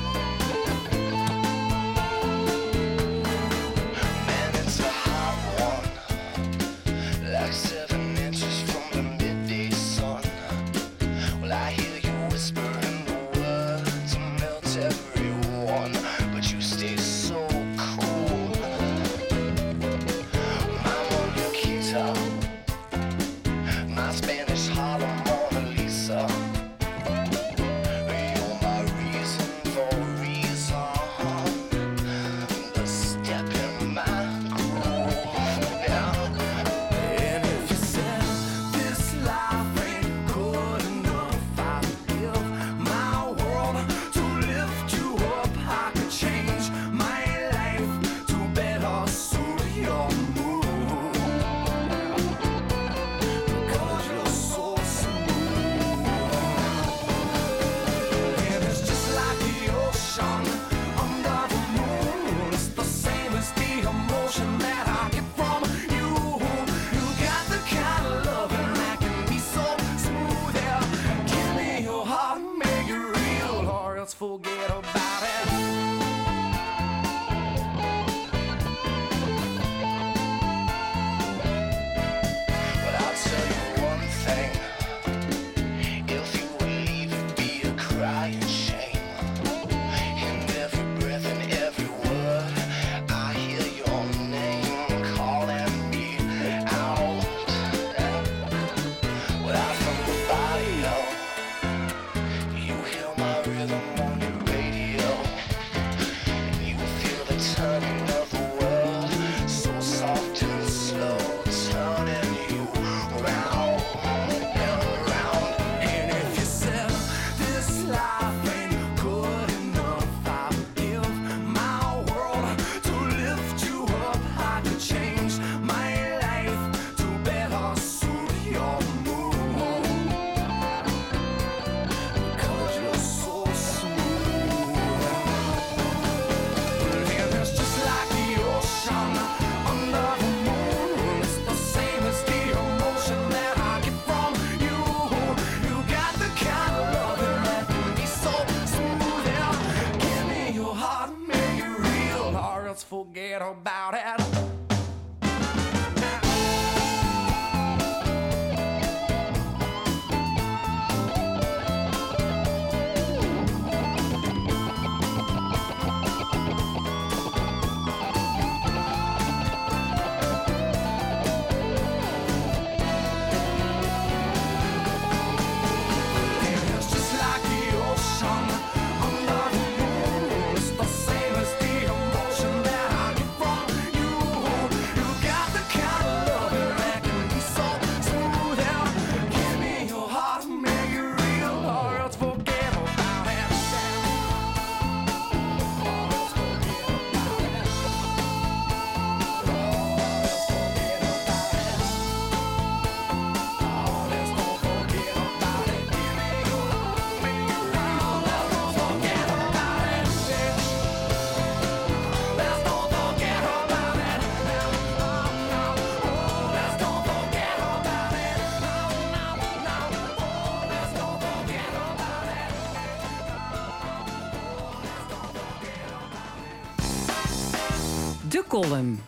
[228.61, 229.01] Column.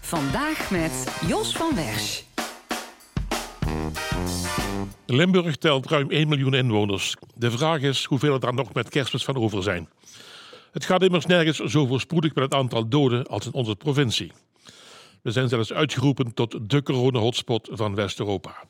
[0.00, 2.22] Vandaag met Jos van Wersch.
[5.06, 7.16] Limburg telt ruim 1 miljoen inwoners.
[7.34, 9.88] De vraag is hoeveel er daar nog met kerstmis van over zijn.
[10.72, 14.32] Het gaat immers nergens zo voorspoedig met het aantal doden als in onze provincie.
[15.22, 18.64] We zijn zelfs uitgeroepen tot de corona-hotspot van West-Europa.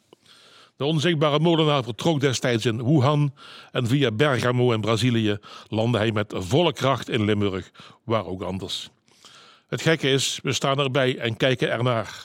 [0.76, 3.34] De onzichtbare molenaar vertrok destijds in Wuhan
[3.72, 5.38] en via Bergamo in Brazilië
[5.68, 7.70] landde hij met volle kracht in Limburg,
[8.04, 8.90] waar ook anders.
[9.68, 12.24] Het gekke is, we staan erbij en kijken ernaar.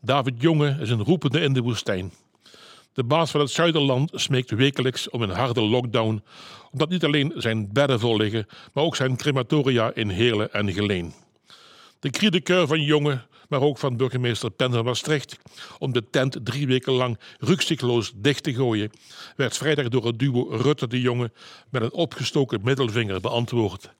[0.00, 2.12] David Jonge is een roepende in de woestijn.
[2.92, 6.22] De baas van het Zuiderland smeekt wekelijks om een harde lockdown,
[6.70, 11.14] omdat niet alleen zijn bedden vol liggen, maar ook zijn crematoria in Heerlen en Geleen.
[12.00, 13.20] De kriedekeur van Jonge
[13.54, 15.38] maar ook van burgemeester Pen van Maastricht,
[15.78, 18.90] om de tent drie weken lang rukzichtloos dicht te gooien,
[19.36, 21.32] werd vrijdag door het duo Rutte de Jonge
[21.70, 23.90] met een opgestoken middelvinger beantwoord.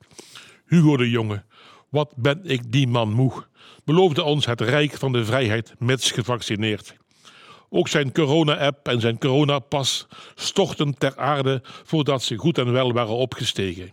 [0.66, 1.44] Hugo de Jonge,
[1.88, 3.32] wat ben ik die man moe,
[3.84, 6.94] beloofde ons het rijk van de vrijheid mits gevaccineerd.
[7.70, 13.16] Ook zijn corona-app en zijn coronapas stochten ter aarde voordat ze goed en wel waren
[13.16, 13.92] opgestegen.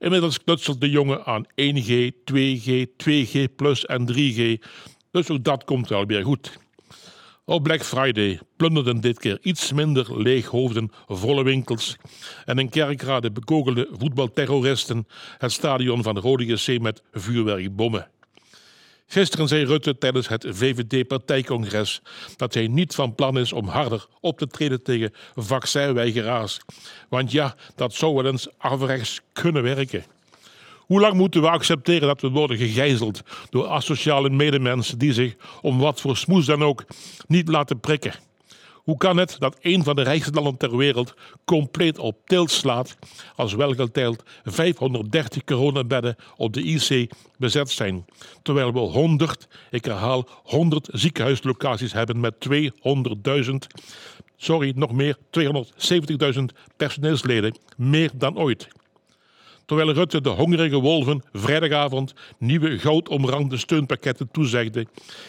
[0.00, 4.66] Inmiddels knutselt de jongen aan 1G, 2G, 2G plus en 3G.
[5.10, 6.58] Dus ook dat komt wel weer goed.
[7.44, 11.96] Op Black Friday plunderden dit keer iets minder leeghoofden volle winkels
[12.44, 15.06] en in kerkrade bekogelde voetbalterroristen
[15.38, 18.10] het stadion van Rode JC met vuurwerkbommen.
[19.12, 22.00] Gisteren zei Rutte tijdens het VVD-partijcongres
[22.36, 26.60] dat hij niet van plan is om harder op te treden tegen vaccinweigeraars.
[27.08, 30.04] Want ja, dat zou wel eens averechts kunnen werken.
[30.76, 33.20] Hoe lang moeten we accepteren dat we worden gegijzeld
[33.50, 36.84] door asociale medemensen die zich, om wat voor smoes dan ook,
[37.26, 38.29] niet laten prikken?
[38.90, 41.14] Hoe kan het dat een van de rijkste landen ter wereld
[41.44, 42.96] compleet op tilt slaat
[43.36, 48.04] als welgeteld 530 coronabedden op de IC bezet zijn,
[48.42, 53.54] terwijl we 100, ik herhaal 100 ziekenhuislocaties hebben met 200.000,
[54.36, 55.16] sorry, nog meer,
[56.36, 56.44] 270.000
[56.76, 58.68] personeelsleden, meer dan ooit.
[59.70, 64.86] Terwijl Rutte de hongerige wolven vrijdagavond nieuwe goudomrande steunpakketten toezegde,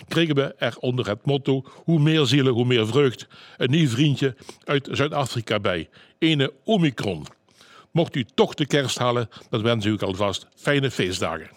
[0.07, 3.27] kregen we er onder het motto hoe meer zielen, hoe meer vreugd
[3.57, 5.89] een nieuw vriendje uit Zuid-Afrika bij,
[6.19, 7.25] ene Omicron.
[7.91, 11.49] Mocht u toch de kerst halen, dan wens ik alvast fijne feestdagen.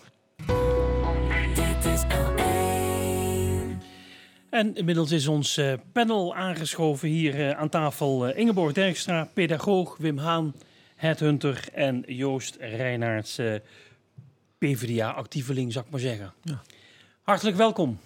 [4.51, 9.97] En inmiddels is ons eh, panel aangeschoven hier eh, aan tafel uh, Ingeborg Derkstra, pedagoog,
[9.97, 10.55] Wim Haan,
[10.95, 13.55] Headhunter en Joost Reinaerts, uh,
[14.59, 16.33] PvdA-actieveling, zou ik maar zeggen.
[16.43, 16.62] Ja.
[17.23, 17.99] Hartelijk welkom.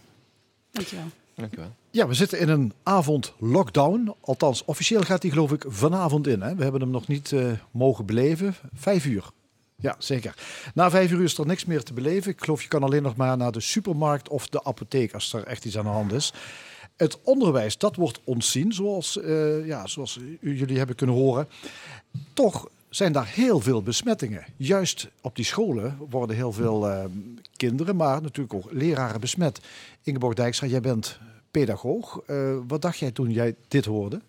[0.70, 1.06] Dankjewel.
[1.35, 1.73] Dankjewel.
[1.90, 4.15] Ja, we zitten in een avond lockdown.
[4.20, 6.40] Althans, officieel gaat die geloof ik vanavond in.
[6.40, 6.55] Hè?
[6.55, 8.55] We hebben hem nog niet uh, mogen beleven.
[8.74, 9.24] Vijf uur.
[9.77, 10.35] Ja, zeker.
[10.74, 12.31] Na vijf uur is er niks meer te beleven.
[12.31, 15.44] Ik geloof je kan alleen nog maar naar de supermarkt of de apotheek als er
[15.44, 16.32] echt iets aan de hand is.
[16.97, 21.48] Het onderwijs, dat wordt ontzien, zoals, uh, ja, zoals jullie hebben kunnen horen.
[22.32, 24.44] Toch zijn daar heel veel besmettingen.
[24.56, 27.05] Juist op die scholen worden heel veel uh,
[27.56, 29.60] kinderen, maar natuurlijk ook leraren besmet.
[30.02, 31.19] Ingeborg Dijkstra, jij bent
[31.51, 32.20] pedagoog.
[32.27, 34.20] Uh, wat dacht jij toen jij dit hoorde?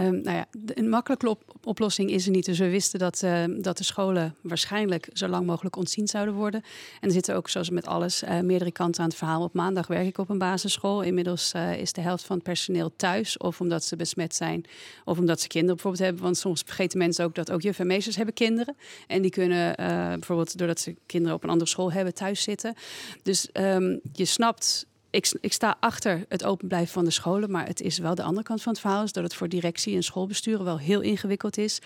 [0.00, 2.44] Um, nou ja, een makkelijke oplossing is er niet.
[2.44, 6.62] Dus we wisten dat, uh, dat de scholen waarschijnlijk zo lang mogelijk ontzien zouden worden.
[7.00, 9.42] En er zitten ook, zoals met alles, uh, meerdere kanten aan het verhaal.
[9.42, 11.02] Op maandag werk ik op een basisschool.
[11.02, 13.38] Inmiddels uh, is de helft van het personeel thuis.
[13.38, 14.64] Of omdat ze besmet zijn,
[15.04, 16.22] of omdat ze kinderen bijvoorbeeld hebben.
[16.22, 18.76] Want soms vergeten mensen ook dat ook juf en meesters hebben kinderen.
[19.06, 19.74] En die kunnen
[20.18, 22.74] bijvoorbeeld, doordat ze kinderen op een andere school hebben, thuis zitten.
[23.22, 27.66] Dus um, je snapt ik, ik, sta achter het open blijven van de scholen, maar
[27.66, 30.02] het is wel de andere kant van het verhaal, is dat het voor directie en
[30.02, 31.78] schoolbesturen wel heel ingewikkeld is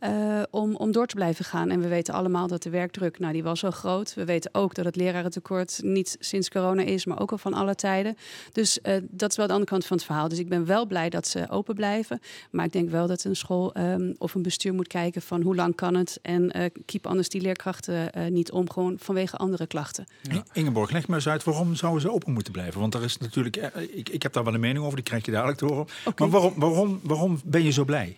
[0.00, 1.70] uh, om, om door te blijven gaan.
[1.70, 4.14] En we weten allemaal dat de werkdruk, nou die was wel groot.
[4.14, 7.74] We weten ook dat het lerarentekort niet sinds corona is, maar ook al van alle
[7.74, 8.16] tijden.
[8.52, 10.28] Dus uh, dat is wel de andere kant van het verhaal.
[10.28, 13.36] Dus ik ben wel blij dat ze open blijven, maar ik denk wel dat een
[13.36, 17.06] school um, of een bestuur moet kijken van hoe lang kan het en uh, keep
[17.06, 20.06] anders die leerkrachten niet om, gewoon vanwege andere klachten.
[20.22, 20.44] Ja.
[20.52, 22.71] Ingeborg, leg maar eens uit waarom zouden ze open moeten blijven?
[22.80, 25.24] Want er is natuurlijk, eh, ik, ik heb daar wel een mening over, die krijg
[25.24, 25.86] je dadelijk te horen.
[26.16, 28.16] Maar waarom, waarom, waarom ben je zo blij?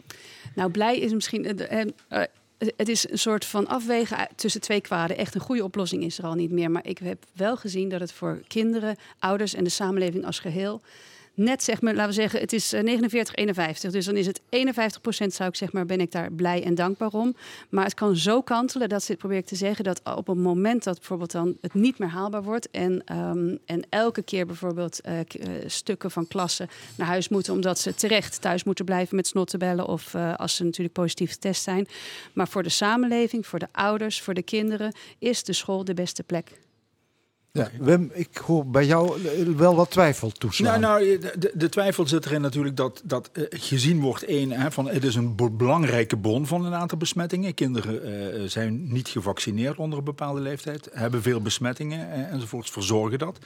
[0.54, 1.60] Nou, blij is misschien.
[1.70, 2.22] Uh,
[2.76, 5.16] het is een soort van afwegen tussen twee kwaden.
[5.16, 6.70] Echt een goede oplossing is er al niet meer.
[6.70, 10.80] Maar ik heb wel gezien dat het voor kinderen, ouders en de samenleving als geheel
[11.34, 13.90] net zeg maar, laten we zeggen, het is 49, eh, 51.
[13.90, 16.74] Dus dan is het 51 procent, zou ik zeg maar, ben ik daar blij en
[16.74, 17.36] dankbaar om.
[17.68, 20.84] Maar het kan zo kantelen, dat zit probeer ik te zeggen, dat op het moment
[20.84, 25.18] dat bijvoorbeeld dan het niet meer haalbaar wordt en, um, en elke keer bijvoorbeeld uh,
[25.66, 30.14] stukken van klassen naar huis moeten, omdat ze terecht thuis moeten blijven met snottenbellen of
[30.14, 31.88] als ze natuurlijk positief getest zijn.
[32.32, 36.22] Maar voor de samenleving, voor de ouders, voor de kinderen, is de school de beste
[36.22, 36.52] plek.
[37.58, 39.22] Ja, Wim, ik hoor bij jou
[39.56, 40.80] wel wat twijfel toeslaan.
[40.80, 44.70] Nou, nou de, de, twijfel zit erin natuurlijk dat, dat uh, gezien wordt één, hè,
[44.72, 47.54] van het is een belangrijke bron van een aantal besmettingen.
[47.54, 48.08] Kinderen
[48.40, 53.38] uh, zijn niet gevaccineerd onder een bepaalde leeftijd, hebben veel besmettingen uh, enzovoorts, verzorgen dat.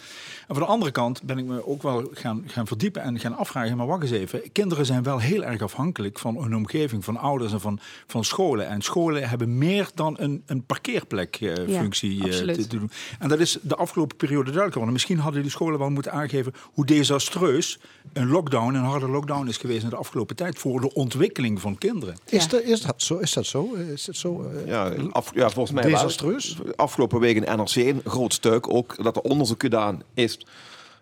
[0.48, 3.36] En van de andere kant ben ik me ook wel gaan, gaan verdiepen en gaan
[3.36, 7.16] afvragen, maar wacht eens even, kinderen zijn wel heel erg afhankelijk van hun omgeving, van
[7.16, 8.68] ouders en van, van scholen.
[8.68, 12.90] En scholen hebben meer dan een, een parkeerplekfunctie ja, te doen.
[13.18, 14.92] En dat is de afgelopen afgelopen periode duidelijk geworden.
[14.94, 17.78] Misschien hadden die scholen wel moeten aangeven hoe desastreus
[18.12, 21.78] een lockdown, een harde lockdown is geweest in de afgelopen tijd voor de ontwikkeling van
[21.78, 22.16] kinderen.
[22.24, 23.16] Is, dat, is dat zo?
[23.16, 23.74] Is dat zo?
[23.74, 26.56] Is het zo uh, ja, af, ja, volgens mij desastreus?
[26.76, 30.40] afgelopen week in NRC een groot stuk ook dat er onderzoek gedaan is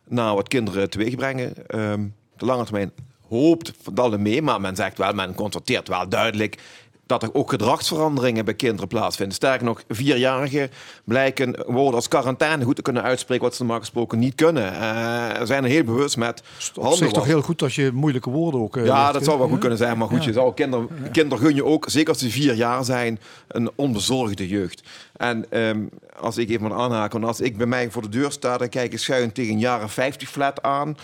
[0.04, 1.52] naar wat kinderen teweeg brengen.
[1.80, 2.92] Um, de lange termijn
[3.28, 6.58] hoopt dat mee, maar men zegt wel, men constateert wel duidelijk
[7.06, 9.34] dat er ook gedragsveranderingen bij kinderen plaatsvinden.
[9.34, 10.70] Sterker nog, vierjarigen
[11.04, 14.72] blijken woorden als quarantaine goed te kunnen uitspreken, wat ze normaal gesproken niet kunnen.
[14.72, 16.42] Uh, zijn er heel bewust met.
[16.74, 18.76] Op zich toch heel goed als je moeilijke woorden ook.
[18.76, 21.54] Uh, ja, dat zou wel goed kunnen zijn, maar goed, je zou kinder, kinder gun
[21.54, 24.82] je ook, zeker als ze vier jaar zijn, een onbezorgde jeugd.
[25.16, 25.88] En um,
[26.20, 28.92] als ik even maar aanhaken, als ik bij mij voor de deur sta, dan kijk
[28.92, 30.96] ik schuin tegen jaren 50 flat aan.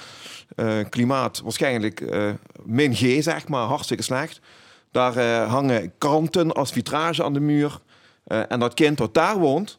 [0.57, 2.05] Uh, klimaat waarschijnlijk
[2.65, 4.41] min G, zeg maar, hartstikke slecht.
[4.93, 7.81] Daar uh, hangen kranten als vitrage aan de muur.
[8.27, 9.79] Uh, en dat kind wat daar woont,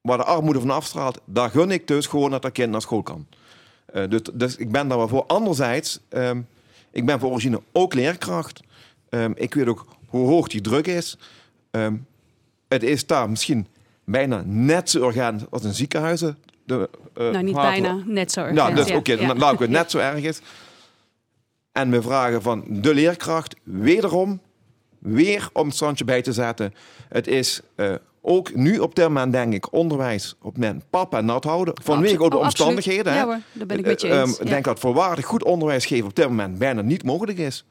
[0.00, 3.02] waar de armoede van afstraalt, daar gun ik dus gewoon dat dat kind naar school
[3.02, 3.26] kan.
[3.94, 5.24] Uh, dus, dus, ik ben daar wel voor.
[5.26, 6.46] Anderzijds, um,
[6.90, 8.60] ik ben voor origine ook leerkracht.
[9.10, 11.18] Um, ik weet ook hoe hoog die druk is.
[11.70, 12.06] Um,
[12.68, 13.66] het is daar misschien
[14.04, 16.38] bijna net zo urgent als in ziekenhuizen.
[16.64, 18.52] De, nou, niet bijna, net zo erg.
[18.52, 19.66] Nou, dus oké, okay, ja.
[19.66, 20.40] net zo erg is.
[21.72, 24.40] En we vragen van de leerkracht wederom
[24.98, 26.74] weer om het standje bij te zetten.
[27.08, 31.24] Het is uh, ook nu op dit moment, denk ik, onderwijs op men pap en
[31.24, 31.74] nat houden.
[31.82, 33.14] Vanwege oh, de omstandigheden.
[33.14, 34.38] Ja hoor, daar ben ik met je eens.
[34.38, 37.64] Ik uh, denk dat voorwaardig goed onderwijs geven op dit moment bijna niet mogelijk is.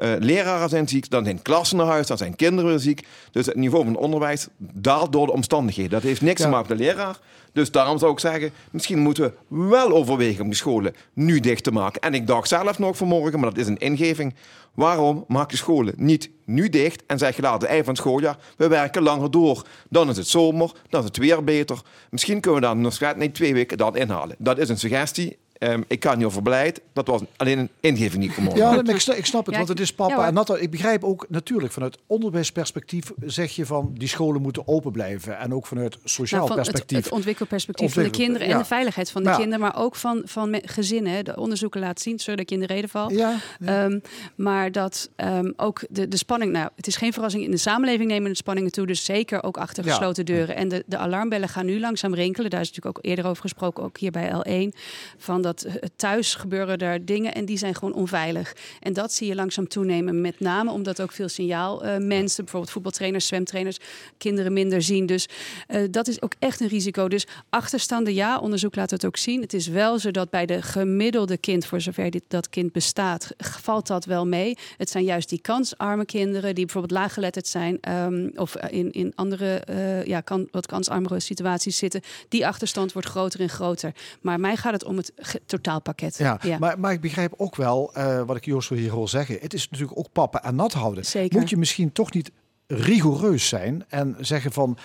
[0.00, 3.06] Uh, leraren zijn ziek, dan zijn klassen naar huis, dan zijn kinderen weer ziek.
[3.30, 5.90] Dus het niveau van onderwijs daalt door de omstandigheden.
[5.90, 6.44] Dat heeft niks ja.
[6.44, 7.18] te maken met de leraar.
[7.52, 11.64] Dus daarom zou ik zeggen, misschien moeten we wel overwegen om die scholen nu dicht
[11.64, 12.00] te maken.
[12.00, 14.34] En ik dacht zelf nog vanmorgen, maar dat is een ingeving.
[14.74, 18.38] Waarom maak je scholen niet nu dicht en zeg je later eind van het schooljaar,
[18.56, 19.66] we werken langer door.
[19.88, 21.80] Dan is het zomer, dan is het weer beter.
[22.10, 22.94] Misschien kunnen we dan nog
[23.32, 24.36] twee weken dan inhalen.
[24.38, 25.38] Dat is een suggestie.
[25.58, 26.80] Um, ik kan niet over beleid.
[26.92, 28.56] Dat was alleen een ingeving niet.
[28.56, 30.16] Ja, ik, ik snap het, want het is papa.
[30.16, 34.68] Ja, en dat, ik begrijp ook natuurlijk vanuit onderwijsperspectief zeg je van die scholen moeten
[34.68, 35.38] open blijven.
[35.38, 36.96] En ook vanuit sociaal nou, van perspectief.
[36.96, 39.96] Het, het ontwikkelperspectief Ontwikkel, van de kinderen en de veiligheid van de kinderen, maar ook
[39.96, 41.24] van, van gezinnen.
[41.24, 43.10] De onderzoeken laten zien, sorry dat ik in de reden val.
[43.10, 43.36] Ja,
[43.84, 44.02] um,
[44.34, 48.08] maar dat um, ook de, de spanning, nou, het is geen verrassing, in de samenleving
[48.10, 48.86] nemen de spanningen toe.
[48.86, 50.56] Dus zeker ook achter gesloten deuren.
[50.56, 52.50] En de, de alarmbellen gaan nu langzaam rinkelen.
[52.50, 54.78] Daar is natuurlijk ook eerder over gesproken, ook hier bij L1.
[55.16, 58.56] Van dat eh, thuis gebeuren er dingen en die zijn gewoon onveilig.
[58.80, 60.20] En dat zie je langzaam toenemen.
[60.20, 63.78] Met name omdat ook veel signaalmensen, bijvoorbeeld voetbaltrainers, zwemtrainers,
[64.18, 65.06] kinderen minder zien.
[65.06, 65.28] Dus
[65.68, 67.08] uh, dat is ook echt een risico.
[67.08, 69.40] Dus achterstanden, ja, onderzoek laat het ook zien.
[69.40, 73.30] Het is wel zo dat bij de gemiddelde kind, voor zover dit, dat kind bestaat,
[73.38, 74.56] valt dat wel mee.
[74.76, 79.62] Het zijn juist die kansarme kinderen die bijvoorbeeld laaggeletterd zijn um, of in, in andere
[79.70, 82.00] uh, ja, kan, wat kansarmere situaties zitten.
[82.28, 83.92] Die achterstand wordt groter en groter.
[84.20, 85.12] Maar mij gaat het om het
[85.46, 86.16] totaalpakket.
[86.16, 89.38] Ja, ja, Maar, maar ik begrijp ook wel uh, wat ik Joost hier hoor zeggen.
[89.40, 91.04] Het is natuurlijk ook pappen en nat houden.
[91.04, 91.38] Zeker.
[91.40, 92.30] Moet je misschien toch niet
[92.66, 94.78] rigoureus zijn en zeggen van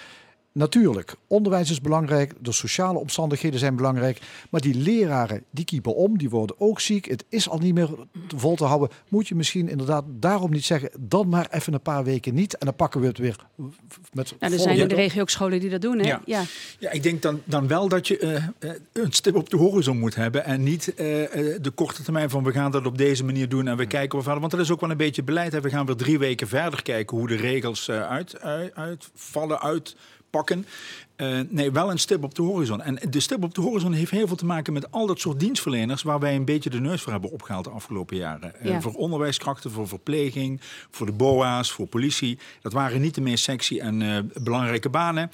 [0.51, 6.17] Natuurlijk, onderwijs is belangrijk, de sociale omstandigheden zijn belangrijk, maar die leraren die kiepen om,
[6.17, 7.05] die worden ook ziek.
[7.05, 7.89] Het is al niet meer
[8.35, 8.89] vol te houden.
[9.07, 12.65] Moet je misschien inderdaad daarom niet zeggen, dan maar even een paar weken niet en
[12.65, 13.35] dan pakken we het weer
[14.13, 14.33] met.
[14.39, 16.07] Nou, er zijn in de regio ook scholen die dat doen, hè?
[16.07, 16.43] Ja, ja.
[16.79, 20.15] ja ik denk dan, dan wel dat je uh, een stip op de horizon moet
[20.15, 23.67] hebben en niet uh, de korte termijn van we gaan dat op deze manier doen
[23.67, 24.41] en we kijken we verder.
[24.41, 25.51] Want dat is ook wel een beetje beleid.
[25.51, 25.61] Hè.
[25.61, 28.41] We gaan weer drie weken verder kijken hoe de regels uit,
[28.73, 29.95] uitvallen, uit
[30.29, 30.65] pakken.
[31.17, 32.81] Uh, nee, wel een stip op de horizon.
[32.81, 35.39] En de stip op de horizon heeft heel veel te maken met al dat soort
[35.39, 38.53] dienstverleners waar wij een beetje de neus voor hebben opgehaald de afgelopen jaren.
[38.63, 38.71] Ja.
[38.71, 40.59] Uh, voor onderwijskrachten, voor verpleging,
[40.91, 42.39] voor de BOA's, voor politie.
[42.61, 45.31] Dat waren niet de meest sexy en uh, belangrijke banen.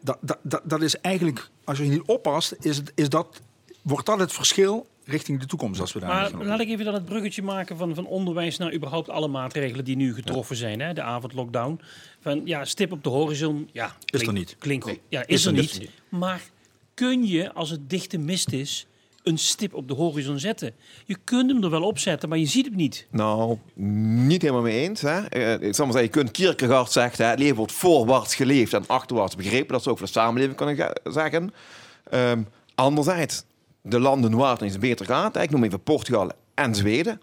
[0.00, 3.40] dat, dat, dat, dat is eigenlijk, als je niet oppast, is, het, is dat,
[3.82, 6.36] wordt dat het verschil richting de toekomst als we daar.
[6.36, 9.84] Maar laat ik even dan het bruggetje maken van, van onderwijs naar überhaupt alle maatregelen
[9.84, 10.62] die nu getroffen ja.
[10.62, 10.80] zijn.
[10.80, 10.92] Hè?
[10.92, 11.80] De avondlockdown.
[12.20, 13.68] Van ja, stip op de horizon.
[13.72, 14.56] Ja, klink, is er niet.
[14.58, 15.00] Klinkt nee.
[15.08, 15.78] Ja, is, is er, er niet.
[15.78, 15.90] niet.
[16.08, 16.40] Maar
[16.94, 18.86] kun je, als het dichte mist is,
[19.22, 20.72] een stip op de horizon zetten.
[21.06, 23.06] Je kunt hem er wel op zetten, maar je ziet hem niet.
[23.10, 25.00] Nou, niet helemaal mee eens.
[25.00, 25.36] Hè?
[25.36, 28.86] Uh, ik zal maar zeggen, je kunt Kierkegaard zeggen, het leven wordt voorwaarts geleefd en
[28.86, 29.72] achterwaarts begrepen.
[29.72, 31.52] Dat ze ook voor de samenleving kunnen zeggen.
[32.14, 33.44] Um, anderzijds,
[33.82, 37.20] de landen waar het eens beter gaat, ik noem even Portugal en Zweden.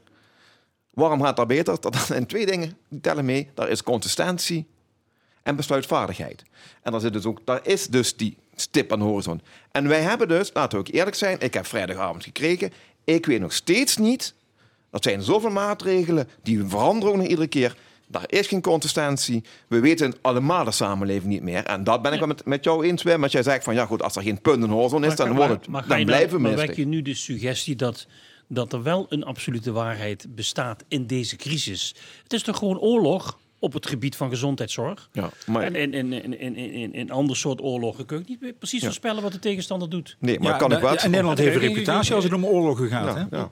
[0.89, 1.81] Waarom gaat dat beter?
[1.81, 3.49] Dat zijn twee dingen die tellen mee.
[3.53, 4.67] Daar is consistentie
[5.43, 6.43] en besluitvaardigheid.
[6.81, 9.41] En daar, zit dus ook, daar is dus die stip aan de horizon.
[9.71, 12.73] En wij hebben dus, laten we ook eerlijk zijn, ik heb vrijdagavond gekregen.
[13.03, 14.34] Ik weet nog steeds niet,
[14.89, 17.75] dat zijn zoveel maatregelen, die veranderen nog iedere keer.
[18.07, 19.43] Daar is geen consistentie.
[19.67, 21.63] We weten allemaal de samenleving niet meer.
[21.63, 23.23] En dat ben ik wel met, met jou eens, Wim.
[23.23, 25.51] Als jij zegt van ja goed, als er geen punt in horizon is, dan, wordt
[25.51, 28.07] het, maar, dan blijven we Maar wek je nu de suggestie dat,
[28.47, 31.95] dat er wel een absolute waarheid bestaat in deze crisis?
[32.23, 33.38] Het is toch gewoon oorlog?
[33.59, 35.09] op het gebied van gezondheidszorg.
[35.11, 35.63] Ja, maar...
[35.63, 38.85] En in, in, in, in, in, in ander soort oorlogen kun je niet precies ja.
[38.85, 40.17] voorspellen wat de tegenstander doet.
[40.19, 41.03] Nee, maar ja, kan ik wat?
[41.03, 43.15] En Nederland heeft een reputatie als het om oorlogen gaat.
[43.15, 43.45] Ja, hè?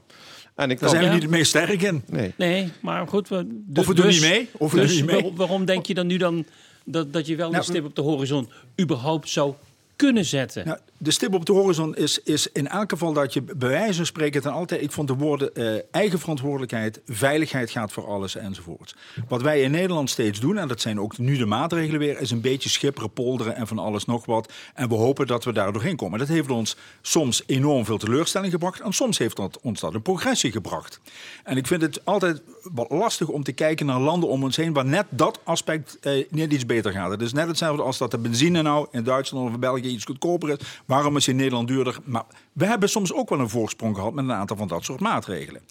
[0.55, 2.03] En ik Daar zijn we niet het meest sterk in.
[2.07, 3.29] Nee, nee maar goed.
[3.29, 4.49] We, dus, of we doen dus, niet mee.
[4.57, 5.31] Of we dus doen niet mee.
[5.35, 6.45] waarom denk je dan nu dan
[6.85, 8.49] dat, dat je wel nou, een stip op de horizon
[8.81, 9.53] überhaupt zou
[9.95, 10.65] kunnen zetten?
[10.65, 13.95] Nou, de stip op de horizon is, is in elk geval dat je bij wijze
[13.95, 14.81] van spreken ten altijd...
[14.81, 18.95] Ik vond de woorden uh, eigen verantwoordelijkheid, veiligheid gaat voor alles enzovoort.
[19.27, 22.21] Wat wij in Nederland steeds doen, en dat zijn ook nu de maatregelen weer...
[22.21, 24.53] is een beetje schipperen, polderen en van alles nog wat.
[24.73, 26.19] En we hopen dat we daar doorheen komen.
[26.19, 28.79] Dat heeft ons soms enorm veel teleurstelling gebracht...
[28.79, 30.99] en soms heeft dat, ons dat een progressie gebracht.
[31.43, 32.41] En ik vind het altijd
[32.73, 34.73] wat lastig om te kijken naar landen om ons heen...
[34.73, 37.11] waar net dat aspect uh, net iets beter gaat.
[37.11, 40.05] Het is net hetzelfde als dat de benzine nou in Duitsland of in België iets
[40.05, 40.57] goedkoper is...
[40.85, 41.97] Waarom is in Nederland duurder?
[42.03, 44.99] Maar we hebben soms ook wel een voorsprong gehad met een aantal van dat soort
[44.99, 45.61] maatregelen.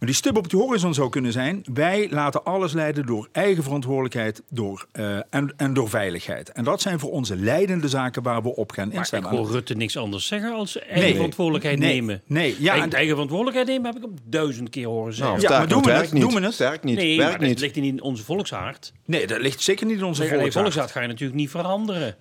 [0.00, 3.62] Maar die stip op de horizon zou kunnen zijn: wij laten alles leiden door eigen
[3.62, 6.52] verantwoordelijkheid door, uh, en, en door veiligheid.
[6.52, 9.30] En dat zijn voor onze leidende zaken waar we op gaan instemmen.
[9.30, 12.22] Maar ik hoor Rutte niks anders zeggen als eigen nee, verantwoordelijkheid nee, nemen.
[12.26, 15.36] Nee, ja, eigen, eigen verantwoordelijkheid nemen heb ik op duizend keer horen zeggen.
[15.36, 16.12] Nou, ja, maar doen we het?
[16.12, 16.22] Niet.
[16.22, 16.54] Doen we het?
[16.54, 16.96] Sterk niet.
[16.96, 17.50] Nee, Werkt niet.
[17.50, 18.92] dat ligt niet in onze volksaard.
[19.04, 20.54] Nee, dat ligt zeker niet in onze nee, volksaard.
[20.54, 22.16] volksaard ga je natuurlijk niet veranderen.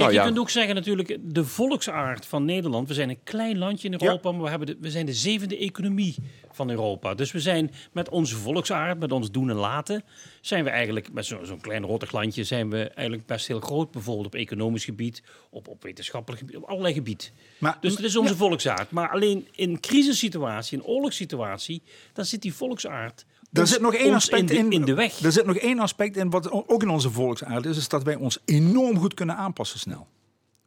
[0.00, 0.34] Kijk, Nou, je ja.
[0.34, 2.88] kunt ook zeggen natuurlijk, de volksaard van Nederland.
[2.88, 5.58] We zijn een klein landje in Europa, maar we, hebben de, we zijn de zevende
[5.58, 6.14] economie
[6.52, 7.14] van Europa.
[7.14, 10.04] Dus we zijn met onze volksaard, met ons doen en laten,
[10.40, 13.90] zijn we eigenlijk, met zo'n zo klein rottig landje, zijn we eigenlijk best heel groot.
[13.90, 17.32] Bijvoorbeeld op economisch gebied, op, op wetenschappelijk gebied, op allerlei gebied.
[17.58, 18.90] Maar, Dus dat is onze volksaard.
[18.90, 21.82] Maar alleen in crisissituatie, in oorlogssituatie,
[22.12, 24.94] dan zit die volksaard Er ons- zit nog één aspect in in, de, in de
[24.94, 25.20] weg.
[25.20, 28.14] Er zit nog één aspect in wat ook in onze volksaard is, is dat wij
[28.14, 30.06] ons enorm goed kunnen aanpassen snel.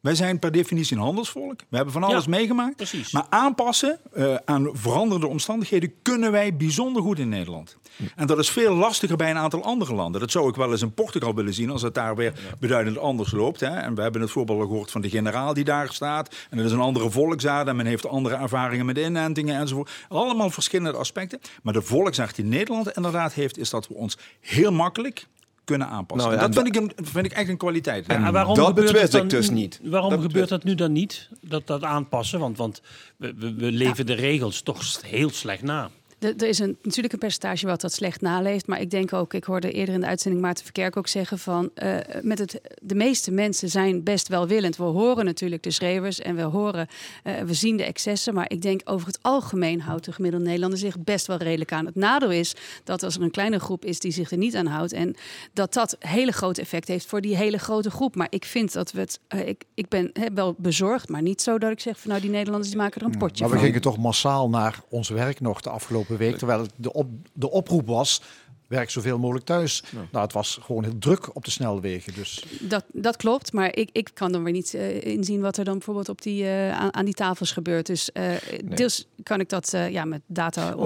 [0.00, 1.60] Wij zijn per definitie een handelsvolk.
[1.68, 2.76] We hebben van alles Ja, meegemaakt.
[2.76, 3.12] precies.
[3.12, 7.76] Maar aanpassen eh, aan veranderde omstandigheden kunnen wij bijzonder goed in Nederland.
[8.16, 10.20] En dat is veel lastiger bij een aantal andere landen.
[10.20, 13.32] Dat zou ik wel eens in Portugal willen zien als het daar weer beduidend anders
[13.32, 13.60] loopt.
[13.60, 13.66] Hè.
[13.66, 16.34] En we hebben het voorbeeld al gehoord van de generaal die daar staat.
[16.50, 19.90] En dat is een andere volksaard en men heeft andere ervaringen met inentingen enzovoort.
[20.08, 21.40] Allemaal verschillende aspecten.
[21.62, 25.26] Maar de volksaard die Nederland inderdaad heeft, is dat we ons heel makkelijk
[25.64, 26.30] kunnen aanpassen.
[26.30, 28.06] Nou ja, dat vind ik, een, vind ik echt een kwaliteit.
[28.06, 29.80] En Maar waarom dat gebeurt betwist ik dus niet.
[29.82, 31.28] Waarom Dat gebeurt dat nu dan niet?
[31.40, 32.38] Dat, dat aanpassen?
[32.38, 32.82] Want, want
[33.16, 35.90] we, we, we leven de regels toch heel slecht na.
[36.18, 38.66] Er is een, natuurlijk een percentage wat dat slecht naleeft.
[38.66, 41.70] Maar ik denk ook, ik hoorde eerder in de uitzending Maarten Verkerk ook zeggen van...
[41.74, 44.76] eh, met het, de meeste mensen zijn best welwillend.
[44.76, 46.88] We horen natuurlijk de schreeuwers en we horen,
[47.22, 48.34] eh, we zien de excessen.
[48.34, 51.86] Maar ik denk over het algemeen houdt de gemiddelde Nederlander zich best wel redelijk aan.
[51.86, 52.54] Het nadeel is
[52.84, 54.92] dat als er een kleine groep is die zich er niet aan houdt...
[54.92, 55.16] en
[55.52, 58.14] dat dat hele grote effect heeft voor die hele grote groep.
[58.16, 59.20] Maar ik vind dat we het...
[59.28, 62.10] eh, ik, ik ben wel bezorgd, maar niet zo dat ik zeg van...
[62.10, 65.08] nou, die Nederlanders die maken er een potje Maar we gingen toch massaal naar ons
[65.08, 66.36] werk nog de afgelopen week.
[66.36, 68.22] Terwijl de, op, de oproep was,
[68.66, 69.82] werk zoveel mogelijk thuis.
[70.10, 72.14] Nou, het was gewoon heel druk op de snelwegen.
[72.14, 75.64] Dus Dat, dat klopt, maar ik, ik kan dan weer niet eh, inzien wat er
[75.64, 77.86] dan bijvoorbeeld op die, eh, aan, aan die tafels gebeurt.
[77.86, 78.30] Dus eh,
[78.64, 80.82] deels kan ik dat eh, ja, met data eh, Oh,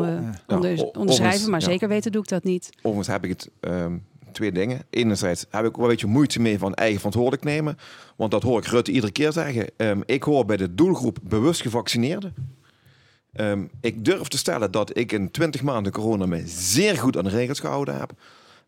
[0.46, 1.66] onder- onderschrijven, maar ja.
[1.66, 2.68] zeker weten doe ik dat niet.
[2.76, 3.96] Overigens heb ik het ehm,
[4.32, 4.80] twee dingen.
[4.90, 7.78] Enerzijds heb ik wel een beetje moeite mee van eigen verantwoordelijk nemen.
[8.16, 9.66] Want dat hoor ik Rutte iedere keer zeggen.
[9.76, 12.34] Ehm, ik hoor bij de doelgroep bewust gevaccineerden.
[13.38, 17.24] Ehm, ik durf te stellen dat ik in 20 maanden corona me zeer goed aan
[17.24, 18.12] de regels gehouden heb.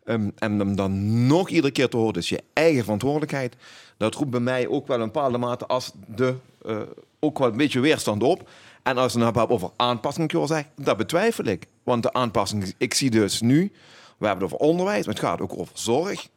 [0.05, 3.56] Ehm, en om dan nog iedere keer te horen, dus je eigen verantwoordelijkheid.
[3.97, 6.34] Dat roept bij mij ook wel een bepaalde mate als de,
[6.64, 6.80] eh,
[7.18, 8.48] ook wel een beetje weerstand op.
[8.82, 11.66] En als je het nou hebt over aanpassing, zeggen, dat betwijfel ik.
[11.82, 13.72] Want de aanpassing, ik zie dus nu,
[14.18, 16.28] we hebben het over onderwijs, maar het gaat ook over zorg.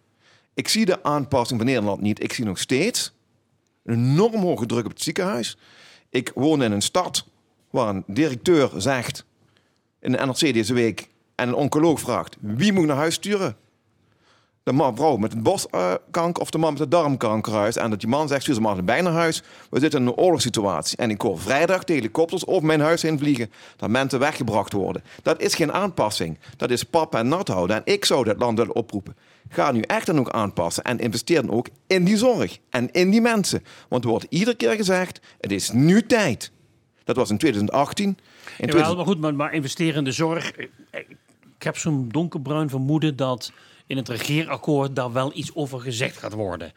[0.54, 2.24] Ik zie de aanpassing van Nederland niet.
[2.24, 3.14] Ik zie nog steeds
[3.84, 5.58] een enorm hoge druk op het ziekenhuis.
[6.10, 7.26] Ik woon in een stad
[7.74, 9.26] waar een directeur zegt
[10.00, 13.56] in de NRC deze week en een oncoloog vraagt wie moet naar huis sturen?
[14.64, 17.76] De man, vrouw met het borstkanker of de man met het darmkankerhuis.
[17.76, 19.44] En dat die man zegt, stuur ze maar allebei naar huis.
[19.70, 20.98] We zitten in een oorlogssituatie.
[20.98, 23.52] En ik hoor vrijdag de helikopters over mijn huis heen vliegen.
[23.76, 25.04] Dat mensen weggebracht worden.
[25.22, 26.40] Dat is geen aanpassing.
[26.58, 27.76] Dat is pap en nat houden.
[27.76, 29.16] En ik zou dit land willen oproepen.
[29.50, 30.84] Ga nu echt dan ook aanpassen.
[30.84, 32.60] En investeer dan ook in die zorg.
[32.70, 33.64] En in die mensen.
[33.90, 36.52] Want er wordt iedere keer gezegd, het is nu tijd.
[37.04, 38.06] Dat was in 2018.
[38.08, 38.16] In
[38.58, 40.52] Jawel, 2000 maar goed, maar, maar investeren in de zorg.
[40.52, 41.00] eh, eh,
[41.58, 43.52] Ik heb zo'n donkerbruin vermoeden dat
[43.88, 46.72] in het regeerakkoord daar wel iets over gezegd gaat worden.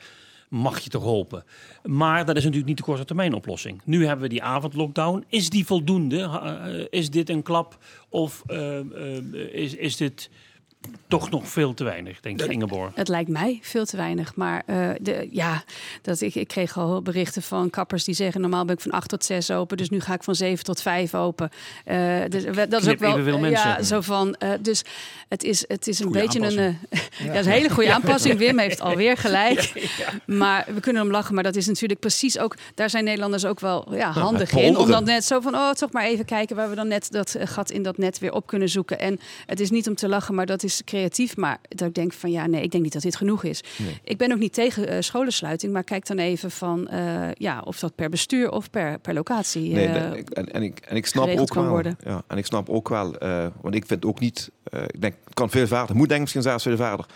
[0.49, 1.45] Mag je toch hopen.
[1.83, 3.81] Maar dat is natuurlijk niet de korte termijn oplossing.
[3.85, 5.25] Nu hebben we die avondlockdown.
[5.29, 6.21] Is die voldoende?
[6.21, 7.79] Eh, Is dit een klap?
[8.09, 8.43] Of
[9.53, 10.31] is, is dit
[11.09, 12.95] toch nog veel te weinig, denk ik, Ingeborg?
[12.95, 14.35] Het lijkt mij veel te weinig.
[14.35, 15.65] Maar eh, de, ja,
[16.03, 18.41] dat ik, ik kreeg al berichten van kappers die zeggen...
[18.41, 20.83] normaal ben ik van 8 tot 6 open, dus nu ga ik van 7 tot
[20.83, 21.51] 5 open.
[21.85, 23.45] Eh, dus, we- dat is ook wel...
[23.45, 23.51] eh.
[23.51, 24.37] Ja, zo van...
[24.61, 24.83] dus
[25.29, 26.45] het is, het is een Goeie beetje een...
[26.45, 26.79] aanpassing.
[27.19, 28.39] ja, dat is een hele goede aanpassing.
[28.39, 29.73] Wim heeft alweer gelijk.
[30.27, 31.35] Maar we kunnen hem lachen.
[31.35, 32.57] Maar dat is natuurlijk precies ook...
[32.75, 34.77] Daar zijn Nederlanders ook wel ja, handig in.
[34.77, 35.55] Om dan net zo van...
[35.55, 38.33] Oh, toch maar even kijken waar we dan net dat gat in dat net weer
[38.33, 38.99] op kunnen zoeken.
[38.99, 41.37] En het is niet om te lachen, maar dat is creatief.
[41.37, 43.63] Maar dat ik denk van ja, nee, ik denk niet dat dit genoeg is.
[43.79, 44.01] Nee.
[44.05, 47.79] Ik ben ook niet tegen eh, scholensluiting, maar kijk dan even van eh, ja, of
[47.79, 49.73] dat per bestuur of per, per locatie.
[49.73, 51.69] Nee, eh, dat- ik- en, en, ik, en ik snap ook wel.
[51.69, 51.97] worden.
[52.05, 55.15] Ja, en ik snap ook wel, eh, want ik vind ook niet, eh, ik denk,
[55.25, 57.07] het kan veel verder, moet denk ik misschien zelfs veel verder.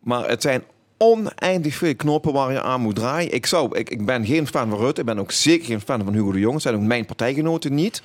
[0.00, 0.62] Maar het zijn
[0.98, 3.32] oneindig veel knoppen waar je aan moet draaien.
[3.34, 6.04] Ik, zou, ik, ik ben geen fan van Rutte, ik ben ook zeker geen fan
[6.04, 8.02] van Hugo de Jonge, zijn ook mijn partijgenoten niet.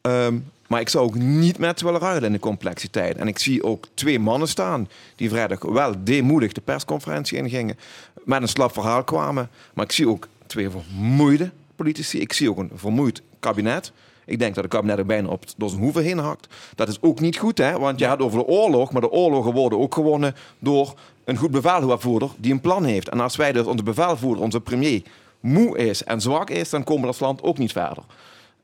[0.00, 0.38] Ehm,
[0.74, 3.16] maar ik zou ook niet met willen ruilen in de complexiteit.
[3.16, 7.78] En ik zie ook twee mannen staan die vrijdag wel deemoedig de persconferentie ingingen.
[8.24, 9.50] Met een slap verhaal kwamen.
[9.74, 12.20] Maar ik zie ook twee vermoeide politici.
[12.20, 13.92] Ik zie ook een vermoeid kabinet.
[14.24, 16.54] Ik denk dat het kabinet er bijna op door zijn hoeven heen hakt.
[16.74, 17.78] Dat is ook niet goed, hè?
[17.78, 18.92] want je had over de oorlog.
[18.92, 20.94] Maar de oorlogen worden ook gewonnen door
[21.24, 23.08] een goed bevelvoerder die een plan heeft.
[23.08, 25.02] En als wij dus onze bevelvoerder, onze premier,
[25.40, 28.04] moe is en zwak is, dan komen we als land ook niet verder.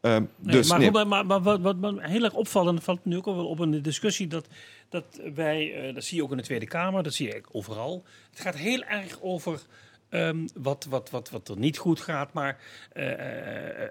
[0.01, 0.91] Ehm, Nee, dus maar, nee.
[0.91, 3.61] goed, maar, maar, maar wat, wat, heel erg opvallend valt nu ook al wel op
[3.61, 4.47] in de discussie dat,
[4.89, 8.05] dat wij, eh, dat zie je ook in de Tweede Kamer, dat zie je overal.
[8.31, 9.61] Het gaat heel erg over
[10.09, 12.59] ehm, wat, wat, wat, wat er niet goed gaat, maar
[12.93, 13.91] eh, eh,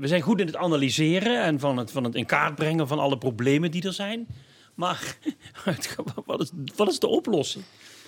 [0.00, 2.98] we zijn goed in het analyseren en van het, van het in kaart brengen van
[2.98, 4.26] alle problemen die er zijn.
[4.74, 5.16] Maar
[6.24, 7.64] wat is, wat is de oplossing?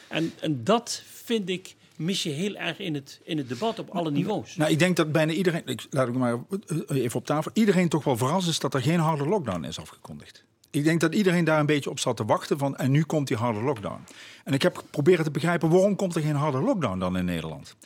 [0.09, 3.91] En, en dat vind ik mis je heel erg in het, in het debat op
[3.91, 4.57] alle niveaus.
[4.57, 7.89] Nou, ik denk dat bijna iedereen, ik, laat ik maar eh, even op tafel, iedereen
[7.89, 10.45] toch wel verrast is dat er geen harde lockdown is afgekondigd.
[10.71, 13.29] Ik denk dat iedereen daar een beetje op zat te wachten van en nu komt
[13.29, 14.05] die harde lockdown.
[14.45, 17.77] En ik heb proberen te begrijpen waarom komt er geen harde lockdown dan in Nederland.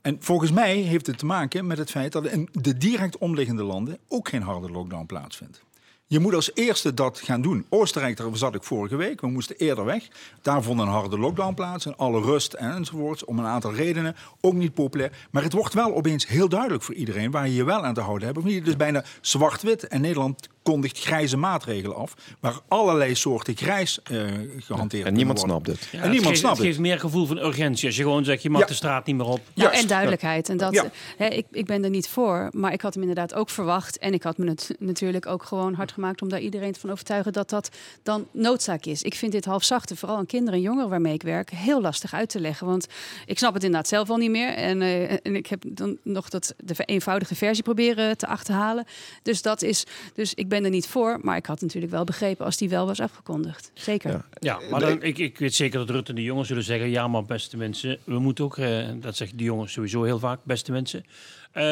[0.00, 3.62] En volgens mij heeft het te maken met het feit dat in de direct omliggende
[3.62, 5.62] landen ook geen harde lockdown plaatsvindt.
[6.06, 7.66] Je moet als eerste dat gaan doen.
[7.68, 9.20] Oostenrijk, daar zat ik vorige week.
[9.20, 10.08] We moesten eerder weg.
[10.42, 11.86] Daar vond een harde lockdown plaats.
[11.86, 13.24] En alle rust enzovoorts.
[13.24, 14.16] Om een aantal redenen.
[14.40, 15.12] Ook niet populair.
[15.30, 18.00] Maar het wordt wel opeens heel duidelijk voor iedereen waar je je wel aan te
[18.00, 18.38] houden hebt.
[18.38, 18.58] Of niet.
[18.58, 19.88] Het is bijna zwart-wit.
[19.88, 22.14] En Nederland kondigt grijze maatregelen af.
[22.40, 24.22] Waar allerlei soorten grijs eh
[24.58, 25.80] gehanteerd En niemand snapt het.
[25.80, 26.74] Ja, en het niemand geeft, snapt het het.
[26.76, 27.86] geeft meer gevoel van urgentie.
[27.86, 28.66] Als je gewoon zegt, je mag Ja.
[28.66, 29.40] de straat niet meer op.
[29.54, 29.82] Nou, Juist.
[29.82, 30.48] en duidelijkheid.
[30.48, 30.90] En dat, Ja.
[31.16, 33.98] hè, ik, ik ben er niet voor, maar ik had hem inderdaad ook verwacht.
[33.98, 37.32] En ik had me het natuurlijk ook gewoon hard gemaakt om daar iedereen van overtuigen
[37.32, 37.70] dat dat
[38.02, 39.02] dan noodzaak is.
[39.02, 42.28] Ik vind dit halfzachte, vooral aan kinderen en jongeren waarmee ik werk, heel lastig uit
[42.28, 42.66] te leggen.
[42.66, 42.86] Want
[43.26, 44.54] ik snap het inderdaad zelf al niet meer.
[44.54, 48.84] En, eh, en ik heb dan nog dat, de eenvoudige versie proberen te achterhalen.
[49.22, 49.84] Dus dat is,
[50.14, 52.86] dus ik ben er niet voor, maar ik had natuurlijk wel begrepen als die wel
[52.86, 53.70] was afgekondigd.
[53.74, 54.10] Zeker.
[54.10, 54.24] Ja.
[54.40, 56.90] Ja, maar dan, ik, ik weet zeker dat Rutte en de jongens zullen zeggen...
[56.90, 58.58] ja, maar beste mensen, we moeten ook...
[58.58, 61.04] eh, dat zeggen die jongens sowieso heel vaak, beste mensen...
[61.52, 61.62] eh,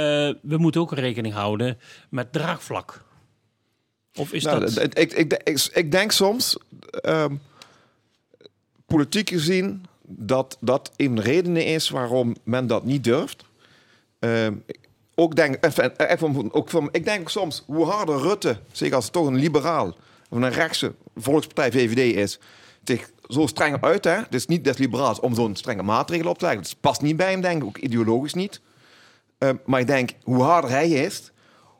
[0.42, 1.78] we moeten ook rekening houden
[2.08, 3.04] met draagvlak.
[4.16, 4.82] Of is Nou, dat...
[4.82, 6.56] ik, ik, ik, ik denk soms,
[6.90, 7.34] ehm,
[8.86, 13.44] politiek gezien, dat dat een reden is waarom men dat niet durft.
[14.18, 14.80] Ehm, ik-
[15.14, 19.12] ook denk, even, even, ook van, ik denk soms, hoe harder Rutte, zeker als het
[19.12, 19.86] toch een liberaal
[20.30, 22.38] of een rechtse volkspartij VVD is,
[22.84, 24.10] zich zo streng uit, hè?
[24.16, 26.62] Het is niet des liberaals om zo'n strenge maatregelen op te leggen.
[26.62, 28.60] Dat past niet bij hem, denk ik, ook ideologisch niet.
[29.38, 31.30] Ehm, maar ik denk, hoe harder hij is,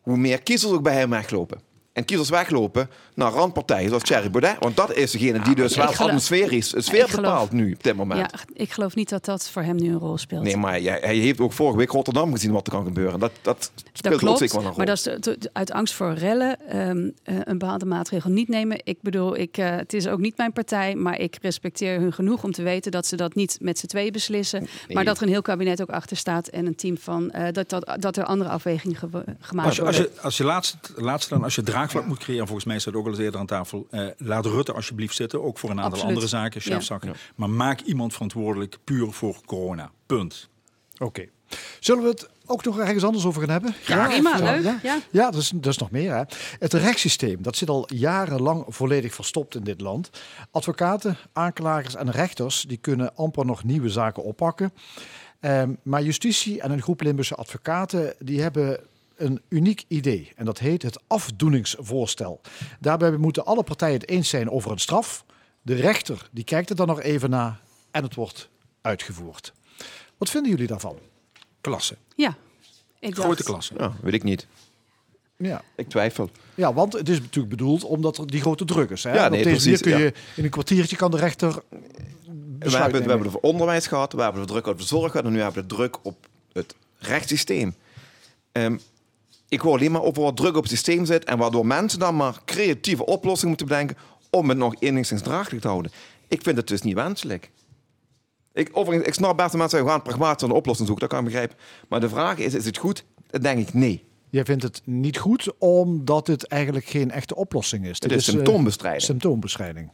[0.03, 1.61] hoe meer kiezers ook bij hem weglopen.
[1.93, 4.57] En kiezers weglopen naar randpartijen zoals Thierry Baudet.
[4.59, 7.73] Want dat is degene die dus ik wel geloof- atmosferisch de sfeer geloof- bepaalt nu
[7.73, 8.21] op dit moment.
[8.21, 10.43] Ja, ik geloof niet dat dat voor hem nu een rol speelt.
[10.43, 13.21] Nee, maar jij- hij heeft ook vorige week Rotterdam gezien wat er kan gebeuren.
[13.21, 14.77] Dat, dat speelt Dat ook zeker wel een rol.
[14.77, 18.49] maar dat is de- de- uit angst voor rellen ehm, eh, een bepaalde maatregel niet
[18.49, 18.81] nemen.
[18.85, 22.45] Ik bedoel, ik, eh, het is ook niet mijn partij, maar ik respecteer hun genoeg
[22.45, 24.67] om te weten dat ze dat niet met z'n tweeën beslissen.
[24.89, 27.69] Maar dat er een heel kabinet ook achter staat en een team van eh, dat,
[27.69, 30.15] dat, dat er andere afwegingen ge- gemaakt Als je, als worden.
[30.17, 33.05] je, als je laatste, laatste dan, als je draagvlak moet creëren, volgens mij staat ook
[33.05, 33.87] al eens eerder aan tafel.
[33.91, 36.09] eh, laat Rutte alsjeblieft zitten, ook voor een aantal Absoluut.
[36.15, 37.15] andere zaken, chefzakken.
[37.35, 39.91] Maar maak iemand verantwoordelijk puur voor corona.
[40.07, 40.49] Punt.
[40.99, 41.25] Oké.
[41.81, 43.75] Zullen we het ook nog ergens anders over gaan hebben?
[43.87, 44.63] Ja, prima, of- leuk.
[44.63, 44.99] Ja, Ja.
[45.11, 46.15] ja dat, is, dat is nog meer.
[46.15, 46.23] Hè.
[46.59, 50.11] Het rechtssysteem, dat zit al jarenlang volledig verstopt in dit land.
[50.51, 54.73] Advocaten, aanklagers en rechters die kunnen amper nog nieuwe zaken oppakken.
[55.41, 58.81] Ehm, maar justitie en een groep Limburgse advocaten die hebben
[59.23, 60.33] een uniek idee.
[60.37, 62.41] En dat heet het afdoeningsvoorstel.
[62.81, 65.25] Daarbij moeten alle partijen het eens zijn over een straf.
[65.63, 68.49] De rechter die kijkt er dan nog even naar en het wordt
[68.81, 69.53] uitgevoerd.
[70.19, 70.99] Wat vinden jullie daarvan?
[71.61, 71.97] Klasse.
[72.17, 72.37] Ja,
[72.99, 73.75] ik dacht, Grote klasse.
[73.79, 74.47] Ja, weet ik niet.
[75.37, 75.63] Ja.
[75.77, 76.31] Ik twijfel.
[76.55, 79.05] Ja, want het is natuurlijk bedoeld omdat er die grote druk is.
[79.05, 79.15] Hè?
[79.15, 80.13] Ja, nee, op deze precies, manier kun ja.
[80.15, 81.63] je in een kwartiertje kan de rechter.
[82.59, 84.85] We hebben, het, we hebben het voor onderwijs gehad, we hebben de druk op de
[84.85, 87.75] zorg gehad en nu hebben we de druk op het rechtssysteem.
[88.53, 88.77] Ehm,
[89.53, 92.41] ik hoor alleen maar wat druk op het systeem zit en waardoor mensen dan maar
[92.45, 93.97] creatieve oplossingen moeten bedenken
[94.31, 95.93] om het nog enigszins draaglijk te houden.
[96.29, 97.51] Ik vind het dus niet wenselijk.
[98.53, 101.33] Ik, overigens, ik snap best dat mensen gaan pragmatisch een oplossing zoeken, dat kan ik
[101.33, 101.57] begrijpen.
[101.89, 103.05] Maar de vraag is, is het goed?
[103.31, 104.05] Dan denk ik nee.
[104.33, 107.91] Jij vindt het niet goed omdat het eigenlijk geen echte oplossing is.
[107.91, 109.03] Het Dit is eh, symptoombestrijding.
[109.03, 109.91] symptoombestrijding.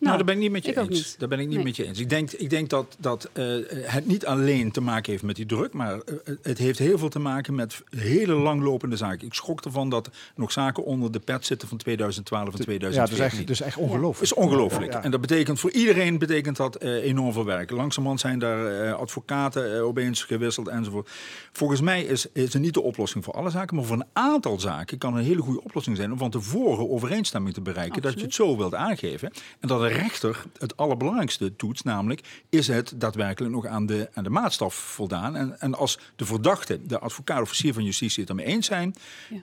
[0.00, 0.88] Nou, daar ben ik niet met je eens.
[0.88, 1.14] niet.
[1.18, 1.64] Daar ben ik niet Nee.
[1.64, 1.98] met je eens.
[2.00, 5.46] Ik denk, ik denk dat, dat eh, het niet alleen te maken heeft met die
[5.46, 9.26] druk, maar eh, het heeft heel veel te maken met hele langlopende zaken.
[9.26, 12.64] Ik schrok ervan dat nog zaken onder de pet zitten van 2012 en Ja, dat
[12.66, 13.38] 2014.
[13.38, 14.22] is echt, dus echt ongelooflijk.
[14.32, 14.92] is ongelooflijk.
[14.92, 15.02] Ja.
[15.02, 17.70] En dat betekent voor iedereen betekent dat eh, enorm veel werk.
[17.70, 21.10] Langzamerhand zijn daar advocaten opeens gewisseld enzovoort.
[21.52, 24.60] Volgens mij is, is het niet de oplossing voor alle zaken, maar voor een aantal
[24.60, 28.02] zaken kan een hele goede oplossing zijn om van tevoren overeenstemming te bereiken.
[28.02, 29.32] Dat je het zo wilt aangeven.
[29.60, 34.24] En dat de rechter het allerbelangrijkste toetst, namelijk is het daadwerkelijk nog aan de, aan
[34.24, 35.36] de maatstaf voldaan.
[35.36, 38.94] En, en als de verdachte, de advocaat, officier van justitie het ermee eens zijn,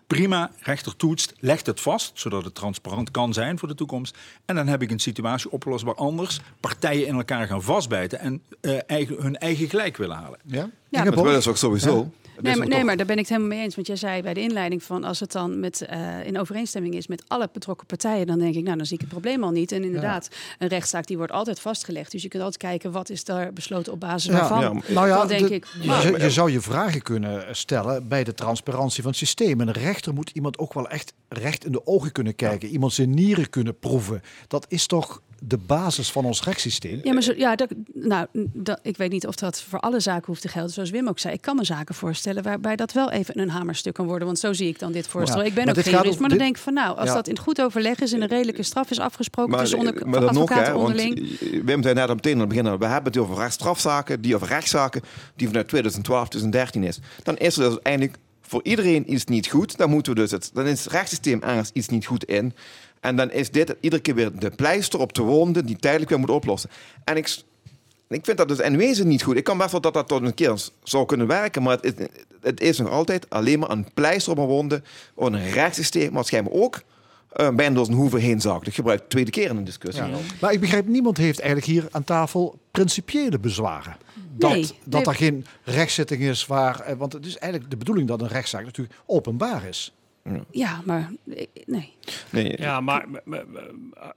[0.07, 4.17] prima, rechter toetst, legt het vast, zodat het transparant kan zijn voor de toekomst.
[4.45, 8.41] En dan heb ik een situatie opgelost waar anders partijen in elkaar gaan vastbijten en
[8.61, 10.39] eh, eigen, hun eigen gelijk willen halen.
[10.45, 10.69] Ja?
[11.03, 12.09] Ja, Dat ze ook sowieso.
[12.41, 13.76] Nee, is maar, nee, daar ben ik het helemaal mee eens.
[13.76, 17.07] Want jij zei bij de inleiding van als het dan met, eh, in overeenstemming is
[17.07, 19.72] met alle betrokken partijen, dan denk ik, nou dan zie ik het probleem al niet.
[19.72, 22.11] En inderdaad, een rechtszaak die wordt altijd vastgelegd.
[22.11, 24.59] Dus je kunt altijd kijken wat is daar besloten op basis Ja, waarvan.
[24.61, 28.07] ja, Nou ja, dan denk de- ik, je, zou- je zou je vragen kunnen stellen
[28.07, 29.61] bij de transparantie van het systeem.
[29.61, 32.69] En een rechter moet iemand ook wel echt recht in de ogen kunnen kijken.
[32.69, 34.22] Iemand zijn nieren kunnen proeven.
[34.47, 36.99] Dat is toch de basis van ons rechtssysteem?
[37.03, 40.25] Ja, maar zo, ja, dat, nou, dat, ik weet niet of dat voor alle zaken
[40.25, 40.71] hoeft te gelden.
[40.71, 43.93] Zoals Wim ook zei, ik kan me zaken voorstellen waarbij dat wel even een hamerstuk
[43.93, 44.25] kan worden.
[44.25, 45.39] Want zo zie ik dan dit voorstel.
[45.41, 47.07] Ja, ik ben maar ook geen jurist, maar dan dit- denk ik van nou, als
[47.07, 47.13] Ja.
[47.13, 50.19] dat in goed overleg is en een redelijke straf is afgesproken Maar, tussen onder, maar
[50.19, 51.39] dat nog, advocaten hè, want onderling.
[51.65, 55.01] Wim zei net aan het begin, we hebben het over strafzaken, die over rechtszaken,
[55.35, 56.99] die vanuit 2012, 2013 is.
[57.23, 60.49] Dan is er dus uiteindelijk voor iedereen iets niet goed, dan moeten we dus het,
[60.53, 62.53] dan is het rechtssysteem ergens iets niet goed in.
[63.06, 66.19] En dan is dit iedere keer weer de pleister op de wonde die tijdelijk weer
[66.19, 66.69] moet oplossen.
[67.03, 67.38] En ik,
[68.07, 69.38] ik vind dat dus in wezen niet goed.
[69.38, 72.07] Ik kan best wel dat dat tot een keer zou kunnen werken, maar het, is-
[72.41, 74.82] het is nog altijd alleen maar een pleister op een wonde.
[75.15, 76.82] Een rechtssysteem, wat schijnbaar ook
[77.32, 78.68] eh, bijna door zijn hoeven heen zakt.
[78.68, 80.03] Ik gebruik het tweede keer in een discussie.
[80.06, 80.18] Ja.
[80.41, 83.95] Maar ik begrijp, niemand heeft eigenlijk hier aan tafel principiële bezwaren.
[84.38, 85.14] Dat, Nee, dat nee.
[85.14, 86.80] er geen rechtszitting is waar...
[86.80, 89.94] eh, Want het is eigenlijk de bedoeling dat een rechtszaak natuurlijk openbaar is.
[90.52, 91.93] Ja, maar eh, nee.
[92.30, 92.53] Nee.
[92.61, 93.43] Ja, maar, maar-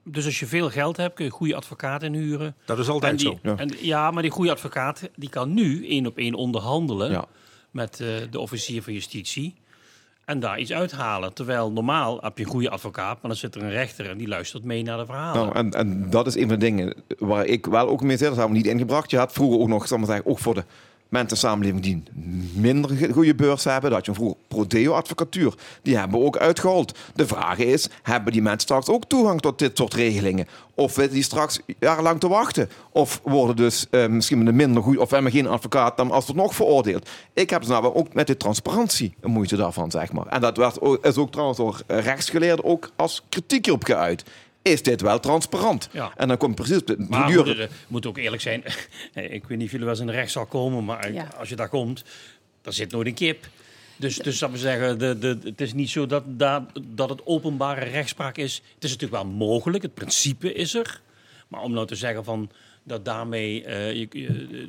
[0.05, 2.55] dus als je veel geld hebt, kun je een goede advocaat inhuren.
[2.65, 3.39] Dat is altijd En die- zo.
[3.43, 3.57] Ja.
[3.57, 7.25] En, ja, maar die goede advocaat die kan nu één op één onderhandelen Ja.
[7.71, 9.55] met eh, de officier van justitie.
[10.25, 11.33] En daar iets uithalen.
[11.35, 14.29] Terwijl normaal heb je een goede advocaat, maar dan zit er een rechter en die
[14.29, 15.43] luistert mee naar de verhalen.
[15.43, 18.27] Nou, en, en dat is een van de dingen waar ik wel ook mee zit.
[18.29, 19.11] Dat hebben we niet ingebracht.
[19.11, 20.65] Je had vroeger ook nog, zal maar zeggen, ook voor de
[21.09, 22.03] mensen in samenleving die
[22.53, 23.91] minder goede beurs hebben.
[23.91, 25.55] Dat je vroeger Prodeo-advocatuur.
[25.83, 26.99] Die hebben we ook uitgehold.
[27.15, 30.47] De vraag is, hebben die mensen straks ook toegang tot dit soort regelingen?
[30.75, 32.71] Of zitten die straks jarenlang te wachten?
[32.91, 36.37] Of worden dus eh, misschien een minder goed, of hebben geen advocaat dan als het
[36.37, 37.09] nog veroordeeld?
[37.33, 40.27] Ik heb dus nou ook met de transparantie een moeite daarvan, zeg maar.
[40.27, 44.25] En dat werd, is ook trouwens door rechtsgeleerden ook als kritiek op geuit.
[44.69, 45.89] Is dit wel transparant?
[45.93, 46.13] Ja.
[46.17, 48.63] En dan komt precies Maar duur- we moeten, moet ook eerlijk zijn.
[49.15, 51.29] ik weet niet of jullie wel eens in de rechtszaal komen, maar Ja.
[51.39, 52.05] als je daar komt,
[52.63, 53.47] dan zit nooit een kip.
[53.97, 57.27] Dus, dus dat we zeggen, de, de, het is niet zo dat, daar dat het
[57.27, 58.55] openbare rechtspraak is.
[58.75, 61.01] Het is natuurlijk wel mogelijk, het principe is er.
[61.49, 62.51] Maar om nou te zeggen van
[62.83, 64.27] dat daarmee, eh, je, je,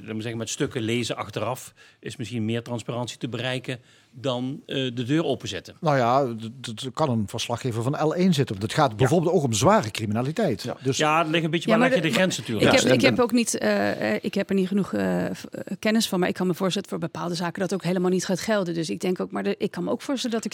[0.08, 3.80] eh, zeggen, met stukken lezen achteraf, is misschien meer transparantie te bereiken
[4.12, 5.76] dan eh, de deur openzetten.
[5.82, 6.26] Nou ja,
[6.62, 8.46] d- d- er kan een verslaggever van L1 zitten.
[8.48, 10.66] Want Het gaat bijvoorbeeld ook om zware criminaliteit.
[10.84, 12.74] Dus Ja, het ligt een beetje Ja, waar maar leg je de de- grens natuurlijk.
[12.74, 15.26] Ik, heb, ik heb ook niet, eh, ik heb er niet genoeg eh,
[15.80, 18.40] kennis van, maar ik kan me voorstellen voor bepaalde zaken dat ook helemaal niet gaat
[18.40, 18.74] gelden.
[18.74, 20.46] Dus ik denk ook, maar de, ik kan me ook voorstellen dat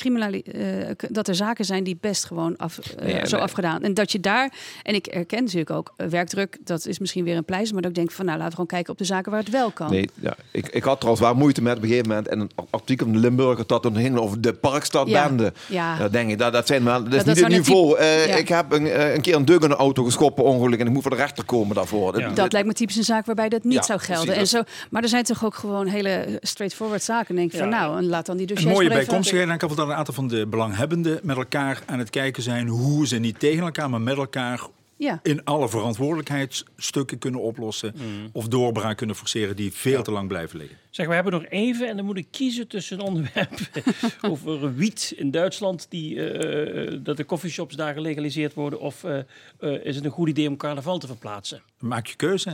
[1.10, 3.46] dat er zaken zijn die best gewoon af, Nee, zo nee.
[3.46, 3.84] afgedaan.
[3.84, 4.54] En dat je daar,
[4.84, 7.98] en ik erken natuurlijk ook werkdruk, dat is misschien weer een pleister, maar dat ik
[7.98, 9.92] denk van nou laten we gewoon kijken op de zaken waar het wel kan.
[9.92, 10.36] Nee, ja.
[10.52, 13.16] ik, ik had trouwens wel moeite met op een gegeven moment in een artikel van
[13.16, 13.22] de
[13.68, 15.54] Dat ging over de Parkstadbende.
[15.68, 15.98] Ja.
[15.98, 17.98] Dat denk ik, dat, dat zijn wel, dat is dat niet het niveau.
[17.98, 18.36] Eh, ja.
[18.36, 20.86] Ik heb een, eh, een keer een dug in de auto geschopt per ongeluk en
[20.88, 22.12] ik moet voor de rechter komen daarvoor.
[22.22, 24.26] Dat- Dat lijkt me typisch een zaak waarbij dat niet Ja, zou gelden.
[24.34, 24.54] precies.
[24.54, 27.30] En zo, maar er zijn toch ook gewoon hele straightforward zaken.
[27.30, 27.80] En denk ik van Ja.
[27.80, 29.48] nou, en laat dan die Een dossiers mooie maar even- bijkomstigheid.
[29.50, 33.08] Dan kan dat een aantal van de belanghebbenden met elkaar aan het kijken zijn hoe
[33.08, 34.62] ze niet tegen elkaar, maar met elkaar
[34.98, 35.20] Ja.
[35.24, 37.94] in alle verantwoordelijkheidsstukken kunnen oplossen.
[37.96, 38.30] Mm.
[38.32, 40.78] Of doorbraak kunnen forceren die veel te lang blijven liggen.
[40.96, 43.50] Zeg, we hebben nog even en dan moet ik kiezen tussen een onderwerp
[44.30, 49.18] over wiet in Duitsland, die, eh, eh, dat de coffeeshops daar gelegaliseerd worden, of eh,
[49.60, 51.62] eh, is het een goed idee om carnaval te verplaatsen?
[51.80, 52.54] Maak je keuze.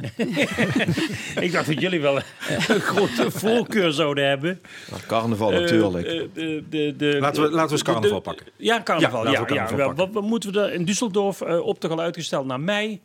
[1.45, 2.15] ik dacht dat jullie wel
[2.68, 4.61] een grote voorkeur zouden hebben.
[5.07, 6.07] carnaval natuurlijk.
[6.07, 8.47] eh, de, de, de, Laten we- laten we eens carnaval de- pakken.
[8.57, 9.23] Ja, carnaval.
[9.26, 12.45] Ja, Ja, we ja, carnaval Wat, wat moeten we er in Düsseldorf op al uitgesteld
[12.45, 13.01] naar mei?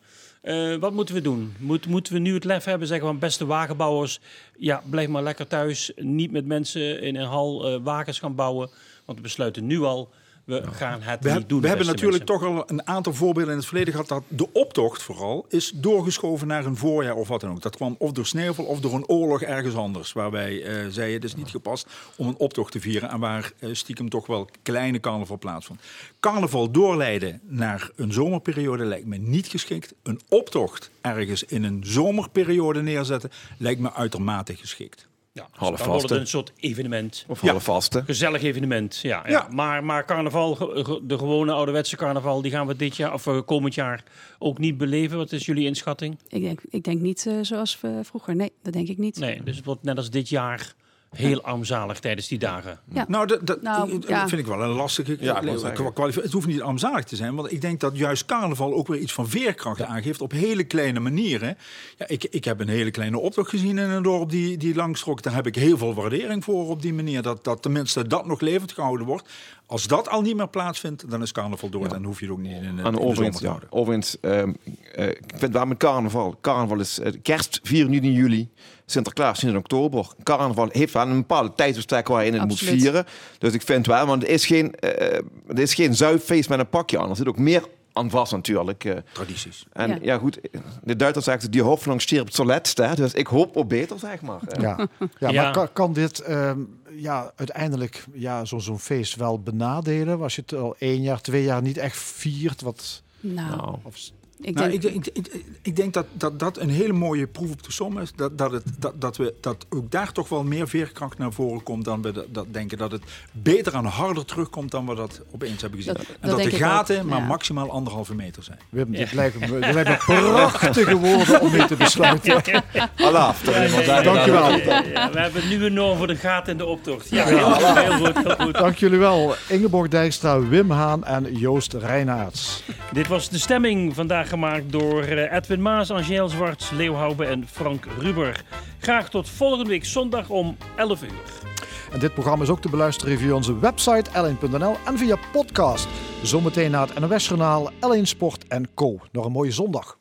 [0.47, 1.55] Eh, wat moeten we doen?
[1.59, 4.21] Moet, moeten we nu het lef hebben, zeggen van beste wagenbouwers,
[4.59, 5.93] ja, blijf maar lekker thuis.
[5.97, 8.69] Niet met mensen in een hal eh, wagens gaan bouwen.
[9.05, 10.09] Want we besluiten nu al,
[10.47, 11.61] we gaan het We, niet doen.
[11.61, 12.49] we hebben natuurlijk mensen.
[12.49, 16.47] toch al een aantal voorbeelden in het verleden gehad dat de optocht vooral is doorgeschoven
[16.47, 17.63] naar een voorjaar of wat dan ook.
[17.63, 20.13] Dat kwam of door sneeuwval of door een oorlog ergens anders.
[20.13, 21.87] Waarbij eh zeiden het is niet gepast
[22.17, 25.81] om een optocht te vieren en waar eh, stiekem toch wel kleine carnaval plaatsvond.
[26.21, 29.95] Carnaval doorleiden naar een zomerperiode lijkt me niet geschikt.
[30.03, 35.07] Een optocht ergens in een zomerperiode neerzetten lijkt me uitermate geschikt.
[35.37, 37.25] Ja, Half dan wordt het een soort evenement.
[37.29, 38.03] Of half vaste.
[38.07, 39.23] Gezellig evenement, ja.
[39.25, 39.31] ja.
[39.31, 39.49] Ja.
[39.51, 40.57] Maar, maar carnaval,
[41.03, 44.05] de gewone ouderwetse carnaval, die gaan we dit jaar of eh, komend jaar
[44.39, 45.17] ook niet beleven.
[45.17, 46.19] Wat is jullie inschatting?
[46.29, 48.37] Ik denk, ik denk niet eh, zoals vroeger.
[48.37, 49.19] Nee, dat denk ik niet.
[49.19, 50.75] Nee, dus het wordt net als dit jaar
[51.11, 52.81] heel armzalig tijdens die dagen.
[52.93, 53.05] Ja.
[53.09, 54.29] Nou, dat, dat Nou, ja.
[54.29, 55.43] vind ik wel een lastige Ja.
[55.45, 59.13] Het hoeft niet armzalig te zijn, want ik denk dat juist carnaval ook weer iets
[59.13, 61.57] van veerkracht aangeeft op hele kleine manieren.
[61.97, 65.23] Ja, ik, ik heb een hele kleine optocht gezien in een dorp die, die langstrok.
[65.23, 67.23] Daar heb ik heel veel waardering voor op die manier.
[67.23, 69.29] Dat, dat tenminste dat nog levend gehouden wordt.
[69.67, 71.89] Als dat al niet meer plaatsvindt, dan is carnaval door.
[71.89, 73.73] Dan hoef je het ook niet in, in, in En de zomer te houden.
[73.73, 74.53] overigens ehm,
[74.95, 76.39] eh, ik vind wel met carnaval.
[76.41, 78.49] Carnaval is eh, kerst 4 juni juli.
[78.87, 80.07] Sinterklaas in oktober.
[80.23, 83.05] Carnaval heeft wel een bepaalde tijdsbestek waar je in het moet vieren.
[83.39, 86.69] Dus ik vind wel, want het is geen, eh, het is geen zuiffeest met een
[86.69, 87.11] pakje aan.
[87.11, 88.85] Er zit ook meer aan vast natuurlijk.
[88.85, 88.97] eh.
[89.13, 89.67] Tradities.
[89.73, 89.99] En Ja.
[90.03, 90.19] ja.
[90.19, 90.39] goed,
[90.83, 92.77] de Duitsers zeggen die Hoffnung stirbt zuletzt.
[92.79, 92.95] Hè?
[92.95, 94.41] Dus ik hoop op beter, zeg maar.
[94.61, 94.89] Ja,
[95.19, 95.43] ja, Ja.
[95.43, 96.59] maar kan, kan dit ehm,
[96.97, 100.21] ja, uiteindelijk ja, zo- zo'n feest wel benadelen?
[100.23, 102.63] Als je het al één jaar, twee jaar niet echt viert?
[102.63, 103.97] Wat, Nou, Nou, of,
[104.41, 107.51] Ik Nou, denk, ik, ik, ik, ik denk dat, dat dat een hele mooie proef
[107.51, 108.13] op de som is.
[108.17, 111.63] Dat, dat, het, dat, dat, we, dat ook daar toch wel meer veerkracht naar voren
[111.63, 112.79] komt dan we dat, dat denken.
[112.79, 113.03] Dat het
[113.33, 115.95] beter en harder terugkomt dan we dat opeens hebben gezien.
[115.95, 117.27] Dat- en dat de gaten ook, maar ja.
[117.27, 118.59] maximaal anderhalve meter zijn.
[118.69, 119.97] Wim, dit lijkt me, dit lijkt me
[120.31, 122.43] prachtige woorden om mee te besluiten.
[122.47, 124.51] Ja, ja, ja, Dankjewel.
[124.51, 125.11] ja, ja, ja.
[125.11, 127.11] We hebben nu een norm voor de gaten in de optocht.
[127.11, 128.55] Ja, heel goed, heel goed, heel goed.
[128.55, 129.35] Dank jullie wel.
[129.49, 132.63] Ingeborg Dijkstra, Wim Haan en Joost Reinaerts.
[132.93, 137.47] Dit was de stemming vandaag gemaakt door eh, Edwin Maas, Angel Zwarts, Leo Hoube en
[137.49, 138.45] Frank Ruber.
[138.79, 142.01] Graag tot volgende week zondag om 11 uur.
[142.01, 145.89] Dit programma is ook te beluisteren via onze website l1.nl en via podcast.
[146.23, 148.45] Zometeen na het NOS-journaal L1 Sport
[148.75, 148.99] Co.
[149.13, 149.99] Nog een mooie zondag.